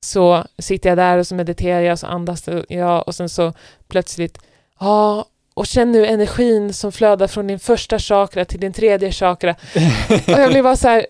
så 0.05 0.45
sitter 0.57 0.89
jag 0.89 0.97
där 0.97 1.17
och 1.17 1.27
så 1.27 1.35
mediterar 1.35 1.81
jag 1.81 1.91
och 1.91 1.99
så 1.99 2.07
andas 2.07 2.49
jag 2.69 3.07
och 3.07 3.15
sen 3.15 3.29
så 3.29 3.53
plötsligt 3.87 4.37
ja, 4.79 5.25
och 5.53 5.67
känn 5.67 5.91
nu 5.91 6.05
energin 6.05 6.73
som 6.73 6.91
flödar 6.91 7.27
från 7.27 7.47
din 7.47 7.59
första 7.59 7.99
chakra 7.99 8.45
till 8.45 8.59
din 8.59 8.73
tredje 8.73 9.11
chakra. 9.11 9.55
Och 10.09 10.39
jag 10.39 10.49
blir 10.49 10.63
bara 10.63 10.75
så 10.75 10.87
här, 10.87 11.05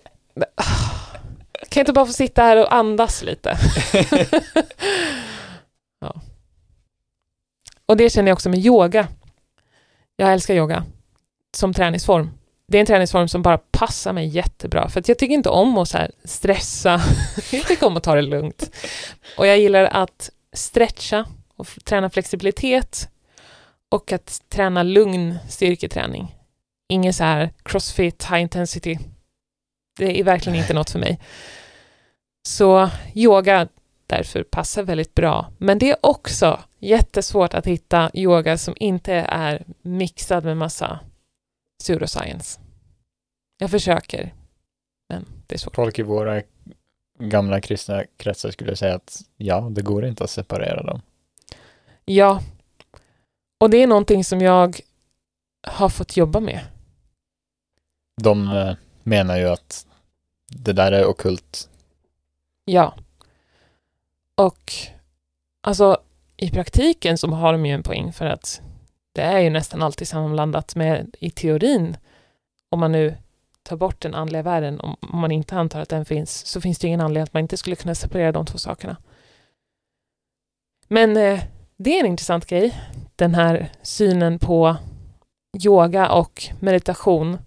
kan 1.70 1.80
jag 1.80 1.82
inte 1.82 1.94
bara 1.94 2.06
få 2.06 2.14
sitta 2.14 2.42
här 2.42 2.58
och 2.58 2.74
andas 2.74 3.24
lite? 3.24 3.58
ja. 6.00 6.22
Och 7.86 7.98
det 7.98 8.10
känner 8.10 8.30
jag 8.30 8.36
också 8.36 8.50
med 8.50 8.60
yoga. 8.60 9.08
Jag 10.16 10.34
älskar 10.34 10.54
yoga 10.54 10.86
som 11.56 11.74
träningsform. 11.74 12.32
Det 12.68 12.78
är 12.78 12.80
en 12.80 12.86
träningsform 12.86 13.28
som 13.28 13.42
bara 13.42 13.58
passar 13.58 14.14
mig 14.14 14.28
jättebra, 14.28 14.90
för 14.90 15.00
att 15.00 15.08
jag 15.08 15.18
tycker 15.18 15.34
inte 15.34 15.50
om 15.50 15.78
att 15.78 15.90
så 15.90 16.08
stressa. 16.24 17.02
jag 17.52 17.68
tycker 17.68 17.88
om 17.88 17.98
att 17.98 18.04
ta 18.04 18.16
det 18.16 18.22
lugnt. 18.22 18.72
Och 19.38 19.48
jag 19.48 19.60
gillar 19.60 19.84
att 19.84 20.30
stretcha 20.54 21.26
och 21.56 21.68
träna 21.84 22.10
flexibilitet 22.10 23.10
och 23.90 24.12
att 24.12 24.42
träna 24.50 24.84
lugn 24.84 25.38
styrketräning. 25.50 26.36
Ingen 26.90 27.14
så 27.14 27.24
här 27.24 27.54
crossfit, 27.64 28.24
high 28.24 28.42
intensity. 28.42 28.98
Det 29.98 30.20
är 30.20 30.24
verkligen 30.24 30.60
inte 30.60 30.74
något 30.74 30.90
för 30.90 31.00
mig. 31.00 31.20
Så 32.48 32.90
yoga 33.14 33.68
därför 34.10 34.44
passar 34.44 34.84
väldigt 34.84 35.16
bra. 35.16 35.52
Men 35.58 35.80
det 35.80 35.90
är 35.92 35.98
också 36.02 36.60
jättesvårt 36.80 37.54
att 37.54 37.66
hitta 37.66 38.12
yoga 38.14 38.58
som 38.58 38.74
inte 38.78 39.14
är 39.14 39.66
mixad 39.82 40.44
med 40.44 40.58
massa 40.58 41.00
pseudoscience. 41.80 42.60
Jag 43.58 43.72
försöker, 43.72 44.34
men 45.10 45.26
det 45.48 45.56
är 45.56 45.60
svårt. 45.60 45.76
Folk 45.76 46.00
i 46.00 46.04
våra 46.04 46.42
gamla 47.20 47.62
kristna 47.62 48.04
kretsar 48.18 48.52
skulle 48.52 48.76
säga 48.76 48.96
att 48.96 49.22
ja, 49.38 49.68
det 49.72 49.82
går 49.82 50.06
inte 50.06 50.24
att 50.24 50.30
separera 50.30 50.84
dem. 50.84 51.02
Ja, 52.06 52.42
och 53.60 53.70
det 53.70 53.78
är 53.84 53.88
någonting 53.88 54.24
som 54.24 54.42
jag 54.42 54.80
har 55.68 55.90
fått 55.90 56.18
jobba 56.18 56.40
med. 56.40 56.62
De 58.22 58.48
eh, 58.48 58.76
menar 59.04 59.38
ju 59.38 59.46
att 59.46 59.88
det 60.48 60.74
där 60.74 60.92
är 60.92 61.06
okult. 61.06 61.70
Ja. 62.66 62.94
Och 64.40 64.74
alltså 65.62 65.98
i 66.38 66.52
praktiken 66.52 67.18
så 67.18 67.28
har 67.28 67.52
de 67.52 67.66
ju 67.66 67.74
en 67.74 67.84
poäng 67.84 68.14
för 68.14 68.26
att 68.26 68.62
det 69.14 69.22
är 69.22 69.40
ju 69.40 69.50
nästan 69.50 69.82
alltid 69.82 70.08
sammanblandat 70.08 70.76
med 70.76 71.16
i 71.20 71.30
teorin, 71.32 71.98
om 72.70 72.80
man 72.80 72.92
nu 72.92 73.16
tar 73.64 73.78
bort 73.78 74.02
den 74.02 74.16
andliga 74.16 74.42
världen, 74.42 74.80
om, 74.80 74.96
man 75.02 75.32
inte 75.32 75.56
antar 75.56 75.82
att 75.82 75.90
den 75.90 76.06
finns, 76.06 76.46
så 76.46 76.62
finns 76.62 76.80
det 76.80 76.88
ingen 76.88 77.02
anledning 77.02 77.24
att 77.24 77.34
man 77.34 77.42
inte 77.42 77.58
skulle 77.58 77.76
kunna 77.76 77.96
separera 77.96 78.32
de 78.32 78.46
två 78.46 78.58
sakerna. 78.58 78.98
Men 80.88 81.18
eh, 81.18 81.40
det 81.78 81.96
är 81.96 82.00
en 82.00 82.12
intressant 82.12 82.46
grej, 82.46 82.82
den 83.16 83.36
här 83.36 83.72
synen 83.82 84.40
på 84.40 84.76
yoga 85.66 86.12
och 86.12 86.44
meditation 86.60 87.38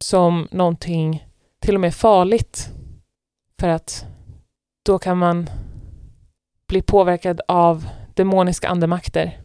som 0.00 0.48
någonting 0.50 1.26
till 1.58 1.74
och 1.74 1.80
med 1.80 1.94
farligt. 1.94 2.68
För 3.60 3.68
att 3.68 4.06
då 4.82 4.98
kan 4.98 5.18
man 5.18 5.50
bli 6.70 6.82
påverkad 6.82 7.40
av 7.48 7.88
demoniska 8.14 8.68
andemakter. 8.68 9.40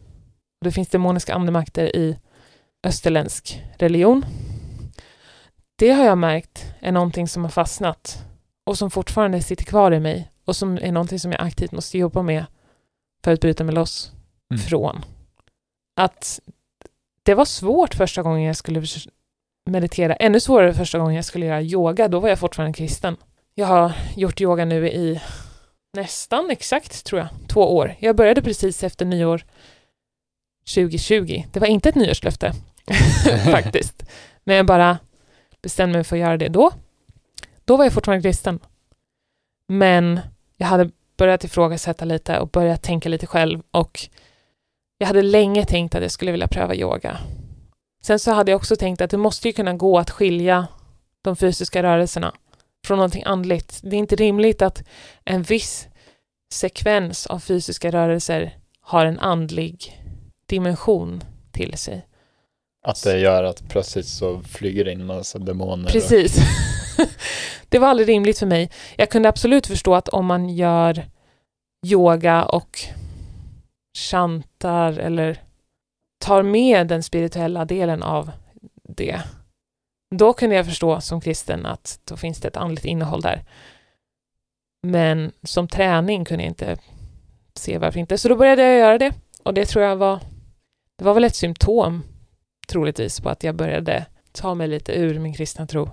Det 0.60 0.72
finns 0.72 0.88
demoniska 0.88 1.34
andemakter 1.34 1.96
i 1.96 2.18
österländsk 2.86 3.62
religion. 3.78 4.24
Det 5.78 5.90
har 5.90 6.04
jag 6.04 6.18
märkt 6.18 6.74
är 6.80 6.92
någonting 6.92 7.28
som 7.28 7.44
har 7.44 7.50
fastnat 7.50 8.24
och 8.66 8.78
som 8.78 8.90
fortfarande 8.90 9.42
sitter 9.42 9.64
kvar 9.64 9.92
i 9.92 10.00
mig 10.00 10.30
och 10.44 10.56
som 10.56 10.78
är 10.78 10.92
någonting 10.92 11.20
som 11.20 11.32
jag 11.32 11.40
aktivt 11.40 11.72
måste 11.72 11.98
jobba 11.98 12.22
med 12.22 12.44
för 13.24 13.32
att 13.32 13.40
bryta 13.40 13.64
mig 13.64 13.74
loss 13.74 14.12
mm. 14.50 14.60
från. 14.60 15.04
Att 15.96 16.40
det 17.22 17.34
var 17.34 17.44
svårt 17.44 17.94
första 17.94 18.22
gången 18.22 18.42
jag 18.42 18.56
skulle 18.56 18.82
meditera, 19.70 20.14
ännu 20.14 20.40
svårare 20.40 20.74
första 20.74 20.98
gången 20.98 21.14
jag 21.14 21.24
skulle 21.24 21.46
göra 21.46 21.62
yoga, 21.62 22.08
då 22.08 22.20
var 22.20 22.28
jag 22.28 22.38
fortfarande 22.38 22.76
kristen. 22.76 23.16
Jag 23.54 23.66
har 23.66 23.92
gjort 24.16 24.40
yoga 24.40 24.64
nu 24.64 24.88
i 24.88 25.20
nästan 25.96 26.50
exakt, 26.50 27.04
tror 27.04 27.20
jag, 27.20 27.28
två 27.48 27.76
år. 27.76 27.94
Jag 27.98 28.16
började 28.16 28.42
precis 28.42 28.82
efter 28.82 29.04
nyår 29.04 29.44
2020. 30.74 31.44
Det 31.52 31.60
var 31.60 31.66
inte 31.66 31.88
ett 31.88 31.94
nyårslöfte, 31.94 32.52
faktiskt. 33.44 34.02
Men 34.44 34.56
jag 34.56 34.66
bara 34.66 34.98
bestämde 35.62 35.98
mig 35.98 36.04
för 36.04 36.16
att 36.16 36.20
göra 36.20 36.36
det 36.36 36.48
då. 36.48 36.72
Då 37.64 37.76
var 37.76 37.84
jag 37.84 37.92
fortfarande 37.92 38.22
kristen. 38.22 38.60
Men 39.68 40.20
jag 40.56 40.66
hade 40.66 40.90
börjat 41.16 41.44
ifrågasätta 41.44 42.04
lite 42.04 42.38
och 42.38 42.48
börjat 42.48 42.82
tänka 42.82 43.08
lite 43.08 43.26
själv 43.26 43.62
och 43.70 44.08
jag 44.98 45.06
hade 45.06 45.22
länge 45.22 45.64
tänkt 45.64 45.94
att 45.94 46.02
jag 46.02 46.10
skulle 46.10 46.32
vilja 46.32 46.48
pröva 46.48 46.74
yoga. 46.74 47.18
Sen 48.02 48.18
så 48.18 48.32
hade 48.32 48.50
jag 48.50 48.56
också 48.56 48.76
tänkt 48.76 49.00
att 49.00 49.10
det 49.10 49.16
måste 49.16 49.48
ju 49.48 49.52
kunna 49.52 49.74
gå 49.74 49.98
att 49.98 50.10
skilja 50.10 50.66
de 51.22 51.36
fysiska 51.36 51.82
rörelserna 51.82 52.34
från 52.86 52.96
någonting 52.96 53.22
andligt. 53.26 53.80
Det 53.82 53.96
är 53.96 53.98
inte 53.98 54.16
rimligt 54.16 54.62
att 54.62 54.82
en 55.24 55.42
viss 55.42 55.88
sekvens 56.52 57.26
av 57.26 57.38
fysiska 57.38 57.90
rörelser 57.90 58.56
har 58.80 59.06
en 59.06 59.18
andlig 59.18 60.02
dimension 60.46 61.24
till 61.52 61.78
sig. 61.78 62.06
Att 62.86 63.04
det 63.04 63.18
gör 63.18 63.44
att 63.44 63.68
plötsligt 63.68 64.06
så 64.06 64.40
flyger 64.40 64.84
det 64.84 64.92
in 64.92 65.06
massa 65.06 65.38
demoner. 65.38 65.88
Precis. 65.88 66.38
Och... 66.38 67.06
det 67.68 67.78
var 67.78 67.88
aldrig 67.88 68.08
rimligt 68.08 68.38
för 68.38 68.46
mig. 68.46 68.70
Jag 68.96 69.10
kunde 69.10 69.28
absolut 69.28 69.66
förstå 69.66 69.94
att 69.94 70.08
om 70.08 70.26
man 70.26 70.48
gör 70.48 71.06
yoga 71.86 72.44
och 72.44 72.78
chantar 73.98 74.98
eller 74.98 75.42
tar 76.18 76.42
med 76.42 76.86
den 76.86 77.02
spirituella 77.02 77.64
delen 77.64 78.02
av 78.02 78.30
det, 78.88 79.20
då 80.16 80.32
kunde 80.32 80.56
jag 80.56 80.66
förstå 80.66 81.00
som 81.00 81.20
kristen 81.20 81.66
att 81.66 82.00
då 82.04 82.16
finns 82.16 82.40
det 82.40 82.48
ett 82.48 82.56
andligt 82.56 82.84
innehåll 82.84 83.20
där. 83.20 83.44
Men 84.82 85.32
som 85.42 85.68
träning 85.68 86.24
kunde 86.24 86.44
jag 86.44 86.50
inte 86.50 86.76
se 87.54 87.78
varför 87.78 88.00
inte, 88.00 88.18
så 88.18 88.28
då 88.28 88.36
började 88.36 88.62
jag 88.62 88.78
göra 88.78 88.98
det 88.98 89.12
och 89.42 89.54
det 89.54 89.66
tror 89.66 89.84
jag 89.84 89.96
var, 89.96 90.20
det 90.96 91.04
var 91.04 91.14
väl 91.14 91.24
ett 91.24 91.34
symptom 91.34 92.02
troligtvis 92.68 93.20
på 93.20 93.28
att 93.28 93.44
jag 93.44 93.54
började 93.54 94.06
ta 94.32 94.54
mig 94.54 94.68
lite 94.68 94.92
ur 94.92 95.18
min 95.18 95.34
kristna 95.34 95.66
tro. 95.66 95.90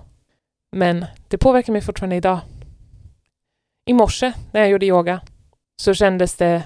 Men 0.72 1.04
det 1.28 1.38
påverkar 1.38 1.72
mig 1.72 1.82
fortfarande 1.82 2.16
idag. 2.16 2.40
I 3.86 3.92
morse 3.92 4.32
när 4.52 4.60
jag 4.60 4.70
gjorde 4.70 4.86
yoga 4.86 5.20
så 5.76 5.94
kändes 5.94 6.34
det 6.34 6.62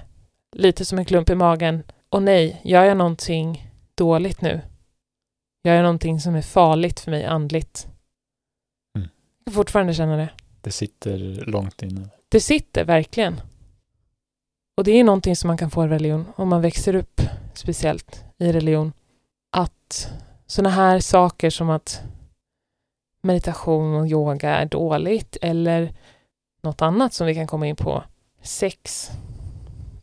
lite 0.52 0.84
som 0.84 0.98
en 0.98 1.04
klump 1.04 1.30
i 1.30 1.34
magen. 1.34 1.82
Och 2.08 2.22
nej, 2.22 2.60
gör 2.64 2.84
jag 2.84 2.96
någonting 2.96 3.72
dåligt 3.94 4.40
nu? 4.40 4.60
Gör 5.64 5.74
jag 5.74 5.82
någonting 5.82 6.20
som 6.20 6.34
är 6.34 6.42
farligt 6.42 7.00
för 7.00 7.10
mig 7.10 7.24
andligt? 7.24 7.88
Mm. 8.96 9.08
Jag 9.38 9.44
kan 9.44 9.54
fortfarande 9.54 9.94
känna 9.94 10.16
det. 10.16 10.30
Det 10.60 10.70
sitter 10.70 11.18
långt 11.46 11.82
inne. 11.82 12.08
Det 12.28 12.40
sitter 12.40 12.84
verkligen. 12.84 13.40
Och 14.76 14.84
det 14.84 14.90
är 14.90 15.04
någonting 15.04 15.36
som 15.36 15.48
man 15.48 15.58
kan 15.58 15.70
få 15.70 15.84
i 15.84 15.88
religion, 15.88 16.26
om 16.36 16.48
man 16.48 16.62
växer 16.62 16.94
upp 16.94 17.20
speciellt 17.54 18.24
i 18.38 18.52
religion. 18.52 18.92
Att 19.52 20.12
sådana 20.46 20.70
här 20.70 21.00
saker 21.00 21.50
som 21.50 21.70
att 21.70 22.02
meditation 23.22 23.94
och 23.94 24.06
yoga 24.06 24.56
är 24.56 24.66
dåligt 24.66 25.36
eller 25.42 25.94
något 26.62 26.82
annat 26.82 27.14
som 27.14 27.26
vi 27.26 27.34
kan 27.34 27.46
komma 27.46 27.66
in 27.66 27.76
på, 27.76 28.04
sex, 28.42 29.10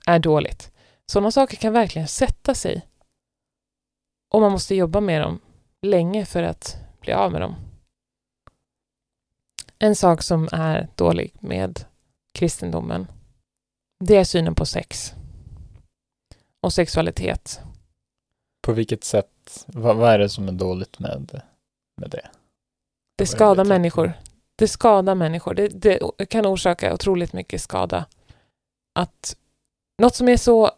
är 0.06 0.20
dåligt. 0.20 0.72
Sådana 1.06 1.32
saker 1.32 1.58
kan 1.58 1.74
verkligen 1.74 2.08
sätta 2.08 2.56
sig. 2.56 2.88
Och 4.34 4.42
man 4.42 4.52
måste 4.52 4.76
jobba 4.76 5.00
med 5.00 5.22
dem 5.22 5.40
länge 5.86 6.26
för 6.26 6.44
att 6.44 6.78
bli 7.00 7.14
av 7.14 7.32
med 7.32 7.42
dem. 7.42 7.56
En 9.80 9.96
sak 9.96 10.22
som 10.22 10.50
är 10.52 10.88
dålig 10.96 11.34
med 11.40 11.86
kristendomen, 12.32 13.08
det 14.00 14.16
är 14.16 14.24
synen 14.24 14.56
på 14.56 14.66
sex 14.66 15.14
och 16.62 16.74
sexualitet. 16.74 17.60
På 18.68 18.74
vilket 18.74 19.04
sätt, 19.04 19.66
vad, 19.68 19.96
vad 19.96 20.14
är 20.14 20.20
det 20.20 20.30
som 20.30 20.48
är 20.48 20.52
dåligt 20.52 21.00
med, 21.00 21.42
med 22.02 22.10
det? 22.10 22.30
Det 23.18 23.26
skadar 23.26 23.66
människor. 23.66 24.14
Det 24.56 24.68
skadar 24.68 25.16
människor. 25.16 25.54
Det, 25.54 25.68
det 25.68 26.26
kan 26.26 26.46
orsaka 26.46 26.94
otroligt 26.94 27.34
mycket 27.34 27.62
skada. 27.62 28.06
Att 29.00 29.38
något 30.02 30.16
som 30.16 30.30
är 30.30 30.38
så, 30.38 30.72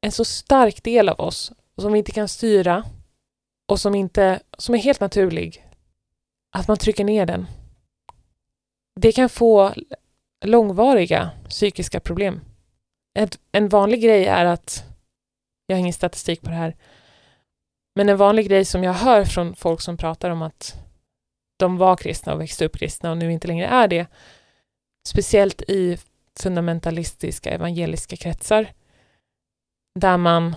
en 0.00 0.12
så 0.12 0.24
stark 0.24 0.82
del 0.82 1.08
av 1.08 1.20
oss, 1.20 1.52
och 1.74 1.82
som 1.82 1.92
vi 1.92 1.98
inte 1.98 2.12
kan 2.12 2.28
styra 2.28 2.84
och 3.66 3.80
som, 3.80 3.94
inte, 3.94 4.40
som 4.58 4.74
är 4.74 4.78
helt 4.78 5.00
naturlig, 5.00 5.66
att 6.56 6.68
man 6.68 6.76
trycker 6.76 7.04
ner 7.04 7.26
den. 7.26 7.46
det 9.00 9.12
kan 9.12 9.28
få 9.28 9.74
långvariga 10.44 11.30
psykiska 11.48 12.00
problem. 12.00 12.40
Ett, 13.18 13.38
en 13.52 13.68
vanlig 13.68 14.02
grej 14.02 14.26
är 14.26 14.44
att, 14.44 14.84
jag 15.66 15.76
har 15.76 15.80
ingen 15.80 15.92
statistik 15.92 16.40
på 16.40 16.50
det 16.50 16.56
här, 16.56 16.76
men 17.94 18.08
en 18.08 18.16
vanlig 18.16 18.48
grej 18.48 18.64
som 18.64 18.84
jag 18.84 18.92
hör 18.92 19.24
från 19.24 19.56
folk 19.56 19.80
som 19.80 19.96
pratar 19.96 20.30
om 20.30 20.42
att 20.42 20.76
de 21.58 21.76
var 21.76 21.96
kristna 21.96 22.34
och 22.34 22.40
växte 22.40 22.64
upp 22.64 22.78
kristna 22.78 23.10
och 23.10 23.18
nu 23.18 23.32
inte 23.32 23.48
längre 23.48 23.66
är 23.66 23.88
det, 23.88 24.06
speciellt 25.08 25.62
i 25.62 25.98
fundamentalistiska 26.40 27.50
evangeliska 27.50 28.16
kretsar, 28.16 28.72
där 30.00 30.16
man 30.16 30.56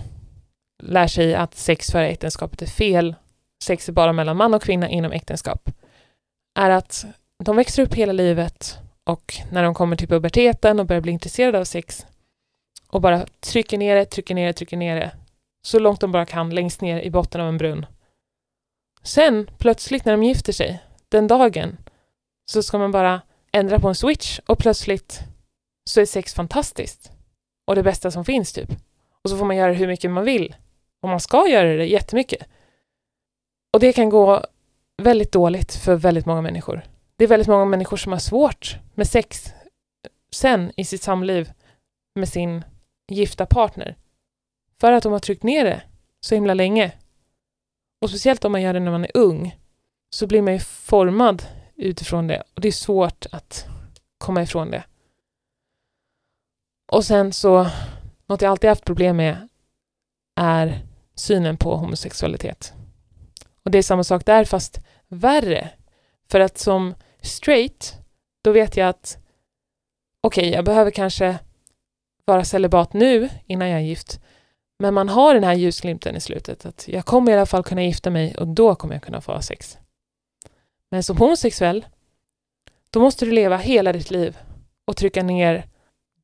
lär 0.82 1.06
sig 1.06 1.34
att 1.34 1.54
sex 1.54 1.90
före 1.90 2.08
äktenskapet 2.08 2.62
är 2.62 2.66
fel, 2.66 3.14
sex 3.64 3.88
är 3.88 3.92
bara 3.92 4.12
mellan 4.12 4.36
man 4.36 4.54
och 4.54 4.62
kvinna 4.62 4.88
inom 4.88 5.12
äktenskap, 5.12 5.70
är 6.58 6.70
att 6.70 7.04
de 7.44 7.56
växer 7.56 7.82
upp 7.82 7.94
hela 7.94 8.12
livet 8.12 8.78
och 9.04 9.34
när 9.52 9.62
de 9.62 9.74
kommer 9.74 9.96
till 9.96 10.08
puberteten 10.08 10.80
och 10.80 10.86
börjar 10.86 11.02
bli 11.02 11.12
intresserade 11.12 11.58
av 11.58 11.64
sex 11.64 12.06
och 12.88 13.00
bara 13.00 13.26
trycker 13.40 13.78
ner 13.78 13.96
det, 13.96 14.04
trycker 14.04 14.34
ner 14.34 14.46
det, 14.46 14.52
trycker 14.52 14.76
ner 14.76 14.96
det 14.96 15.12
så 15.62 15.78
långt 15.78 16.00
de 16.00 16.12
bara 16.12 16.26
kan 16.26 16.50
längst 16.50 16.80
ner 16.80 17.00
i 17.00 17.10
botten 17.10 17.40
av 17.40 17.48
en 17.48 17.58
brunn. 17.58 17.86
Sen 19.02 19.50
plötsligt 19.58 20.04
när 20.04 20.12
de 20.12 20.22
gifter 20.22 20.52
sig, 20.52 20.82
den 21.08 21.26
dagen, 21.26 21.76
så 22.50 22.62
ska 22.62 22.78
man 22.78 22.92
bara 22.92 23.20
ändra 23.52 23.80
på 23.80 23.88
en 23.88 23.94
switch 23.94 24.38
och 24.46 24.58
plötsligt 24.58 25.20
så 25.84 26.00
är 26.00 26.06
sex 26.06 26.34
fantastiskt 26.34 27.12
och 27.66 27.74
det 27.74 27.82
bästa 27.82 28.10
som 28.10 28.24
finns 28.24 28.52
typ. 28.52 28.70
Och 29.24 29.30
så 29.30 29.36
får 29.36 29.44
man 29.44 29.56
göra 29.56 29.72
hur 29.72 29.86
mycket 29.86 30.10
man 30.10 30.24
vill 30.24 30.54
och 31.00 31.08
man 31.08 31.20
ska 31.20 31.48
göra 31.48 31.76
det 31.76 31.86
jättemycket. 31.86 32.48
Och 33.72 33.80
det 33.80 33.92
kan 33.92 34.10
gå 34.10 34.46
väldigt 35.02 35.32
dåligt 35.32 35.74
för 35.74 35.94
väldigt 35.94 36.26
många 36.26 36.40
människor. 36.40 36.82
Det 37.16 37.24
är 37.24 37.28
väldigt 37.28 37.48
många 37.48 37.64
människor 37.64 37.96
som 37.96 38.12
har 38.12 38.18
svårt 38.18 38.76
med 38.94 39.08
sex 39.08 39.54
sen 40.32 40.72
i 40.76 40.84
sitt 40.84 41.02
samliv 41.02 41.52
med 42.14 42.28
sin 42.28 42.64
gifta 43.10 43.46
partner. 43.46 43.96
För 44.80 44.92
att 44.92 45.02
de 45.02 45.12
har 45.12 45.18
tryckt 45.18 45.42
ner 45.42 45.64
det 45.64 45.82
så 46.20 46.34
himla 46.34 46.54
länge. 46.54 46.92
Och 48.00 48.10
speciellt 48.10 48.44
om 48.44 48.52
man 48.52 48.62
gör 48.62 48.72
det 48.72 48.80
när 48.80 48.90
man 48.90 49.04
är 49.04 49.16
ung 49.16 49.56
så 50.10 50.26
blir 50.26 50.42
man 50.42 50.52
ju 50.52 50.58
formad 50.60 51.42
utifrån 51.76 52.26
det 52.26 52.42
och 52.54 52.60
det 52.60 52.68
är 52.68 52.72
svårt 52.72 53.26
att 53.32 53.66
komma 54.18 54.42
ifrån 54.42 54.70
det. 54.70 54.84
Och 56.92 57.04
sen 57.04 57.32
så, 57.32 57.66
något 58.26 58.42
jag 58.42 58.50
alltid 58.50 58.70
haft 58.70 58.84
problem 58.84 59.16
med 59.16 59.48
är 60.40 60.86
synen 61.20 61.56
på 61.56 61.76
homosexualitet. 61.76 62.72
Och 63.62 63.70
det 63.70 63.78
är 63.78 63.82
samma 63.82 64.04
sak 64.04 64.26
där 64.26 64.44
fast 64.44 64.80
värre. 65.08 65.70
För 66.30 66.40
att 66.40 66.58
som 66.58 66.94
straight, 67.22 67.94
då 68.44 68.52
vet 68.52 68.76
jag 68.76 68.88
att 68.88 69.18
okej, 70.20 70.42
okay, 70.42 70.54
jag 70.54 70.64
behöver 70.64 70.90
kanske 70.90 71.38
vara 72.24 72.44
celibat 72.44 72.92
nu 72.92 73.28
innan 73.46 73.68
jag 73.68 73.80
är 73.80 73.84
gift. 73.84 74.20
Men 74.78 74.94
man 74.94 75.08
har 75.08 75.34
den 75.34 75.44
här 75.44 75.54
ljusglimten 75.54 76.16
i 76.16 76.20
slutet 76.20 76.66
att 76.66 76.88
jag 76.88 77.06
kommer 77.06 77.32
i 77.32 77.34
alla 77.34 77.46
fall 77.46 77.62
kunna 77.62 77.82
gifta 77.82 78.10
mig 78.10 78.36
och 78.36 78.48
då 78.48 78.74
kommer 78.74 78.94
jag 78.94 79.02
kunna 79.02 79.20
få 79.20 79.32
ha 79.32 79.42
sex. 79.42 79.78
Men 80.90 81.02
som 81.02 81.16
homosexuell, 81.16 81.86
då 82.90 83.00
måste 83.00 83.24
du 83.24 83.32
leva 83.32 83.56
hela 83.56 83.92
ditt 83.92 84.10
liv 84.10 84.38
och 84.84 84.96
trycka 84.96 85.22
ner 85.22 85.66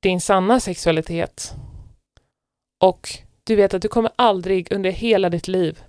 din 0.01 0.20
sanna 0.20 0.61
sexualitet. 0.61 1.55
Och 2.80 3.09
du 3.47 3.57
vet 3.57 3.74
att 3.74 3.82
du 3.82 3.88
kommer 3.88 4.11
aldrig 4.16 4.72
under 4.72 4.90
hela 4.90 5.30
ditt 5.30 5.49
liv 5.49 5.82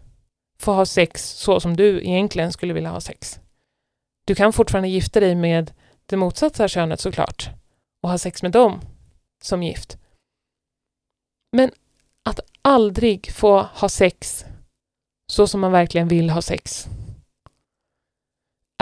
få 0.59 0.73
ha 0.73 0.85
sex 0.85 1.29
så 1.29 1.59
som 1.59 1.77
du 1.77 2.01
egentligen 2.01 2.51
skulle 2.51 2.73
vilja 2.73 2.89
ha 2.89 3.01
sex. 3.01 3.39
Du 4.27 4.35
kan 4.35 4.53
fortfarande 4.53 4.89
gifta 4.89 5.19
dig 5.19 5.35
med 5.35 5.73
det 6.05 6.17
motsatta 6.17 6.67
könet 6.67 6.99
såklart 6.99 7.49
och 8.03 8.09
ha 8.09 8.17
sex 8.17 8.43
med 8.43 8.51
dem 8.51 8.81
som 9.43 9.63
gift. 9.63 9.97
Men 11.51 11.71
att 12.25 12.39
aldrig 12.61 13.31
få 13.31 13.61
ha 13.61 13.89
sex 13.89 14.45
så 15.31 15.47
som 15.47 15.61
man 15.61 15.71
verkligen 15.71 16.07
vill 16.07 16.29
ha 16.29 16.41
sex 16.41 16.87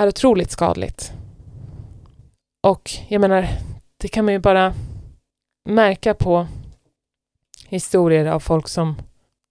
är 0.01 0.07
otroligt 0.07 0.51
skadligt. 0.51 1.11
Och 2.67 2.91
jag 3.07 3.21
menar, 3.21 3.47
det 3.97 4.07
kan 4.07 4.25
man 4.25 4.33
ju 4.33 4.39
bara 4.39 4.73
märka 5.69 6.13
på 6.13 6.47
historier 7.67 8.25
av 8.25 8.39
folk 8.39 8.67
som 8.67 8.95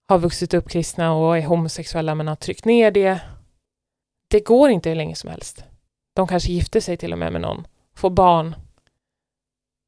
har 0.08 0.18
vuxit 0.18 0.54
upp 0.54 0.68
kristna 0.68 1.14
och 1.14 1.38
är 1.38 1.42
homosexuella 1.42 2.14
men 2.14 2.28
har 2.28 2.36
tryckt 2.36 2.64
ner 2.64 2.90
det. 2.90 3.20
Det 4.28 4.40
går 4.40 4.70
inte 4.70 4.88
hur 4.88 4.96
länge 4.96 5.14
som 5.14 5.30
helst. 5.30 5.64
De 6.16 6.26
kanske 6.26 6.52
gifter 6.52 6.80
sig 6.80 6.96
till 6.96 7.12
och 7.12 7.18
med 7.18 7.32
med 7.32 7.40
någon, 7.40 7.66
får 7.96 8.10
barn. 8.10 8.54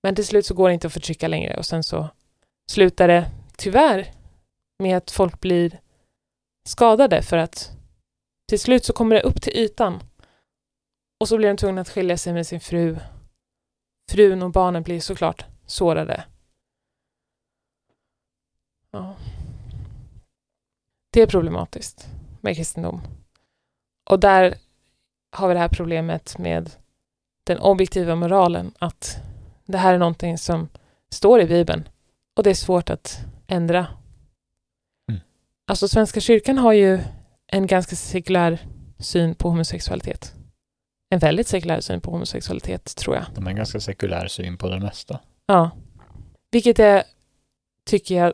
Men 0.02 0.14
till 0.14 0.26
slut 0.26 0.46
så 0.46 0.54
går 0.54 0.68
det 0.68 0.74
inte 0.74 0.86
att 0.86 0.92
förtrycka 0.92 1.28
längre 1.28 1.56
och 1.56 1.66
sen 1.66 1.84
så 1.84 2.08
slutar 2.70 3.08
det 3.08 3.30
tyvärr 3.56 4.12
med 4.78 4.96
att 4.96 5.10
folk 5.10 5.40
blir 5.40 5.80
skadade 6.68 7.22
för 7.22 7.36
att 7.36 7.70
till 8.48 8.60
slut 8.60 8.84
så 8.84 8.92
kommer 8.92 9.14
det 9.14 9.22
upp 9.22 9.42
till 9.42 9.56
ytan 9.56 10.02
och 11.20 11.28
så 11.28 11.36
blir 11.36 11.48
de 11.48 11.56
tvungna 11.56 11.80
att 11.80 11.88
skilja 11.88 12.16
sig 12.16 12.32
med 12.32 12.46
sin 12.46 12.60
fru. 12.60 12.96
Frun 14.10 14.42
och 14.42 14.50
barnen 14.50 14.82
blir 14.82 15.00
såklart 15.00 15.44
sårade. 15.66 16.24
Ja. 18.96 19.14
Det 21.10 21.22
är 21.22 21.26
problematiskt 21.26 22.08
med 22.40 22.56
kristendom. 22.56 23.00
Och 24.10 24.20
där 24.20 24.54
har 25.30 25.48
vi 25.48 25.54
det 25.54 25.60
här 25.60 25.68
problemet 25.68 26.38
med 26.38 26.70
den 27.44 27.58
objektiva 27.58 28.14
moralen, 28.14 28.72
att 28.78 29.16
det 29.66 29.78
här 29.78 29.94
är 29.94 29.98
någonting 29.98 30.38
som 30.38 30.68
står 31.10 31.40
i 31.40 31.46
Bibeln 31.46 31.88
och 32.36 32.42
det 32.42 32.50
är 32.50 32.54
svårt 32.54 32.90
att 32.90 33.18
ändra. 33.46 33.86
Mm. 35.10 35.20
Alltså 35.66 35.88
Svenska 35.88 36.20
kyrkan 36.20 36.58
har 36.58 36.72
ju 36.72 37.00
en 37.46 37.66
ganska 37.66 37.96
sekulär 37.96 38.66
syn 38.98 39.34
på 39.34 39.48
homosexualitet. 39.48 40.34
En 41.10 41.18
väldigt 41.18 41.48
sekulär 41.48 41.80
syn 41.80 42.00
på 42.00 42.10
homosexualitet, 42.10 42.96
tror 42.96 43.16
jag. 43.16 43.24
De 43.34 43.44
har 43.44 43.50
en 43.50 43.56
ganska 43.56 43.80
sekulär 43.80 44.28
syn 44.28 44.56
på 44.56 44.68
det 44.68 44.80
mesta. 44.80 45.20
Ja. 45.46 45.70
Vilket 46.50 46.78
är, 46.78 47.04
tycker 47.84 48.14
jag, 48.16 48.32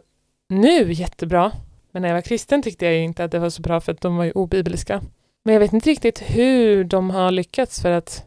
nu 0.53 0.93
jättebra. 0.93 1.53
Men 1.91 2.03
när 2.03 2.09
jag 2.09 2.17
var 2.17 2.23
kristen 2.23 2.63
tyckte 2.63 2.85
jag 2.85 3.05
inte 3.05 3.25
att 3.25 3.31
det 3.31 3.39
var 3.39 3.51
så 3.51 3.63
bra 3.63 3.81
för 3.81 3.93
att 3.93 4.01
de 4.01 4.17
var 4.17 4.25
ju 4.25 4.33
obibliska. 4.33 5.03
Men 5.45 5.53
jag 5.53 5.61
vet 5.61 5.73
inte 5.73 5.91
riktigt 5.91 6.23
hur 6.23 6.85
de 6.85 7.11
har 7.11 7.31
lyckats 7.31 7.83
för 7.83 7.91
att 7.91 8.25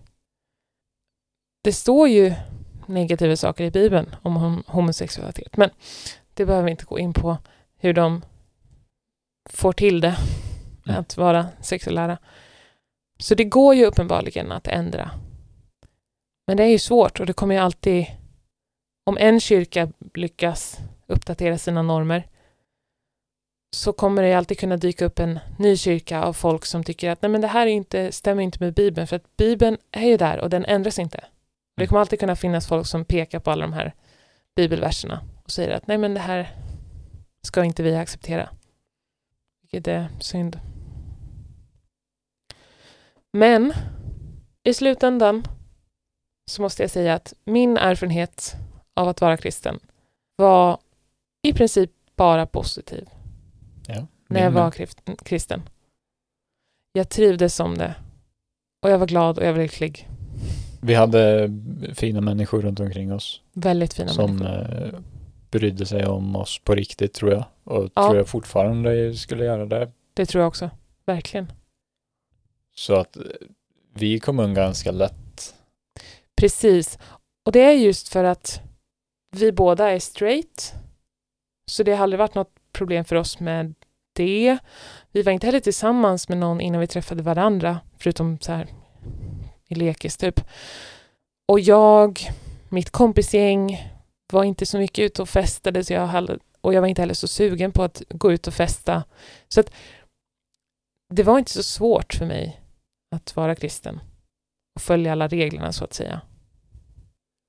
det 1.63 1.73
står 1.73 2.07
ju 2.07 2.34
negativa 2.86 3.36
saker 3.36 3.63
i 3.63 3.71
Bibeln 3.71 4.15
om 4.21 4.63
homosexualitet. 4.67 5.57
Men 5.57 5.69
det 6.34 6.45
behöver 6.45 6.65
vi 6.65 6.71
inte 6.71 6.86
gå 6.86 6.99
in 6.99 7.13
på 7.13 7.38
hur 7.78 7.93
de 7.93 8.26
får 9.49 9.73
till 9.73 10.01
det 10.01 10.17
att 10.86 11.17
vara 11.17 11.47
sexuellära. 11.61 12.17
Så 13.19 13.36
det 13.36 13.43
går 13.43 13.76
ju 13.76 13.86
uppenbarligen 13.86 14.51
att 14.51 14.67
ändra. 14.67 15.11
Men 16.47 16.57
det 16.57 16.63
är 16.63 16.67
ju 16.67 16.80
svårt 16.80 17.19
och 17.19 17.26
det 17.26 17.34
kommer 17.34 17.55
ju 17.55 17.61
alltid... 17.61 18.05
Om 19.07 19.17
en 19.17 19.39
kyrka 19.39 19.91
lyckas 20.13 20.80
uppdatera 21.08 21.58
sina 21.58 21.82
normer 21.82 22.28
så 23.76 23.93
kommer 23.93 24.24
det 24.24 24.34
alltid 24.34 24.60
kunna 24.60 24.78
dyka 24.78 25.06
upp 25.06 25.20
en 25.20 25.39
ny 25.60 25.78
kyrka 25.78 26.24
av 26.24 26.34
folk 26.34 26.66
som 26.66 26.84
tycker 26.84 27.10
att 27.10 27.22
nej 27.22 27.30
men 27.30 27.41
det 27.41 27.47
här 27.47 27.68
inte, 27.68 28.12
stämmer 28.12 28.43
inte 28.43 28.64
med 28.64 28.74
Bibeln 28.74 29.08
för 29.08 29.16
att 29.16 29.38
Bibeln 29.38 29.78
är 29.91 30.08
ju 30.08 30.18
där 30.18 30.39
och 30.39 30.49
den 30.49 30.66
ändras 30.66 30.99
inte. 30.99 31.24
Det 31.78 31.88
kommer 31.88 32.01
alltid 32.01 32.20
kunna 32.20 32.36
finnas 32.36 32.68
folk 32.68 32.88
som 32.88 33.06
pekar 33.06 33.39
på 33.39 33.51
alla 33.51 33.62
de 33.62 33.74
här 33.74 33.93
bibelverserna 34.56 35.22
och 35.43 35.51
säger 35.51 35.76
att 35.76 35.88
nej 35.88 35.97
men 35.97 36.14
det 36.14 36.20
här 36.20 36.56
ska 37.41 37.64
inte 37.64 37.84
vi 37.84 37.95
acceptera. 37.95 38.49
Vilket 39.62 39.88
är 39.88 40.08
synd. 40.20 40.60
Men 43.34 43.74
i 44.64 44.74
slutändan 44.74 45.47
så 46.51 46.62
måste 46.62 46.84
jag 46.84 46.91
säga 46.91 47.14
att 47.14 47.34
min 47.43 47.78
erfarenhet 47.78 48.56
av 48.93 49.08
att 49.08 49.22
vara 49.22 49.38
kristen 49.38 49.80
var 50.36 50.78
i 51.46 51.54
princip 51.54 51.91
bara 52.16 52.46
positiv. 52.46 53.10
Ja, 53.88 54.08
när 54.28 54.43
jag 54.43 54.52
var 54.52 54.72
kristen. 55.26 55.62
Jag 56.93 57.10
trivdes 57.10 57.56
som 57.56 57.78
det. 57.78 57.96
Och 58.82 58.89
jag 58.89 59.00
var 59.00 59.08
glad 59.08 59.38
och 59.38 59.46
jag 59.46 59.54
var 59.54 59.62
lycklig. 59.62 60.10
Vi 60.82 60.93
hade 60.93 61.50
fina 61.93 62.22
människor 62.22 62.62
runt 62.62 62.80
omkring 62.80 63.14
oss. 63.14 63.41
Väldigt 63.54 63.93
fina 63.93 64.10
som, 64.10 64.36
människor. 64.36 64.89
Som 64.89 64.96
eh, 64.96 65.02
brydde 65.52 65.86
sig 65.86 66.06
om 66.06 66.36
oss 66.36 66.60
på 66.64 66.76
riktigt 66.76 67.14
tror 67.14 67.32
jag. 67.32 67.46
Och 67.64 67.89
ja. 67.93 68.06
tror 68.06 68.18
jag 68.18 68.28
fortfarande 68.28 69.14
skulle 69.14 69.46
göra 69.46 69.66
det. 69.66 69.91
Det 70.14 70.26
tror 70.26 70.41
jag 70.41 70.48
också. 70.48 70.70
Verkligen. 71.06 71.52
Så 72.76 72.96
att 72.96 73.18
eh, 73.18 73.24
vi 73.93 74.20
kom 74.20 74.39
undan 74.39 74.54
ganska 74.54 74.91
lätt. 74.91 75.56
Precis. 76.36 77.00
Och 77.43 77.52
det 77.52 77.60
är 77.60 77.72
just 77.72 78.10
för 78.10 78.24
att 78.24 78.62
vi 79.32 79.52
båda 79.52 79.91
är 79.91 80.00
straight. 80.00 80.74
Så 81.66 81.84
det 81.84 81.95
har 81.95 82.03
aldrig 82.03 82.20
varit 82.20 82.36
något 82.36 82.53
problem 82.72 83.05
för 83.05 83.16
oss 83.16 83.39
med 83.39 83.74
det. 84.13 84.57
Vi 85.11 85.22
var 85.22 85.32
inte 85.32 85.45
heller 85.45 85.59
tillsammans 85.59 86.30
med 86.30 86.38
någon 86.38 86.61
innan 86.61 86.82
vi 86.82 86.88
träffade 86.88 87.24
varandra, 87.24 87.80
förutom 87.97 88.39
så 88.39 88.51
här 88.51 88.68
i 89.68 89.76
lekis 89.76 90.18
typ. 90.18 90.41
Och 91.45 91.59
jag, 91.59 92.20
mitt 92.70 92.89
kompisgäng 92.89 93.91
var 94.34 94.43
inte 94.43 94.66
så 94.66 94.78
mycket 94.78 95.03
ute 95.03 95.22
och 95.22 95.30
festade 95.30 95.84
så 95.84 95.93
jag 95.93 96.07
hade, 96.07 96.39
och 96.61 96.74
jag 96.74 96.82
var 96.82 96.88
inte 96.88 97.01
heller 97.01 97.13
så 97.13 97.28
sugen 97.28 97.72
på 97.72 97.84
att 97.84 98.01
gå 98.09 98.32
ut 98.32 98.47
och 98.47 98.53
festa. 98.53 99.03
Så 99.47 99.59
att 99.59 99.72
det 101.09 101.24
var 101.24 101.39
inte 101.39 101.51
så 101.51 101.63
svårt 101.63 102.13
för 102.13 102.26
mig 102.26 102.61
att 103.11 103.36
vara 103.36 103.55
kristen 103.55 103.99
och 104.76 104.82
följa 104.82 105.11
alla 105.11 105.28
reglerna 105.28 105.72
så 105.72 105.84
att 105.84 105.93
säga. 105.93 106.22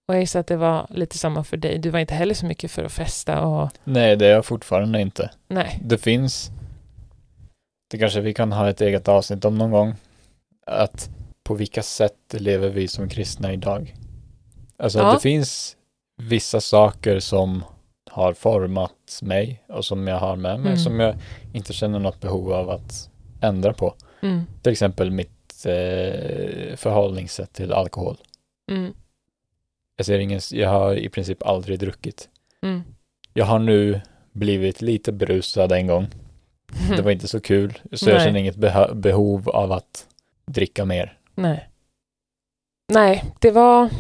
Och 0.09 0.15
jag 0.15 0.21
gissar 0.21 0.41
att 0.41 0.47
det 0.47 0.57
var 0.57 0.87
lite 0.91 1.19
samma 1.19 1.45
för 1.45 1.57
dig. 1.57 1.79
Du 1.79 1.91
var 1.91 1.99
inte 1.99 2.15
heller 2.15 2.35
så 2.35 2.47
mycket 2.47 2.71
för 2.71 2.85
att 2.85 2.93
festa 2.93 3.41
och... 3.47 3.71
Nej, 3.85 4.17
det 4.17 4.27
är 4.27 4.31
jag 4.31 4.45
fortfarande 4.45 5.01
inte. 5.01 5.31
Nej. 5.49 5.81
Det 5.85 5.99
finns, 5.99 6.51
det 7.91 7.99
kanske 7.99 8.21
vi 8.21 8.35
kan 8.35 8.53
ha 8.53 8.69
ett 8.71 8.81
eget 8.81 9.09
avsnitt 9.09 9.45
om 9.45 9.59
någon 9.59 9.71
gång, 9.71 9.95
att 10.67 11.11
på 11.45 11.55
vilka 11.55 11.83
sätt 11.83 12.17
lever 12.31 12.69
vi 12.69 12.89
som 12.89 13.09
kristna 13.09 13.53
idag? 13.53 13.95
Alltså 14.79 14.99
Ja. 14.99 15.13
det 15.13 15.21
finns 15.21 15.77
vissa 16.23 16.61
saker 16.61 17.21
som 17.21 17.65
har 18.11 18.33
format 18.33 19.21
mig 19.23 19.63
och 19.69 19.85
som 19.85 20.07
jag 20.09 20.19
har 20.19 20.37
med 20.37 20.61
mig 20.61 20.73
Mm. 20.73 20.79
som 20.79 21.01
jag 21.01 21.15
inte 21.53 21.73
känner 21.73 21.99
något 21.99 22.21
behov 22.21 22.53
av 22.53 22.71
att 22.71 23.11
ändra 23.41 23.73
på. 23.73 23.95
Mm. 24.23 24.43
Till 24.63 24.73
exempel 24.73 25.11
mitt 25.11 25.67
eh, 25.67 26.77
förhållningssätt 26.77 27.53
till 27.53 27.73
alkohol. 27.73 28.17
Mm. 28.71 28.95
Jag, 29.97 30.07
ser 30.07 30.19
ingen, 30.19 30.41
jag 30.51 30.69
har 30.69 30.95
i 30.95 31.09
princip 31.09 31.43
aldrig 31.43 31.79
druckit. 31.79 32.29
Mm. 32.63 32.83
Jag 33.33 33.45
har 33.45 33.59
nu 33.59 34.01
blivit 34.33 34.83
lite 34.83 35.13
berusad 35.13 35.73
en 35.73 35.87
gång. 35.87 36.07
Det 36.97 37.03
var 37.03 37.11
inte 37.17 37.29
så 37.29 37.41
kul, 37.41 37.79
så 37.93 38.11
jag 38.11 38.23
känner 38.23 38.41
inget 38.41 38.57
beho- 38.57 38.95
behov 38.95 39.49
av 39.49 39.73
att 39.73 40.07
dricka 40.47 40.85
mer. 40.85 41.19
Nej. 41.35 41.69
Nej, 42.93 43.25
det 43.41 43.51
var... 43.51 43.91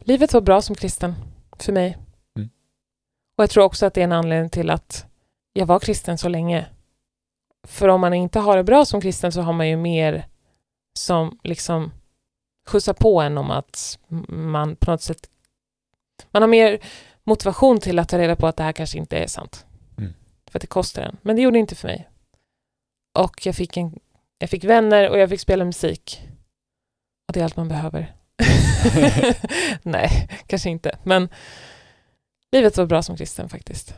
Livet 0.00 0.32
var 0.32 0.40
bra 0.40 0.62
som 0.62 0.76
kristen 0.76 1.14
för 1.58 1.72
mig. 1.72 1.98
Mm. 2.36 2.50
Och 3.36 3.42
jag 3.42 3.50
tror 3.50 3.64
också 3.64 3.86
att 3.86 3.94
det 3.94 4.00
är 4.00 4.04
en 4.04 4.12
anledning 4.12 4.50
till 4.50 4.70
att 4.70 5.06
jag 5.52 5.66
var 5.66 5.78
kristen 5.78 6.18
så 6.18 6.28
länge. 6.28 6.66
För 7.66 7.88
om 7.88 8.00
man 8.00 8.14
inte 8.14 8.38
har 8.38 8.56
det 8.56 8.64
bra 8.64 8.84
som 8.84 9.00
kristen 9.00 9.32
så 9.32 9.40
har 9.40 9.52
man 9.52 9.68
ju 9.68 9.76
mer 9.76 10.26
som 10.98 11.38
liksom 11.42 11.92
skjutsar 12.66 12.92
på 12.92 13.20
en 13.20 13.38
om 13.38 13.50
att 13.50 13.98
man 14.28 14.76
på 14.76 14.90
något 14.90 15.02
sätt... 15.02 15.30
Man 16.30 16.42
har 16.42 16.48
mer 16.48 16.78
motivation 17.24 17.80
till 17.80 17.98
att 17.98 18.08
ta 18.08 18.18
reda 18.18 18.36
på 18.36 18.46
att 18.46 18.56
det 18.56 18.62
här 18.62 18.72
kanske 18.72 18.98
inte 18.98 19.18
är 19.18 19.26
sant. 19.26 19.66
Mm. 19.98 20.14
För 20.50 20.58
att 20.58 20.60
det 20.60 20.66
kostar 20.66 21.02
en. 21.02 21.16
Men 21.22 21.36
det 21.36 21.42
gjorde 21.42 21.56
det 21.56 21.60
inte 21.60 21.74
för 21.74 21.88
mig. 21.88 22.08
Och 23.18 23.46
jag 23.46 23.54
fick, 23.54 23.76
en, 23.76 23.98
jag 24.38 24.50
fick 24.50 24.64
vänner 24.64 25.10
och 25.10 25.18
jag 25.18 25.28
fick 25.28 25.40
spela 25.40 25.64
musik. 25.64 26.22
Och 27.28 27.32
det 27.32 27.40
är 27.40 27.44
allt 27.44 27.56
man 27.56 27.68
behöver. 27.68 28.14
Nej, 29.82 30.28
kanske 30.46 30.70
inte. 30.70 30.98
Men 31.02 31.28
livet 32.52 32.76
var 32.76 32.86
bra 32.86 33.02
som 33.02 33.16
kristen 33.16 33.48
faktiskt. 33.48 33.94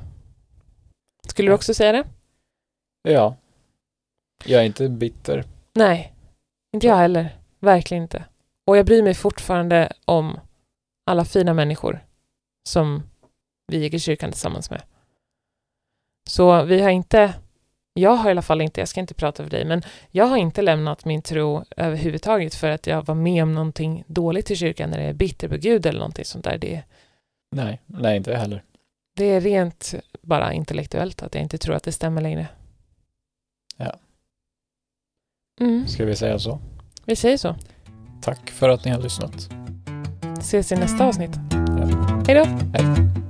Skulle 1.29 1.51
du 1.51 1.55
också 1.55 1.75
säga 1.75 1.93
det? 1.93 2.05
Ja. 3.03 3.37
Jag 4.45 4.61
är 4.61 4.67
inte 4.67 4.89
bitter. 4.89 5.45
Nej, 5.75 6.15
inte 6.73 6.87
jag 6.87 6.97
heller. 6.97 7.37
Verkligen 7.61 8.03
inte. 8.03 8.25
Och 8.65 8.77
jag 8.77 8.87
bryr 8.87 9.03
mig 9.03 9.15
fortfarande 9.15 9.93
om 10.05 10.41
alla 11.07 11.25
fina 11.25 11.55
människor 11.55 12.06
som 12.67 13.03
vi 13.67 13.79
gick 13.79 13.95
i 13.95 13.99
kyrkan 13.99 14.33
tillsammans 14.33 14.71
med. 14.71 14.83
Så 16.29 16.63
vi 16.65 16.81
har 16.83 16.91
inte, 16.91 17.35
jag 17.95 18.11
har 18.11 18.29
i 18.29 18.31
alla 18.31 18.43
fall 18.43 18.61
inte, 18.61 18.81
jag 18.81 18.89
ska 18.89 19.01
inte 19.01 19.15
prata 19.15 19.43
för 19.43 19.51
dig, 19.51 19.65
men 19.65 19.83
jag 20.11 20.25
har 20.25 20.37
inte 20.37 20.63
lämnat 20.63 21.05
min 21.05 21.23
tro 21.23 21.65
överhuvudtaget 21.77 22.55
för 22.55 22.71
att 22.71 22.87
jag 22.87 23.07
var 23.07 23.15
med 23.15 23.43
om 23.43 23.53
någonting 23.53 24.05
dåligt 24.07 24.51
i 24.51 24.57
kyrkan 24.57 24.91
när 24.91 24.99
det 24.99 25.05
är 25.05 25.13
bitter 25.13 25.49
på 25.49 25.57
Gud 25.57 25.87
eller 25.87 25.99
någonting 25.99 26.25
sånt 26.25 26.45
där. 26.45 26.59
Det, 26.59 26.83
Nej, 27.57 27.81
nej 27.87 28.17
inte 28.17 28.37
heller. 28.37 28.63
det 29.17 29.25
är 29.25 29.41
rent 29.41 29.95
bara 30.23 30.53
intellektuellt 30.53 31.23
att 31.23 31.35
jag 31.35 31.43
inte 31.43 31.59
tror 31.59 31.75
att 31.75 31.83
det 31.85 31.93
stämmer 31.93 32.21
längre. 32.23 32.49
Ja. 33.77 33.97
Mm, 35.61 35.87
Ska 35.87 36.05
vi 36.05 36.17
säga 36.17 36.39
så? 36.39 36.59
vi 37.05 37.17
säger 37.17 37.37
så. 37.37 37.57
Tack 38.23 38.51
för 38.51 38.69
att 38.69 38.85
ni 38.85 38.91
har 38.91 39.01
lyssnat. 39.03 39.49
Ses 40.41 40.73
i 40.73 40.77
nästa 40.77 41.05
avsnitt. 41.05 41.31
Ja. 41.51 42.25
Hej 42.27 42.35
då! 42.35 42.45
Hej. 42.79 43.26